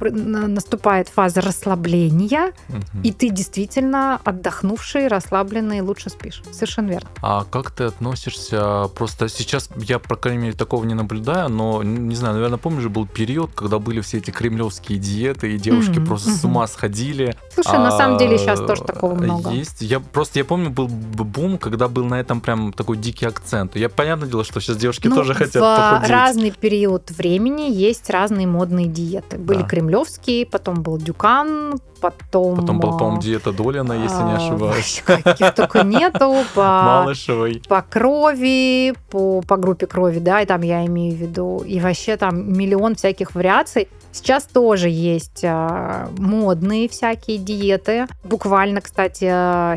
наступает 0.00 1.08
фаза 1.08 1.40
расслабления, 1.40 2.52
угу. 2.68 2.78
и 3.02 3.12
ты 3.12 3.30
действительно 3.30 4.20
отдохнувший, 4.24 5.08
расслабленный, 5.08 5.80
лучше 5.80 6.10
спишь. 6.10 6.42
Совершенно 6.52 6.90
верно. 6.90 7.08
А 7.22 7.44
как 7.44 7.70
ты 7.70 7.84
относишься? 7.84 8.88
Просто 8.94 9.28
сейчас 9.28 9.68
я, 9.76 9.98
по 9.98 10.16
крайней 10.16 10.42
мере, 10.42 10.56
такого 10.56 10.84
не 10.84 10.94
наблюдаю, 10.94 11.48
но, 11.48 11.82
не 11.82 12.14
знаю, 12.14 12.34
наверное, 12.34 12.58
помнишь, 12.58 12.86
был 12.88 13.06
период, 13.06 13.52
когда 13.54 13.78
были 13.78 14.00
все 14.00 14.18
эти 14.18 14.30
кремлевские 14.30 14.98
диеты, 14.98 15.54
и 15.54 15.58
девушки 15.58 15.98
угу, 15.98 16.06
просто 16.06 16.30
угу. 16.30 16.38
с 16.38 16.44
ума 16.44 16.66
сходили. 16.66 17.36
Слушай, 17.52 17.76
а, 17.76 17.78
на 17.78 17.90
самом 17.90 18.18
деле 18.18 18.38
сейчас 18.38 18.60
тоже 18.60 18.82
такого 18.82 19.14
много. 19.14 19.50
Есть. 19.50 19.80
Я 19.80 20.00
просто, 20.00 20.38
я 20.38 20.44
помню, 20.44 20.70
был 20.70 20.88
бум, 20.88 21.58
когда 21.58 21.88
был 21.88 22.04
на 22.04 22.20
этом 22.20 22.40
прям 22.40 22.72
такой 22.72 22.96
дикий 22.96 23.26
акцент. 23.26 23.76
Я, 23.76 23.88
понятное 23.88 24.28
дело, 24.28 24.44
что 24.44 24.60
сейчас 24.60 24.76
девушки 24.76 25.08
ну, 25.08 25.16
тоже 25.16 25.34
хотят 25.34 25.56
в 25.56 25.60
похудеть. 25.60 26.10
разный 26.10 26.50
период 26.50 27.10
времени 27.10 27.70
есть 27.70 28.08
разные 28.10 28.46
модные 28.46 28.86
диеты. 28.86 29.38
Были 29.38 29.60
да. 29.60 29.66
Кремлевский, 29.90 30.46
потом 30.46 30.82
был 30.82 30.98
Дюкан, 30.98 31.80
потом... 32.00 32.56
Потом 32.56 32.78
был, 32.78 32.96
по-моему, 32.96 33.20
диета 33.20 33.52
Долина, 33.52 33.92
если 33.92 34.22
не 34.22 34.32
а, 34.32 34.36
ошибаюсь. 34.36 35.02
Каких 35.04 35.54
только 35.54 35.82
нету. 35.84 36.44
По, 36.54 36.82
Малышевой. 36.84 37.60
По 37.68 37.82
крови, 37.82 38.94
по, 39.10 39.42
по 39.42 39.56
группе 39.56 39.86
крови, 39.86 40.20
да, 40.20 40.42
и 40.42 40.46
там 40.46 40.62
я 40.62 40.86
имею 40.86 41.16
в 41.16 41.18
виду. 41.18 41.58
И 41.66 41.80
вообще 41.80 42.16
там 42.16 42.52
миллион 42.52 42.94
всяких 42.94 43.34
вариаций. 43.34 43.88
Сейчас 44.12 44.44
тоже 44.44 44.88
есть 44.88 45.40
э, 45.44 46.08
модные 46.18 46.88
всякие 46.88 47.38
диеты. 47.38 48.06
Буквально, 48.24 48.80
кстати, 48.80 49.24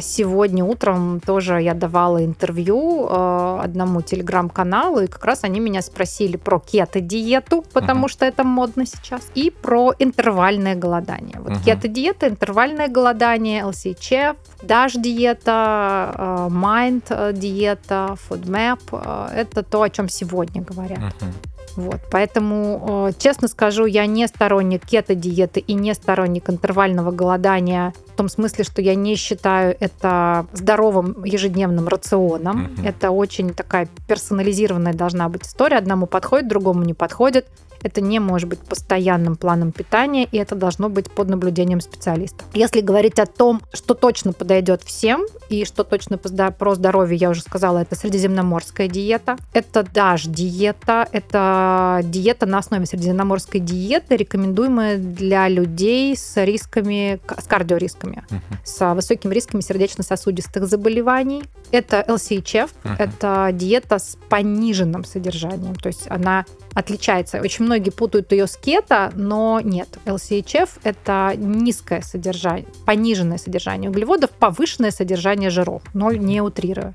сегодня 0.02 0.64
утром 0.64 1.20
тоже 1.20 1.62
я 1.62 1.74
давала 1.74 2.26
интервью 2.26 3.08
э, 3.10 3.60
одному 3.64 4.02
телеграм-каналу, 4.02 5.02
и 5.02 5.08
как 5.08 5.24
раз 5.26 5.44
они 5.44 5.60
меня 5.60 5.82
спросили 5.82 6.38
про 6.38 6.60
кето-диету, 6.60 7.64
потому 7.74 8.06
uh-huh. 8.06 8.10
что 8.10 8.26
это 8.26 8.44
модно 8.44 8.86
сейчас, 8.86 9.22
и 9.36 9.52
про 9.52 9.94
интервальное 10.00 10.76
голодание. 10.76 11.40
Вот 11.40 11.52
uh-huh. 11.52 11.64
кето-диета, 11.66 12.28
интервальное 12.28 12.88
голодание, 12.88 13.64
LCHF, 13.64 14.36
DASH 14.64 15.00
диета, 15.00 16.14
э, 16.18 16.48
Mind 16.50 17.34
диета, 17.34 18.18
FoodMap– 18.30 19.32
это 19.36 19.64
то, 19.64 19.84
о 19.84 19.90
чем 19.90 20.10
сегодня 20.10 20.62
говорят. 20.62 21.00
Uh-huh. 21.00 21.53
Вот, 21.76 22.02
поэтому, 22.12 23.08
э, 23.10 23.14
честно 23.18 23.48
скажу, 23.48 23.86
я 23.86 24.06
не 24.06 24.28
сторонник 24.28 24.86
кето-диеты 24.86 25.60
и 25.60 25.74
не 25.74 25.94
сторонник 25.94 26.50
интервального 26.50 27.12
голодания 27.12 27.94
в 28.14 28.16
том 28.16 28.30
смысле, 28.30 28.64
что 28.64 28.82
я 28.82 28.96
не 28.96 29.16
считаю 29.16 29.76
это 29.80 30.46
здоровым 30.54 31.24
ежедневным 31.24 31.88
рационом. 31.88 32.68
Mm-hmm. 32.68 32.88
Это 32.88 33.12
очень 33.12 33.54
такая 33.54 33.88
персонализированная 34.08 34.94
должна 34.94 35.30
быть 35.30 35.48
история. 35.48 35.78
Одному 35.78 36.06
подходит, 36.06 36.48
другому 36.48 36.84
не 36.84 36.94
подходит. 36.94 37.48
Это 37.84 38.02
не 38.02 38.20
может 38.20 38.50
быть 38.50 38.60
постоянным 38.60 39.36
планом 39.36 39.72
питания, 39.72 40.28
и 40.32 40.38
это 40.38 40.56
должно 40.56 40.90
быть 40.90 41.12
под 41.12 41.30
наблюдением 41.30 41.82
специалиста. 41.82 42.44
Если 42.54 42.82
говорить 42.82 43.20
о 43.20 43.26
том, 43.26 43.62
что 43.74 43.94
точно 43.94 44.34
подойдет 44.34 44.84
всем, 44.84 45.26
и 45.50 45.66
что 45.66 45.84
точно 45.84 46.18
про 46.18 46.76
здоровье, 46.76 47.18
я 47.18 47.30
уже 47.30 47.42
сказала, 47.42 47.80
это 47.80 47.96
средиземноморская 47.96 48.88
диета. 48.88 49.38
Это 49.54 49.84
даже 49.84 50.30
диета, 50.30 51.08
это 51.12 52.02
диета 52.04 52.46
на 52.46 52.60
основе 52.60 52.86
средиземноморской 52.86 53.60
диеты, 53.60 54.16
рекомендуемая 54.16 54.98
для 54.98 55.48
людей 55.48 56.16
с 56.16 56.44
рисками, 56.44 57.20
с 57.40 57.46
кардиорисками, 57.46 58.24
uh-huh. 58.30 58.40
с 58.64 58.94
высокими 58.96 59.34
рисками 59.34 59.62
сердечно-сосудистых 59.62 60.66
заболеваний. 60.66 61.44
Это 61.74 62.06
LCHF, 62.08 62.70
uh-huh. 62.84 62.96
это 63.00 63.50
диета 63.52 63.98
с 63.98 64.16
пониженным 64.30 65.04
содержанием, 65.04 65.74
то 65.74 65.88
есть 65.88 66.06
она 66.08 66.46
отличается. 66.76 67.42
Очень 67.42 67.66
многие 67.66 67.90
путают 67.90 68.32
ее 68.32 68.46
с 68.46 68.56
кето, 68.58 69.12
но 69.16 69.60
нет. 69.60 69.90
LCHF– 70.06 70.70
это 70.84 71.34
низкое 71.36 72.02
содержание, 72.02 72.68
пониженное 72.86 73.40
содержание 73.40 73.90
углеводов, 73.90 74.30
повышенное 74.30 74.92
содержание 74.92 75.50
жиров, 75.50 75.82
но 75.96 76.12
не 76.12 76.42
утрируя. 76.42 76.94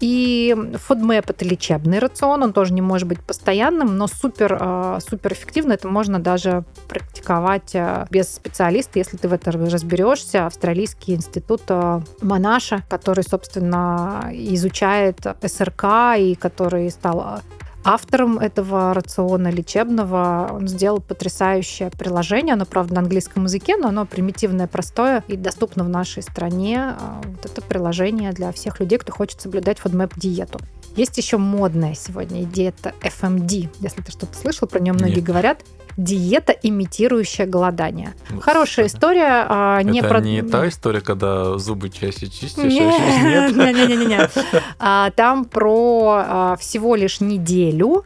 И 0.00 0.54
FODMAP– 0.56 1.24
это 1.28 1.44
лечебный 1.44 1.98
рацион, 1.98 2.42
он 2.42 2.52
тоже 2.54 2.72
не 2.72 2.80
может 2.80 3.06
быть 3.06 3.20
постоянным, 3.20 3.98
но 3.98 4.06
супер, 4.06 4.56
а, 4.58 4.98
супер 5.00 5.34
эффективно. 5.34 5.74
Это 5.74 5.88
можно 5.88 6.18
даже 6.18 6.64
практиковать 6.88 7.74
а, 7.74 8.06
без 8.10 8.34
специалиста, 8.34 8.98
если 8.98 9.18
ты 9.18 9.28
в 9.28 9.32
этом 9.34 9.68
разберешься. 9.68 10.46
Австралийский 10.46 11.14
институт 11.14 11.62
а, 11.68 12.02
Монаша, 12.22 12.82
который, 12.88 13.24
собственно, 13.24 14.30
изучает 14.32 15.18
СРК 15.42 15.84
и 16.16 16.34
который 16.34 16.90
стал 16.90 17.40
Автором 17.82 18.38
этого 18.38 18.92
рациона 18.92 19.48
лечебного 19.48 20.50
он 20.52 20.68
сделал 20.68 21.00
потрясающее 21.00 21.90
приложение. 21.90 22.52
Оно, 22.52 22.66
правда, 22.66 22.94
на 22.94 23.00
английском 23.00 23.44
языке, 23.44 23.76
но 23.76 23.88
оно 23.88 24.04
примитивное, 24.04 24.66
простое 24.66 25.24
и 25.28 25.36
доступно 25.36 25.84
в 25.84 25.88
нашей 25.88 26.22
стране. 26.22 26.94
А, 26.98 27.22
вот 27.24 27.46
это 27.46 27.62
приложение 27.62 28.32
для 28.32 28.52
всех 28.52 28.80
людей, 28.80 28.98
кто 28.98 29.12
хочет 29.12 29.40
соблюдать 29.40 29.78
FODMAP-диету. 29.82 30.60
Есть 30.96 31.16
еще 31.16 31.38
модная 31.38 31.94
сегодня 31.94 32.44
диета 32.44 32.92
FMD. 33.00 33.68
Если 33.80 34.02
ты 34.02 34.12
что-то 34.12 34.36
слышал, 34.36 34.68
про 34.68 34.80
нее 34.80 34.92
многие 34.92 35.16
Нет. 35.16 35.24
говорят 35.24 35.60
диета, 36.02 36.52
имитирующая 36.52 37.46
голодание. 37.46 38.14
Ну, 38.30 38.40
Хорошая 38.40 38.86
история. 38.86 39.46
А, 39.48 39.82
не 39.82 40.00
Это 40.00 40.08
про... 40.08 40.20
не 40.20 40.42
та 40.42 40.68
история, 40.68 41.00
когда 41.00 41.58
зубы 41.58 41.90
чаще 41.90 42.28
чистишь, 42.28 42.58
а 42.58 42.66
нет, 42.66 43.56
нет, 43.56 43.76
нет, 43.76 43.88
нет, 43.88 44.08
нет. 44.08 44.30
А, 44.78 45.10
там 45.10 45.44
про 45.44 46.24
а, 46.26 46.56
всего 46.56 46.94
лишь 46.96 47.20
неделю 47.20 48.04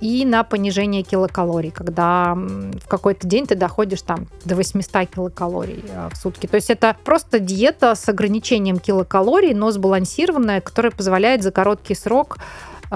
и 0.00 0.24
на 0.26 0.42
понижение 0.42 1.02
килокалорий, 1.02 1.70
когда 1.70 2.34
в 2.34 2.88
какой-то 2.88 3.28
день 3.28 3.46
ты 3.46 3.54
доходишь 3.54 4.00
там 4.00 4.26
до 4.46 4.56
800 4.56 5.06
килокалорий 5.10 5.84
в 6.10 6.16
сутки. 6.16 6.46
То 6.46 6.54
есть 6.54 6.70
это 6.70 6.96
просто 7.04 7.40
диета 7.40 7.94
с 7.94 8.08
ограничением 8.08 8.78
килокалорий, 8.78 9.52
но 9.52 9.70
сбалансированная, 9.70 10.62
которая 10.62 10.92
позволяет 10.92 11.42
за 11.42 11.50
короткий 11.50 11.94
срок 11.94 12.38
а, 12.38 12.42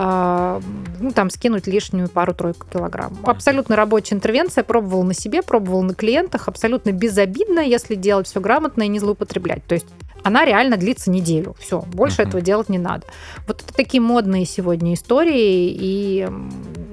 ну, 0.01 1.11
там, 1.12 1.30
скинуть 1.30 1.66
лишнюю 1.66 2.09
пару-тройку 2.09 2.66
килограмм. 2.72 3.18
Абсолютно 3.24 3.74
рабочая 3.74 4.14
интервенция, 4.14 4.62
пробовал 4.62 5.03
на 5.03 5.14
себе, 5.14 5.42
пробовал 5.42 5.82
на 5.82 5.94
клиентах, 5.94 6.49
абсолютно 6.49 6.92
безобидно, 6.92 7.61
если 7.61 7.94
делать 7.94 8.28
все 8.28 8.40
грамотно 8.40 8.82
и 8.82 8.88
не 8.88 9.01
злоупотреблять. 9.01 9.64
То 9.66 9.74
есть 9.74 9.86
она 10.22 10.44
реально 10.44 10.76
длится 10.76 11.11
неделю. 11.11 11.57
Все, 11.59 11.80
больше 11.80 12.22
uh-huh. 12.22 12.28
этого 12.28 12.42
делать 12.42 12.68
не 12.68 12.78
надо. 12.78 13.07
Вот 13.46 13.62
это 13.62 13.74
такие 13.74 14.01
модные 14.01 14.44
сегодня 14.44 14.94
истории, 14.94 15.70
и 15.70 16.28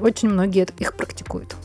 очень 0.02 0.30
многие 0.30 0.68
их 0.80 0.96
практикуют. 0.96 1.56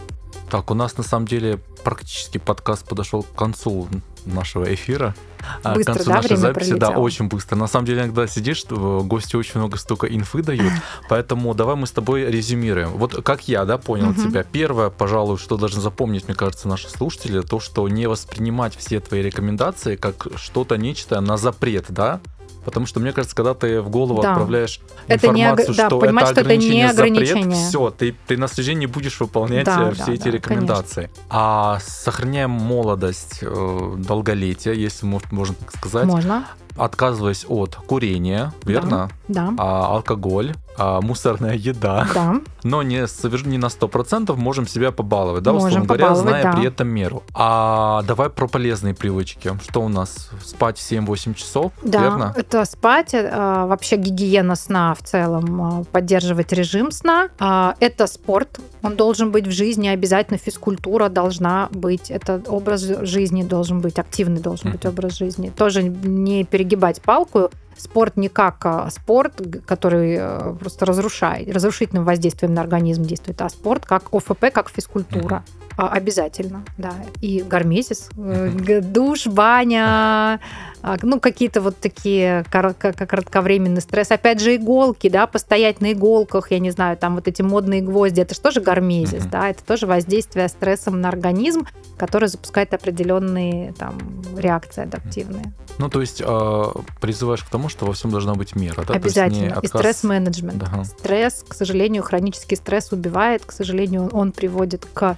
Так, 0.51 0.71
у 0.71 0.75
нас 0.75 0.97
на 0.99 1.05
самом 1.05 1.27
деле 1.27 1.61
практически 1.85 2.39
подкаст 2.39 2.87
подошел 2.89 3.23
к 3.23 3.33
концу 3.35 3.89
нашего 4.27 4.75
эфира. 4.75 5.15
А, 5.63 5.75
быстро, 5.75 5.95
к 5.95 5.97
концу 5.97 6.11
да, 6.11 6.17
нашей 6.17 6.27
время 6.27 6.41
записи, 6.41 6.71
пролетело. 6.71 6.93
да, 6.93 6.99
очень 6.99 7.29
быстро. 7.29 7.57
На 7.57 7.69
самом 7.69 7.87
деле, 7.87 8.01
иногда 8.01 8.27
сидишь, 8.27 8.65
гости 8.65 9.37
очень 9.37 9.61
много 9.61 9.79
столько 9.79 10.07
инфы 10.09 10.43
дают, 10.43 10.73
поэтому 11.09 11.55
давай 11.55 11.77
мы 11.77 11.87
с 11.87 11.93
тобой 11.93 12.25
резюмируем. 12.25 12.91
Вот 12.91 13.23
как 13.23 13.49
я, 13.49 13.65
да, 13.65 13.79
понял 13.79 14.11
угу. 14.11 14.21
тебя. 14.21 14.43
Первое, 14.43 14.91
пожалуй, 14.91 15.39
что 15.39 15.57
должны 15.57 15.81
запомнить, 15.81 16.27
мне 16.27 16.35
кажется, 16.35 16.69
наши 16.69 16.91
слушатели, 16.91 17.41
то, 17.43 17.61
что 17.61 17.89
не 17.89 18.09
воспринимать 18.09 18.77
все 18.77 18.99
твои 19.01 19.23
рекомендации 19.23 19.95
как 19.95 20.27
что-то 20.35 20.77
нечто 20.77 21.21
на 21.21 21.37
запрет, 21.37 21.87
да, 21.89 22.21
Потому 22.65 22.87
что, 22.87 23.01
мне 23.01 23.13
кажется, 23.13 23.35
когда 23.35 23.55
ты 23.55 23.81
в 23.81 23.89
голову 23.89 24.23
да. 24.23 24.33
отправляешь 24.33 24.81
это 25.07 25.29
информацию, 25.29 25.69
не, 25.69 25.75
что, 25.75 26.01
да, 26.01 26.07
это 26.07 26.27
что 26.27 26.41
это 26.41 26.57
не 26.57 26.83
ограничение, 26.83 27.45
запрет, 27.45 27.69
все, 27.69 27.91
ты, 27.91 28.17
ты 28.27 28.37
на 28.37 28.49
день 28.49 28.79
не 28.79 28.87
будешь 28.87 29.19
выполнять 29.21 29.65
да, 29.65 29.89
э, 29.89 29.95
все 29.95 30.07
да, 30.07 30.13
эти 30.13 30.25
да, 30.25 30.31
рекомендации. 30.31 30.95
Конечно. 31.03 31.25
А 31.31 31.79
сохраняем 31.81 32.51
молодость, 32.51 33.39
э, 33.43 33.95
долголетие, 33.99 34.81
если 34.81 35.07
можно 35.07 35.55
так 35.55 35.75
сказать. 35.77 36.07
Можно 36.07 36.47
отказываясь 36.77 37.45
от 37.49 37.75
курения, 37.75 38.53
верно? 38.65 39.11
Да. 39.29 39.49
да. 39.49 39.55
А, 39.59 39.95
алкоголь, 39.97 40.55
а, 40.81 41.03
мусорная 41.03 41.57
еда. 41.57 42.07
Да. 42.15 42.41
Но 42.63 42.83
не, 42.83 43.05
не 43.47 43.59
на 43.59 43.67
100% 43.67 44.35
можем 44.37 44.67
себя 44.67 44.93
побаловать, 44.93 45.43
да, 45.43 45.53
можем 45.53 45.69
условно 45.69 45.87
говоря, 45.87 46.15
зная 46.15 46.43
да. 46.43 46.53
при 46.53 46.67
этом 46.67 46.89
меру. 46.89 47.23
А 47.35 48.03
давай 48.05 48.31
про 48.31 48.49
полезные 48.49 48.95
привычки. 48.95 49.53
Что 49.63 49.83
у 49.83 49.89
нас? 49.89 50.31
Спать 50.43 50.79
7-8 50.79 51.35
часов, 51.35 51.73
да, 51.83 52.01
верно? 52.01 52.35
это 52.35 52.65
спать, 52.65 53.11
а, 53.15 53.67
вообще 53.67 53.97
гигиена 53.97 54.57
сна 54.57 54.95
в 54.95 55.03
целом, 55.03 55.63
а, 55.63 55.85
поддерживать 55.85 56.51
режим 56.55 56.93
сна. 56.93 57.29
А, 57.39 57.75
это 57.81 58.07
спорт, 58.07 58.59
он 58.83 58.97
должен 58.97 59.31
быть 59.33 59.47
в 59.47 59.51
жизни, 59.51 59.89
обязательно 59.89 60.39
физкультура 60.39 61.11
должна 61.11 61.69
быть, 61.73 62.11
это 62.11 62.41
образ 62.47 62.81
жизни 62.81 63.43
должен 63.43 63.81
быть, 63.81 63.99
активный 63.99 64.41
должен 64.41 64.73
быть 64.73 64.87
образ 64.87 65.19
жизни. 65.19 65.53
Тоже 65.55 65.83
не 65.83 66.45
перегибать 66.45 67.03
палку, 67.03 67.51
спорт 67.77 68.17
не 68.17 68.29
как 68.29 68.65
а, 68.65 68.91
спорт, 68.91 69.41
который 69.67 70.17
э, 70.19 70.55
просто 70.59 70.87
разрушает, 70.87 71.53
разрушительным 71.53 72.05
воздействием 72.05 72.55
на 72.55 72.61
организм 72.61 73.05
действует, 73.05 73.41
а 73.41 73.49
спорт 73.49 73.87
как 73.87 74.13
ОФП, 74.13 74.47
как 74.53 74.71
физкультура. 74.71 75.45
А, 75.70 75.70
обязательно, 75.89 76.65
да. 76.79 76.93
И 77.21 77.43
гармезис, 77.43 78.11
э, 78.17 78.81
душ, 78.83 79.27
баня, 79.27 80.41
а, 80.83 80.97
ну, 81.03 81.21
какие-то 81.21 81.61
вот 81.61 81.77
такие 81.79 82.45
кратковременный 82.51 83.83
стресс. 83.83 84.11
Опять 84.11 84.41
же, 84.41 84.57
иголки, 84.57 85.09
да, 85.09 85.27
постоять 85.27 85.81
на 85.81 85.93
иголках, 85.93 86.51
я 86.51 86.59
не 86.59 86.71
знаю, 86.71 86.97
там 86.97 87.17
вот 87.17 87.29
эти 87.29 87.43
модные 87.43 87.83
гвозди, 87.83 88.21
это 88.21 88.35
же 88.35 88.41
тоже 88.41 88.61
гармезис, 88.61 89.25
да, 89.27 89.51
это 89.51 89.63
тоже 89.65 89.87
воздействие 89.87 90.49
стрессом 90.49 91.01
на 91.01 91.09
организм, 91.09 91.67
который 91.99 92.29
запускает 92.29 92.73
определенные 92.73 93.73
там 93.75 93.99
реакции 94.37 94.85
адаптивные. 94.85 95.53
Ну, 95.79 95.89
то 95.89 96.01
есть 96.01 96.23
э, 96.25 96.65
призываешь 97.01 97.43
к 97.43 97.49
тому, 97.49 97.71
что 97.71 97.87
во 97.87 97.93
всем 97.93 98.11
должна 98.11 98.35
быть 98.35 98.55
мера, 98.55 98.85
да? 98.87 98.95
Обязательно. 98.95 99.55
Отказ... 99.55 99.65
И 99.65 99.69
стресс-менеджмент. 99.69 100.59
Да. 100.59 100.85
Стресс, 100.85 101.43
к 101.47 101.55
сожалению, 101.55 102.03
хронический 102.03 102.57
стресс 102.57 102.93
убивает, 102.93 103.47
к 103.47 103.53
сожалению, 103.53 104.09
он 104.13 104.33
приводит 104.33 104.87
к 104.93 105.17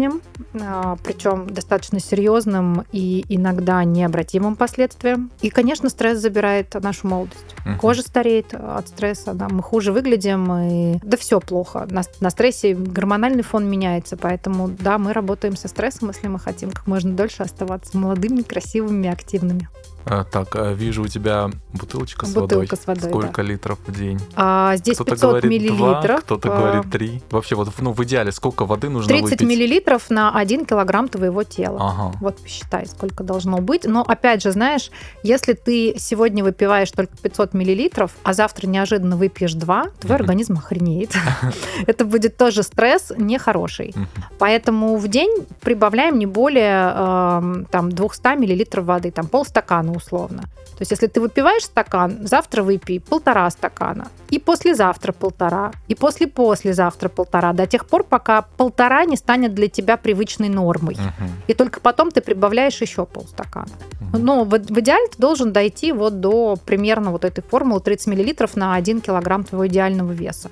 болезням, 0.00 0.22
э, 0.54 0.96
причем 1.04 1.48
достаточно 1.48 2.00
серьезным 2.00 2.84
и 2.92 3.24
иногда 3.28 3.84
необратимым 3.84 4.56
последствиям. 4.56 5.30
И, 5.42 5.50
конечно, 5.50 5.88
стресс 5.88 6.18
забирает 6.18 6.74
нашу 6.74 7.08
молодость. 7.08 7.56
Угу. 7.66 7.78
Кожа 7.80 8.02
стареет 8.02 8.54
от 8.54 8.88
стресса, 8.88 9.34
да, 9.34 9.48
мы 9.48 9.62
хуже 9.62 9.92
выглядим, 9.92 10.52
и 10.52 10.98
да 11.02 11.16
все 11.16 11.40
плохо. 11.40 11.86
На, 11.90 12.02
на 12.20 12.30
стрессе 12.30 12.74
гормональный 12.74 13.42
фон 13.42 13.68
меняется, 13.68 14.16
поэтому, 14.16 14.68
да, 14.68 14.98
мы 14.98 15.12
работаем 15.12 15.56
со 15.56 15.68
стрессом, 15.68 16.08
если 16.08 16.28
мы 16.28 16.38
хотим 16.38 16.70
как 16.70 16.86
можно 16.86 17.12
дольше 17.12 17.42
оставаться 17.42 17.96
молодыми, 17.96 18.42
красивыми, 18.42 19.08
активными. 19.08 19.68
А, 20.10 20.24
так, 20.24 20.56
а 20.56 20.72
вижу 20.72 21.04
у 21.04 21.06
тебя 21.06 21.50
бутылочка 21.72 22.26
с 22.26 22.34
Бутылка 22.34 22.54
водой. 22.54 22.68
с 22.82 22.86
водой. 22.86 23.08
Сколько 23.10 23.42
да. 23.42 23.48
литров 23.48 23.78
в 23.86 23.96
день? 23.96 24.18
А, 24.34 24.76
здесь 24.76 24.96
кто-то 24.96 25.12
500 25.12 25.28
говорит 25.30 25.50
миллилитров. 25.50 26.02
2, 26.02 26.20
кто-то 26.20 26.52
а... 26.52 26.58
говорит 26.58 26.90
3. 26.90 27.22
Вообще, 27.30 27.54
вот 27.54 27.68
ну, 27.78 27.92
в 27.92 28.04
идеале 28.04 28.32
сколько 28.32 28.66
воды 28.66 28.88
нужно 28.88 29.08
30 29.08 29.30
выпить? 29.30 29.46
миллилитров 29.46 30.10
на 30.10 30.32
1 30.36 30.66
килограмм 30.66 31.08
твоего 31.08 31.44
тела. 31.44 31.78
Ага. 31.80 32.16
Вот 32.20 32.38
посчитай, 32.38 32.86
сколько 32.86 33.22
должно 33.22 33.58
быть. 33.58 33.84
Но 33.84 34.02
опять 34.02 34.42
же, 34.42 34.50
знаешь, 34.50 34.90
если 35.22 35.52
ты 35.52 35.94
сегодня 35.96 36.42
выпиваешь 36.42 36.90
только 36.90 37.16
500 37.16 37.54
миллилитров, 37.54 38.10
а 38.24 38.32
завтра 38.32 38.66
неожиданно 38.66 39.16
выпьешь 39.16 39.54
2, 39.54 39.84
твой 40.00 40.16
организм 40.16 40.54
охренеет. 40.54 41.12
Это 41.86 42.04
будет 42.04 42.36
тоже 42.36 42.64
стресс 42.64 43.12
нехороший. 43.16 43.94
Поэтому 44.38 44.96
в 44.96 45.06
день 45.06 45.46
прибавляем 45.60 46.18
не 46.18 46.26
более 46.26 47.64
там 47.70 47.92
200 47.92 48.36
миллилитров 48.36 48.84
воды, 48.84 49.12
там 49.12 49.28
полстакана 49.28 49.60
стакана 49.60 49.92
условно. 50.00 50.42
То 50.80 50.82
есть 50.82 50.92
если 50.92 51.08
ты 51.08 51.20
выпиваешь 51.20 51.64
стакан, 51.64 52.26
завтра 52.26 52.62
выпей 52.62 53.00
полтора 53.00 53.50
стакана, 53.50 54.08
и 54.30 54.38
послезавтра 54.38 55.12
полтора, 55.12 55.72
и 55.88 55.94
после-послезавтра 55.94 57.10
полтора, 57.10 57.52
до 57.52 57.66
тех 57.66 57.84
пор, 57.84 58.04
пока 58.04 58.42
полтора 58.56 59.04
не 59.04 59.16
станет 59.16 59.54
для 59.54 59.68
тебя 59.68 59.98
привычной 59.98 60.48
нормой. 60.48 60.94
Угу. 60.94 61.28
И 61.48 61.54
только 61.54 61.80
потом 61.80 62.10
ты 62.10 62.22
прибавляешь 62.22 62.80
еще 62.80 63.04
полстакана. 63.04 63.72
Угу. 64.00 64.18
Но 64.18 64.44
в, 64.44 64.50
в 64.50 64.80
идеале 64.80 65.06
ты 65.08 65.18
должен 65.18 65.52
дойти 65.52 65.92
вот 65.92 66.20
до 66.20 66.56
примерно 66.64 67.10
вот 67.10 67.24
этой 67.26 67.42
формулы 67.42 67.80
30 67.80 68.06
мл 68.06 68.48
на 68.54 68.74
1 68.74 69.00
килограмм 69.02 69.44
твоего 69.44 69.66
идеального 69.66 70.12
веса. 70.12 70.50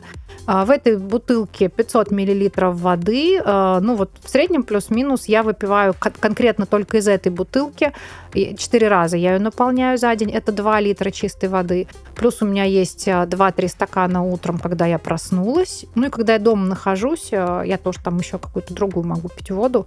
А 0.51 0.65
в 0.65 0.71
этой 0.71 0.97
бутылке 0.97 1.69
500 1.69 2.11
мл 2.11 2.73
воды, 2.73 3.39
а, 3.45 3.81
ну 3.81 3.97
вот 3.97 4.11
в 4.23 4.31
среднем 4.31 4.63
плюс-минус 4.63 5.27
я 5.27 5.43
выпиваю 5.43 5.95
конкретно 6.21 6.65
только 6.65 6.97
из 6.97 7.07
этой 7.07 7.31
бутылки 7.31 7.93
4 8.33 8.89
раза. 8.89 9.19
Я 9.19 9.28
ее 9.33 9.39
наполняю 9.39 9.99
за 9.99 10.15
день, 10.15 10.31
это 10.31 10.53
2 10.53 10.81
литра 10.81 11.11
чистой 11.11 11.49
воды. 11.49 11.89
Плюс 12.15 12.43
у 12.43 12.47
меня 12.47 12.65
есть 12.65 13.09
2-3 13.09 13.65
а, 13.65 13.69
стакана 13.69 14.23
утром, 14.23 14.59
когда 14.59 14.87
я 14.87 14.99
проснулась. 14.99 15.85
Ну 15.95 16.07
и 16.07 16.11
когда 16.11 16.35
я 16.35 16.39
дома 16.39 16.65
нахожусь, 16.67 17.31
а, 17.33 17.63
я 17.63 17.79
тоже 17.79 18.01
там 18.03 18.19
еще 18.19 18.39
какую-то 18.39 18.75
другую 18.75 19.07
могу 19.07 19.29
пить 19.29 19.51
воду. 19.51 19.87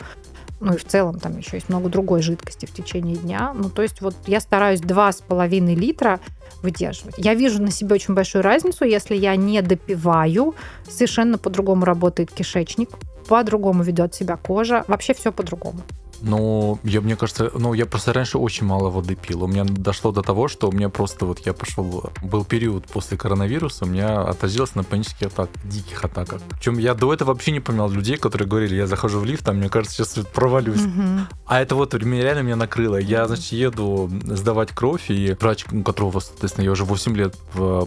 Ну 0.59 0.73
и 0.73 0.77
в 0.77 0.85
целом 0.85 1.19
там 1.19 1.37
еще 1.37 1.57
есть 1.57 1.69
много 1.69 1.89
другой 1.89 2.21
жидкости 2.21 2.67
в 2.67 2.71
течение 2.71 3.15
дня. 3.15 3.51
Ну 3.55 3.69
то 3.69 3.81
есть 3.81 4.01
вот 4.01 4.15
я 4.27 4.39
стараюсь 4.39 4.79
2,5 4.79 5.75
литра 5.75 6.19
выдерживать. 6.61 7.15
Я 7.17 7.33
вижу 7.33 7.61
на 7.61 7.71
себе 7.71 7.95
очень 7.95 8.13
большую 8.13 8.43
разницу, 8.43 8.85
если 8.85 9.15
я 9.15 9.35
не 9.35 9.61
допиваю, 9.61 10.53
совершенно 10.87 11.39
по-другому 11.39 11.83
работает 11.83 12.31
кишечник, 12.31 12.89
по-другому 13.27 13.81
ведет 13.81 14.13
себя 14.13 14.37
кожа, 14.37 14.85
вообще 14.87 15.13
все 15.13 15.31
по-другому. 15.31 15.81
Ну, 16.21 16.79
я, 16.83 17.01
мне 17.01 17.15
кажется, 17.15 17.51
ну, 17.53 17.73
я 17.73 17.85
просто 17.85 18.13
раньше 18.13 18.37
очень 18.37 18.65
мало 18.65 18.89
воды 18.89 19.15
пил. 19.15 19.43
У 19.43 19.47
меня 19.47 19.63
дошло 19.63 20.11
до 20.11 20.21
того, 20.21 20.47
что 20.47 20.69
у 20.69 20.71
меня 20.71 20.89
просто 20.89 21.25
вот 21.25 21.39
я 21.45 21.53
пошел, 21.53 22.11
был 22.21 22.45
период 22.45 22.85
после 22.85 23.17
коронавируса, 23.17 23.85
у 23.85 23.87
меня 23.87 24.21
отразилось 24.21 24.75
на 24.75 24.83
панических 24.83 25.27
атак, 25.27 25.49
диких 25.63 26.03
атаках. 26.03 26.41
Причем 26.49 26.77
я 26.77 26.93
до 26.93 27.13
этого 27.13 27.29
вообще 27.29 27.51
не 27.51 27.59
понимал 27.59 27.89
людей, 27.89 28.17
которые 28.17 28.47
говорили, 28.47 28.75
я 28.75 28.87
захожу 28.87 29.19
в 29.19 29.25
лифт, 29.25 29.47
а 29.47 29.53
мне 29.53 29.69
кажется, 29.69 30.03
сейчас 30.03 30.25
провалюсь. 30.33 30.81
Угу. 30.81 31.27
А 31.45 31.61
это 31.61 31.75
вот 31.75 31.93
реально 31.93 32.41
меня 32.41 32.55
накрыло. 32.55 32.97
Я, 32.97 33.27
значит, 33.27 33.51
еду 33.51 34.09
сдавать 34.25 34.71
кровь, 34.71 35.09
и 35.09 35.35
врач, 35.39 35.65
у 35.71 35.83
которого, 35.83 36.19
соответственно, 36.19 36.65
я 36.65 36.71
уже 36.71 36.85
8 36.85 37.15
лет 37.15 37.35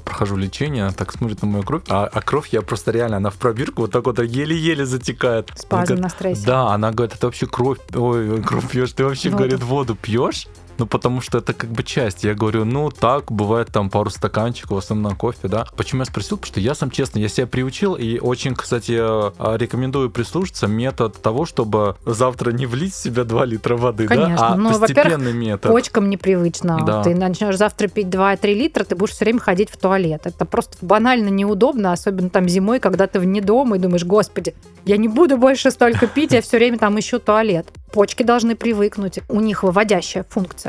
прохожу 0.04 0.36
лечение, 0.36 0.90
так 0.90 1.12
смотрит 1.12 1.42
на 1.42 1.48
мою 1.48 1.64
кровь, 1.64 1.82
а, 1.88 2.08
а 2.12 2.20
кровь 2.20 2.48
я 2.52 2.62
просто 2.62 2.90
реально, 2.90 3.18
она 3.18 3.30
в 3.30 3.34
пробирку 3.34 3.82
вот 3.82 3.92
так 3.92 4.04
вот 4.06 4.18
еле-еле 4.18 4.86
затекает. 4.86 5.50
Спазм 5.56 5.96
на 5.96 6.08
стрессе. 6.08 6.46
Да, 6.46 6.72
она 6.72 6.90
говорит, 6.90 7.14
это 7.16 7.26
вообще 7.26 7.46
кровь, 7.46 7.78
ой, 7.94 8.23
кровь 8.42 8.70
пьешь, 8.70 8.92
ты 8.92 9.04
вообще, 9.04 9.30
воду. 9.30 9.38
говорит, 9.38 9.62
воду 9.62 9.94
пьешь? 9.94 10.46
Ну, 10.78 10.86
потому 10.86 11.20
что 11.20 11.38
это 11.38 11.52
как 11.52 11.70
бы 11.70 11.82
часть. 11.82 12.24
Я 12.24 12.34
говорю, 12.34 12.64
ну, 12.64 12.90
так, 12.90 13.30
бывает 13.30 13.68
там 13.68 13.90
пару 13.90 14.10
стаканчиков, 14.10 14.70
в 14.70 14.78
основном 14.78 15.16
кофе, 15.16 15.48
да. 15.48 15.66
Почему 15.76 16.02
я 16.02 16.06
спросил? 16.06 16.36
Потому 16.36 16.52
что 16.52 16.60
я 16.60 16.74
сам 16.74 16.90
честно, 16.90 17.18
я 17.18 17.28
себя 17.28 17.46
приучил 17.46 17.94
и 17.94 18.18
очень, 18.18 18.54
кстати, 18.54 18.96
а, 18.98 19.56
рекомендую 19.56 20.10
прислушаться 20.10 20.66
метод 20.66 21.20
того, 21.20 21.46
чтобы 21.46 21.96
завтра 22.04 22.50
не 22.52 22.66
влить 22.66 22.94
в 22.94 22.96
себя 22.96 23.24
2 23.24 23.44
литра 23.44 23.76
воды, 23.76 24.06
Конечно. 24.06 24.36
да, 24.36 24.48
а 24.48 24.56
ну, 24.56 24.78
постепенный 24.78 25.32
метод. 25.32 25.70
почкам 25.70 26.10
непривычно. 26.10 26.80
Да. 26.84 27.02
Ты 27.02 27.14
начнешь 27.14 27.56
завтра 27.56 27.88
пить 27.88 28.06
2-3 28.06 28.54
литра, 28.54 28.84
ты 28.84 28.96
будешь 28.96 29.12
все 29.12 29.24
время 29.24 29.40
ходить 29.40 29.70
в 29.70 29.76
туалет. 29.76 30.22
Это 30.24 30.44
просто 30.44 30.76
банально 30.80 31.28
неудобно, 31.28 31.92
особенно 31.92 32.30
там 32.30 32.48
зимой, 32.48 32.80
когда 32.80 33.06
ты 33.06 33.20
вне 33.20 33.40
дома 33.40 33.76
и 33.76 33.78
думаешь, 33.78 34.04
господи, 34.04 34.54
я 34.84 34.96
не 34.96 35.08
буду 35.08 35.36
больше 35.36 35.70
столько 35.70 36.06
пить, 36.06 36.32
я 36.32 36.42
все 36.42 36.58
время 36.58 36.78
там 36.78 36.98
ищу 36.98 37.18
туалет. 37.18 37.66
Почки 37.92 38.22
должны 38.22 38.56
привыкнуть. 38.56 39.20
У 39.28 39.40
них 39.40 39.62
выводящая 39.62 40.24
функция, 40.28 40.63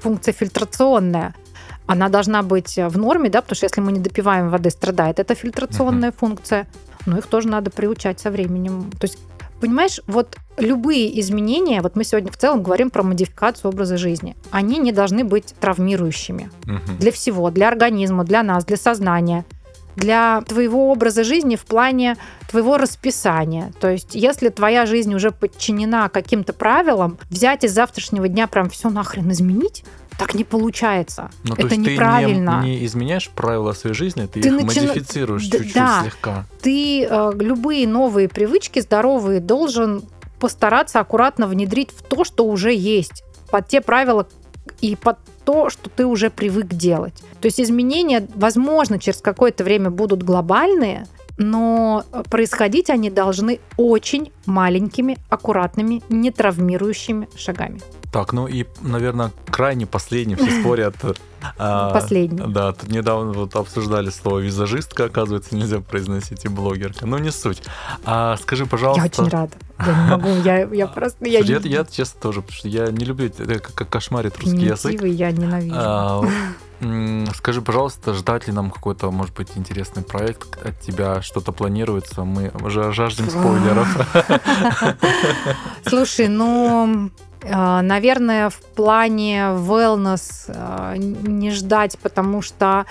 функция 0.00 0.32
фильтрационная 0.32 1.34
она 1.88 2.10
должна 2.10 2.42
быть 2.42 2.76
в 2.76 2.98
норме, 2.98 3.30
да, 3.30 3.40
потому 3.40 3.56
что 3.56 3.64
если 3.64 3.80
мы 3.80 3.92
не 3.92 4.00
допиваем 4.00 4.50
воды, 4.50 4.68
страдает 4.70 5.18
эта 5.18 5.34
фильтрационная 5.34 6.10
uh-huh. 6.10 6.18
функция. 6.18 6.68
Но 7.06 7.16
их 7.16 7.26
тоже 7.26 7.48
надо 7.48 7.70
приучать 7.70 8.20
со 8.20 8.30
временем. 8.30 8.90
То 9.00 9.06
есть, 9.06 9.18
понимаешь, 9.58 10.02
вот 10.06 10.36
любые 10.58 11.18
изменения, 11.20 11.80
вот 11.80 11.96
мы 11.96 12.04
сегодня 12.04 12.30
в 12.30 12.36
целом 12.36 12.62
говорим 12.62 12.90
про 12.90 13.02
модификацию 13.02 13.70
образа 13.70 13.96
жизни, 13.96 14.36
они 14.50 14.78
не 14.78 14.92
должны 14.92 15.24
быть 15.24 15.54
травмирующими 15.60 16.50
uh-huh. 16.64 16.98
для 16.98 17.10
всего, 17.10 17.50
для 17.50 17.68
организма, 17.68 18.22
для 18.24 18.42
нас, 18.42 18.66
для 18.66 18.76
сознания 18.76 19.46
для 19.98 20.42
твоего 20.42 20.90
образа 20.90 21.24
жизни 21.24 21.56
в 21.56 21.64
плане 21.64 22.16
твоего 22.48 22.78
расписания. 22.78 23.72
То 23.80 23.90
есть, 23.90 24.14
если 24.14 24.48
твоя 24.48 24.86
жизнь 24.86 25.14
уже 25.14 25.30
подчинена 25.30 26.08
каким-то 26.08 26.52
правилам, 26.52 27.18
взять 27.30 27.64
из 27.64 27.72
завтрашнего 27.72 28.28
дня 28.28 28.46
прям 28.46 28.70
все 28.70 28.88
нахрен 28.90 29.30
изменить, 29.32 29.84
так 30.18 30.34
не 30.34 30.44
получается. 30.44 31.30
Ну, 31.44 31.54
это 31.54 31.76
неправильно. 31.76 32.60
Ты 32.60 32.68
не, 32.68 32.78
не 32.78 32.86
изменяешь 32.86 33.28
правила 33.28 33.72
своей 33.72 33.94
жизни, 33.94 34.26
ты, 34.26 34.40
ты 34.40 34.48
их 34.48 34.62
начи... 34.62 34.80
модифицируешь 34.80 35.44
чуть-чуть 35.44 35.74
да, 35.74 36.02
слегка. 36.02 36.46
Ты 36.60 37.04
э, 37.04 37.32
любые 37.38 37.86
новые 37.86 38.28
привычки 38.28 38.80
здоровые 38.80 39.40
должен 39.40 40.02
постараться 40.40 41.00
аккуратно 41.00 41.46
внедрить 41.46 41.90
в 41.90 42.02
то, 42.02 42.24
что 42.24 42.46
уже 42.46 42.74
есть, 42.74 43.24
под 43.50 43.68
те 43.68 43.80
правила 43.80 44.26
и 44.80 44.96
под 44.96 45.18
то, 45.44 45.70
что 45.70 45.90
ты 45.90 46.06
уже 46.06 46.30
привык 46.30 46.68
делать. 46.68 47.14
То 47.40 47.46
есть 47.46 47.60
изменения, 47.60 48.26
возможно, 48.34 48.98
через 48.98 49.20
какое-то 49.20 49.64
время 49.64 49.90
будут 49.90 50.22
глобальные, 50.22 51.06
но 51.38 52.04
происходить 52.30 52.90
они 52.90 53.10
должны 53.10 53.60
очень 53.76 54.32
маленькими, 54.44 55.16
аккуратными, 55.28 56.02
не 56.08 56.30
травмирующими 56.30 57.28
шагами. 57.36 57.80
Так, 58.12 58.32
ну 58.32 58.46
и, 58.46 58.64
наверное, 58.80 59.32
крайне 59.46 59.86
последний 59.86 60.36
все 60.36 60.60
спорят. 60.60 60.94
А, 61.56 61.92
последний. 61.92 62.42
Да, 62.48 62.72
тут 62.72 62.88
недавно 62.90 63.32
вот 63.32 63.54
обсуждали 63.54 64.10
слово 64.10 64.40
визажистка, 64.40 65.04
оказывается, 65.04 65.54
нельзя 65.54 65.80
произносить 65.80 66.44
и 66.44 66.48
блогерка. 66.48 67.06
Ну, 67.06 67.16
не 67.18 67.30
суть. 67.30 67.62
А 68.04 68.36
скажи, 68.38 68.66
пожалуйста... 68.66 69.02
Я 69.02 69.06
очень 69.06 69.32
рада. 69.32 69.52
Я 69.86 70.02
не 70.02 70.10
могу, 70.10 70.28
я, 70.42 70.58
я 70.64 70.86
просто... 70.88 71.24
Я, 71.26 71.38
я, 71.38 71.58
я, 71.58 71.84
честно, 71.84 72.20
тоже, 72.20 72.42
потому 72.42 72.58
что 72.58 72.68
я 72.68 72.90
не 72.90 73.04
люблю, 73.04 73.26
это 73.26 73.60
как 73.60 73.88
кошмарит 73.88 74.36
русский 74.36 74.66
язык. 74.66 75.00
я 75.00 75.30
ненавижу. 75.30 76.28
Скажи, 77.34 77.60
пожалуйста, 77.60 78.14
ждать 78.14 78.46
ли 78.46 78.52
нам 78.52 78.70
какой-то, 78.70 79.10
может 79.10 79.34
быть, 79.34 79.48
интересный 79.56 80.02
проект 80.02 80.64
от 80.64 80.80
тебя? 80.80 81.22
Что-то 81.22 81.52
планируется? 81.52 82.24
Мы 82.24 82.52
уже 82.62 82.92
жаждем 82.92 83.28
спойлеров. 83.28 83.88
Слушай, 85.86 86.28
ну, 86.28 87.10
а, 87.42 87.82
наверное, 87.82 88.50
в 88.50 88.60
плане 88.60 89.38
wellness 89.56 90.44
а, 90.48 90.96
не 90.96 91.50
ждать, 91.50 91.98
потому 91.98 92.42
что 92.42 92.86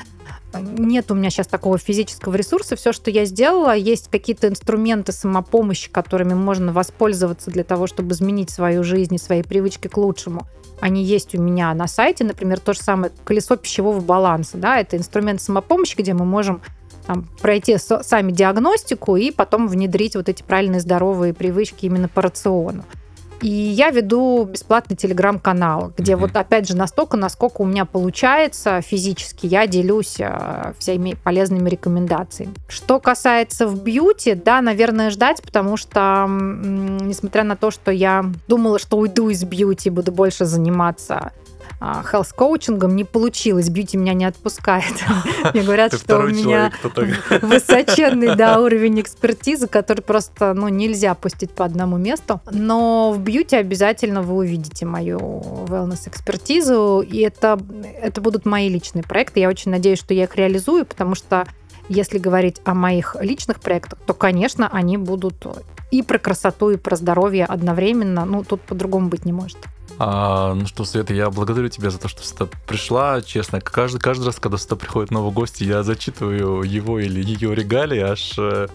нет 0.62 1.12
у 1.12 1.16
меня 1.16 1.30
сейчас 1.30 1.48
такого 1.48 1.78
физического 1.78 2.36
ресурса. 2.36 2.76
Все, 2.76 2.94
что 2.94 3.10
я 3.12 3.26
сделала, 3.26 3.76
есть 3.76 4.10
какие-то 4.10 4.48
инструменты 4.48 5.12
самопомощи, 5.12 5.90
которыми 5.90 6.34
можно 6.34 6.72
воспользоваться 6.74 7.52
для 7.52 7.64
того, 7.64 7.88
чтобы 7.88 8.14
изменить 8.14 8.50
свою 8.50 8.84
жизнь 8.84 9.16
и 9.16 9.20
свои 9.20 9.44
привычки 9.44 9.88
к 9.88 9.98
лучшему. 9.98 10.48
Они 10.80 11.04
есть 11.04 11.34
у 11.34 11.42
меня 11.42 11.74
на 11.74 11.88
сайте, 11.88 12.24
например, 12.24 12.60
то 12.60 12.74
же 12.74 12.80
самое 12.80 13.12
колесо 13.24 13.56
пищевого 13.56 14.00
баланса. 14.00 14.58
Да, 14.58 14.80
это 14.80 14.98
инструмент 14.98 15.42
самопомощи, 15.42 15.96
где 15.98 16.14
мы 16.14 16.26
можем 16.26 16.62
там, 17.08 17.28
пройти 17.42 17.78
сами 17.78 18.32
диагностику 18.32 19.16
и 19.16 19.32
потом 19.32 19.68
внедрить 19.68 20.16
вот 20.16 20.30
эти 20.30 20.44
правильные 20.44 20.82
здоровые 20.82 21.34
привычки 21.34 21.86
именно 21.86 22.08
по 22.08 22.22
рациону. 22.22 22.84
И 23.42 23.50
я 23.50 23.92
веду 23.92 24.46
бесплатный 24.46 24.96
телеграм-канал, 24.96 25.94
где 25.96 26.14
mm-hmm. 26.14 26.18
вот 26.18 26.36
опять 26.36 26.68
же 26.68 26.76
настолько, 26.76 27.18
насколько 27.18 27.62
у 27.62 27.66
меня 27.66 27.86
получается 27.86 28.82
физически, 28.82 29.46
я 29.46 29.68
делюсь 29.68 30.16
э, 30.20 30.74
всеми 30.80 31.16
полезными 31.24 31.70
рекомендациями. 31.70 32.54
Что 32.68 33.00
касается 33.00 33.68
в 33.68 33.84
бьюти, 33.84 34.34
да, 34.34 34.62
наверное, 34.62 35.10
ждать, 35.12 35.42
потому 35.42 35.78
что, 35.78 36.26
несмотря 36.28 37.44
на 37.44 37.56
то, 37.56 37.72
что 37.72 37.92
я 37.92 38.26
думала, 38.48 38.80
что 38.80 38.98
уйду 38.98 39.30
из 39.30 39.44
бьюти, 39.44 39.90
буду 39.90 40.12
больше 40.12 40.46
заниматься 40.46 41.32
хелс-коучингом 41.80 42.96
не 42.96 43.04
получилось, 43.04 43.70
бьюти 43.70 43.98
меня 43.98 44.14
не 44.14 44.26
отпускает. 44.26 44.94
Мне 45.54 45.64
говорят, 45.64 45.94
что 45.94 46.20
у 46.20 46.28
меня 46.28 46.72
высоченный 47.42 48.36
да, 48.36 48.60
уровень 48.60 49.02
экспертизы, 49.02 49.68
который 49.68 50.02
просто 50.02 50.54
ну, 50.54 50.68
нельзя 50.70 51.14
пустить 51.14 51.52
по 51.52 51.66
одному 51.66 51.98
месту. 51.98 52.42
Но 52.52 53.12
в 53.12 53.20
бьюти 53.20 53.56
обязательно 53.56 54.22
вы 54.22 54.36
увидите 54.36 54.86
мою 54.86 55.20
wellness-экспертизу, 55.68 57.02
и 57.02 57.20
это, 57.20 57.60
это 58.02 58.22
будут 58.22 58.46
мои 58.46 58.70
личные 58.70 59.04
проекты. 59.04 59.40
Я 59.40 59.50
очень 59.50 59.72
надеюсь, 59.72 60.00
что 60.00 60.14
я 60.14 60.24
их 60.24 60.36
реализую, 60.36 60.86
потому 60.86 61.16
что 61.16 61.48
если 61.90 62.18
говорить 62.18 62.60
о 62.66 62.74
моих 62.74 63.16
личных 63.22 63.60
проектах, 63.60 64.00
то, 64.06 64.14
конечно, 64.14 64.68
они 64.68 64.98
будут 64.98 65.36
и 65.92 66.02
про 66.02 66.18
красоту, 66.18 66.72
и 66.72 66.78
про 66.78 66.96
здоровье 66.96 67.46
одновременно. 67.46 68.26
Ну, 68.26 68.44
тут 68.44 68.62
по-другому 68.62 69.08
быть 69.10 69.26
не 69.26 69.32
может. 69.32 69.58
А, 70.00 70.54
ну 70.54 70.66
что, 70.68 70.86
Света, 70.86 71.14
я 71.14 71.30
благодарю 71.30 71.70
тебя 71.70 71.90
за 71.90 71.98
то, 71.98 72.08
что 72.08 72.24
сюда 72.24 72.48
пришла. 72.68 73.22
Честно, 73.22 73.62
каждый, 73.62 74.00
каждый 74.00 74.26
раз, 74.26 74.40
когда 74.40 74.58
сюда 74.58 74.76
приходит 74.76 75.12
новый 75.12 75.32
гость, 75.32 75.62
я 75.62 75.84
зачитываю 75.84 76.62
его 76.64 77.00
или 77.00 77.24
ее 77.24 77.56
регалии, 77.56 78.00
аж 78.00 78.36
э, 78.38 78.68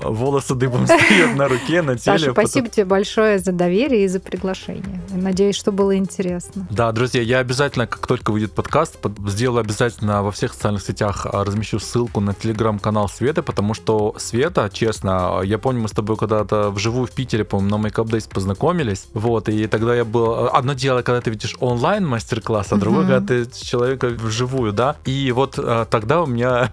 волосы 0.00 0.54
дыбом 0.54 0.86
стоят 0.86 1.36
на 1.36 1.48
руке, 1.48 1.82
на 1.82 1.96
теле. 1.98 2.18
Саша, 2.18 2.32
спасибо 2.32 2.68
тебе 2.68 2.86
большое 2.86 3.38
за 3.38 3.52
доверие 3.52 4.04
и 4.04 4.08
за 4.08 4.20
приглашение. 4.20 5.02
Надеюсь, 5.10 5.56
что 5.56 5.72
было 5.72 5.96
интересно. 5.96 6.66
Да, 6.70 6.90
друзья, 6.92 7.20
я 7.20 7.38
обязательно, 7.38 7.86
как 7.86 8.06
только 8.06 8.30
выйдет 8.30 8.52
подкаст, 8.52 8.96
сделаю 9.26 9.60
обязательно 9.60 10.22
во 10.22 10.30
всех 10.30 10.54
социальных 10.54 10.82
сетях 10.82 11.26
а, 11.30 11.44
размещу 11.44 11.78
ссылку 11.80 12.20
на 12.20 12.34
телеграм-канал 12.34 13.08
Светы, 13.08 13.42
потому 13.42 13.74
что 13.74 14.14
Света, 14.18 14.70
честно, 14.72 15.40
я 15.44 15.58
помню, 15.58 15.82
мы 15.82 15.88
с 15.88 15.92
тобой 15.92 16.16
когда-то 16.16 16.70
вживую 16.70 17.06
в 17.06 17.10
Питере, 17.10 17.44
по-моему, 17.44 17.78
на 17.78 17.86
Makeup 17.86 18.06
Days 18.06 18.28
познакомились, 18.32 19.06
вот, 19.12 19.48
и 19.48 19.66
тогда 19.66 19.94
я 19.94 20.04
был 20.04 20.32
а, 20.32 20.61
одно 20.62 20.74
дело, 20.74 21.02
когда 21.02 21.20
ты 21.20 21.30
видишь 21.30 21.56
онлайн 21.58 22.06
мастер-класс, 22.06 22.72
а 22.72 22.76
другое, 22.76 23.06
когда 23.06 23.20
ты 23.20 23.50
человека 23.50 24.06
вживую, 24.06 24.72
да. 24.72 24.96
И 25.04 25.32
вот 25.32 25.58
а, 25.58 25.84
тогда 25.86 26.22
у 26.22 26.26
меня 26.26 26.72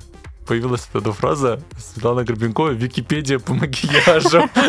появилась 0.50 0.89
эта 0.95 1.14
фраза 1.14 1.62
Светлана 1.78 2.24
Горбенкова 2.24 2.70
«Википедия 2.70 3.38
по 3.38 3.54
макияжу». 3.54 4.50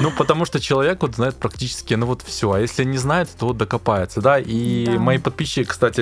Ну, 0.00 0.10
потому 0.10 0.44
что 0.44 0.60
человек 0.60 1.02
вот 1.02 1.14
знает 1.14 1.36
практически, 1.36 1.94
ну 1.94 2.06
вот 2.06 2.22
все. 2.22 2.52
А 2.52 2.60
если 2.60 2.84
не 2.84 2.98
знает, 2.98 3.28
то 3.38 3.46
вот 3.46 3.56
докопается, 3.56 4.20
да. 4.20 4.38
И 4.38 4.86
мои 4.98 5.18
подписчики, 5.18 5.64
кстати... 5.64 6.00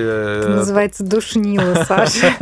называется 0.49 1.05
душнило, 1.05 1.85
Саша. 1.89 2.35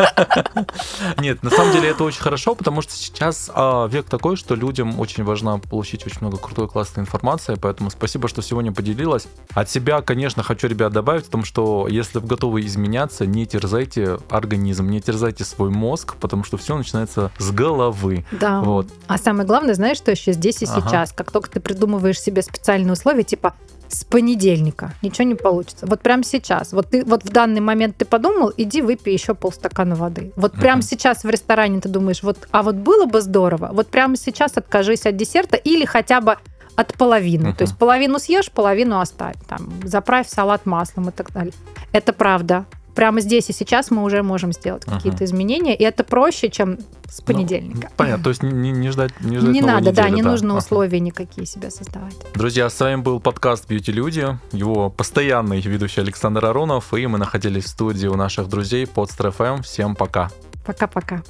Нет, 1.19 1.43
на 1.43 1.51
самом 1.51 1.73
деле 1.73 1.91
это 1.91 2.05
очень 2.05 2.23
хорошо, 2.23 2.55
потому 2.55 2.83
что 2.83 2.93
сейчас 2.93 3.51
а, 3.55 3.87
век 3.87 4.07
такой, 4.07 4.37
что 4.37 4.55
людям 4.55 4.99
очень 4.99 5.25
важно 5.25 5.59
получить 5.59 6.07
очень 6.07 6.19
много 6.21 6.39
крутой, 6.39 6.69
классной 6.69 7.03
информации, 7.03 7.57
поэтому 7.61 7.91
спасибо, 7.91 8.29
что 8.29 8.43
сегодня 8.43 8.73
поделилась. 8.73 9.27
От 9.55 9.71
себя, 9.71 10.01
конечно, 10.01 10.43
хочу, 10.43 10.69
ребят, 10.69 10.93
добавить 10.93 11.27
в 11.27 11.31
том, 11.31 11.45
что 11.45 11.87
если 11.89 12.19
вы 12.19 12.27
готовы 12.27 12.63
изменяться, 12.63 13.27
не 13.27 13.47
терзайте 13.47 14.19
организм, 14.31 14.89
не 14.89 15.01
терзайте 15.01 15.45
свой 15.45 15.71
мозг, 15.71 16.02
мозг, 16.03 16.17
потому 16.21 16.45
что 16.45 16.57
все 16.57 16.77
начинается 16.77 17.31
с 17.39 17.51
головы. 17.51 18.25
Да. 18.33 18.61
Вот. 18.61 18.89
А 19.07 19.19
самое 19.19 19.47
главное, 19.47 19.75
знаешь, 19.75 19.97
что 19.97 20.11
еще 20.11 20.33
здесь 20.33 20.63
и 20.63 20.67
ага. 20.67 20.81
сейчас? 20.81 21.13
Как 21.13 21.31
только 21.31 21.51
ты 21.51 21.61
придумываешь 21.61 22.21
себе 22.21 22.43
специальные 22.43 22.93
условия, 22.93 23.23
типа 23.23 23.55
с 23.89 24.05
понедельника 24.05 24.95
ничего 25.03 25.29
не 25.29 25.35
получится. 25.35 25.87
Вот 25.87 26.01
прямо 26.01 26.25
сейчас. 26.25 26.73
Вот 26.73 26.89
ты 26.89 27.05
вот 27.05 27.25
в 27.25 27.29
данный 27.29 27.61
момент 27.61 27.97
ты 27.99 28.07
подумал, 28.07 28.51
иди 28.57 28.81
выпей 28.81 29.13
еще 29.13 29.35
полстакана 29.35 29.95
воды. 29.95 30.33
Вот 30.37 30.53
прямо 30.53 30.81
uh-huh. 30.81 30.87
сейчас 30.91 31.25
в 31.25 31.31
ресторане 31.31 31.81
ты 31.81 31.91
думаешь, 31.91 32.23
вот, 32.23 32.49
а 32.53 32.63
вот 32.63 32.77
было 32.77 33.05
бы 33.05 33.21
здорово. 33.21 33.71
Вот 33.73 33.89
прямо 33.89 34.17
сейчас 34.17 34.53
откажись 34.57 35.05
от 35.05 35.17
десерта 35.17 35.57
или 35.57 35.85
хотя 35.85 36.23
бы 36.23 36.39
от 36.75 36.95
половины. 36.95 37.49
Uh-huh. 37.49 37.57
То 37.57 37.65
есть 37.65 37.77
половину 37.77 38.19
съешь, 38.19 38.51
половину 38.51 38.99
оставь. 38.99 39.37
Там, 39.47 39.71
заправь 39.85 40.27
салат 40.27 40.65
маслом 40.65 41.11
и 41.11 41.13
так 41.13 41.31
далее. 41.31 41.53
Это 41.93 42.15
правда 42.15 42.65
прямо 42.95 43.21
здесь 43.21 43.51
и 43.51 43.53
сейчас 43.53 43.91
мы 43.91 44.03
уже 44.03 44.23
можем 44.23 44.53
сделать 44.53 44.85
uh-huh. 44.85 44.97
какие-то 44.97 45.25
изменения, 45.25 45.75
и 45.75 45.83
это 45.83 46.05
проще, 46.05 46.49
чем 46.49 46.79
с 47.09 47.21
ну, 47.21 47.27
понедельника. 47.27 47.89
Ну, 47.91 47.95
понятно, 47.97 48.25
то 48.25 48.31
есть 48.31 48.43
не, 48.43 48.71
не 48.71 48.91
ждать 48.91 49.13
Не, 49.21 49.39
ждать 49.39 49.53
не 49.53 49.61
надо, 49.61 49.91
недели, 49.91 49.95
да, 49.95 50.09
не 50.11 50.23
да. 50.23 50.31
нужно 50.31 50.53
uh-huh. 50.53 50.59
условия 50.59 51.01
никакие 51.01 51.47
себе 51.47 51.71
создавать. 51.71 52.15
Друзья, 52.35 52.69
с 52.69 52.81
вами 52.81 53.01
был 53.01 53.21
подкаст 53.21 53.69
«Бьюти 53.69 53.93
Люди», 53.93 54.39
его 54.53 54.91
постоянный 54.91 55.61
ведущий 55.61 56.01
Александр 56.01 56.47
Аронов, 56.47 56.93
и 56.95 57.07
мы 57.07 57.19
находились 57.19 57.65
в 57.65 57.69
студии 57.69 58.07
у 58.07 58.17
наших 58.17 58.49
друзей 58.49 58.87
под 58.87 59.11
СТРФМ. 59.11 59.63
Всем 59.63 59.95
пока. 59.95 60.31
Пока-пока. 60.65 61.23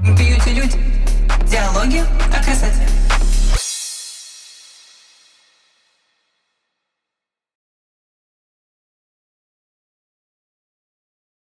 Бьюти 0.00 0.50
Люди. 0.54 0.78
Диалоги 1.48 2.02
о 2.30 2.44
красоте. 2.44 2.91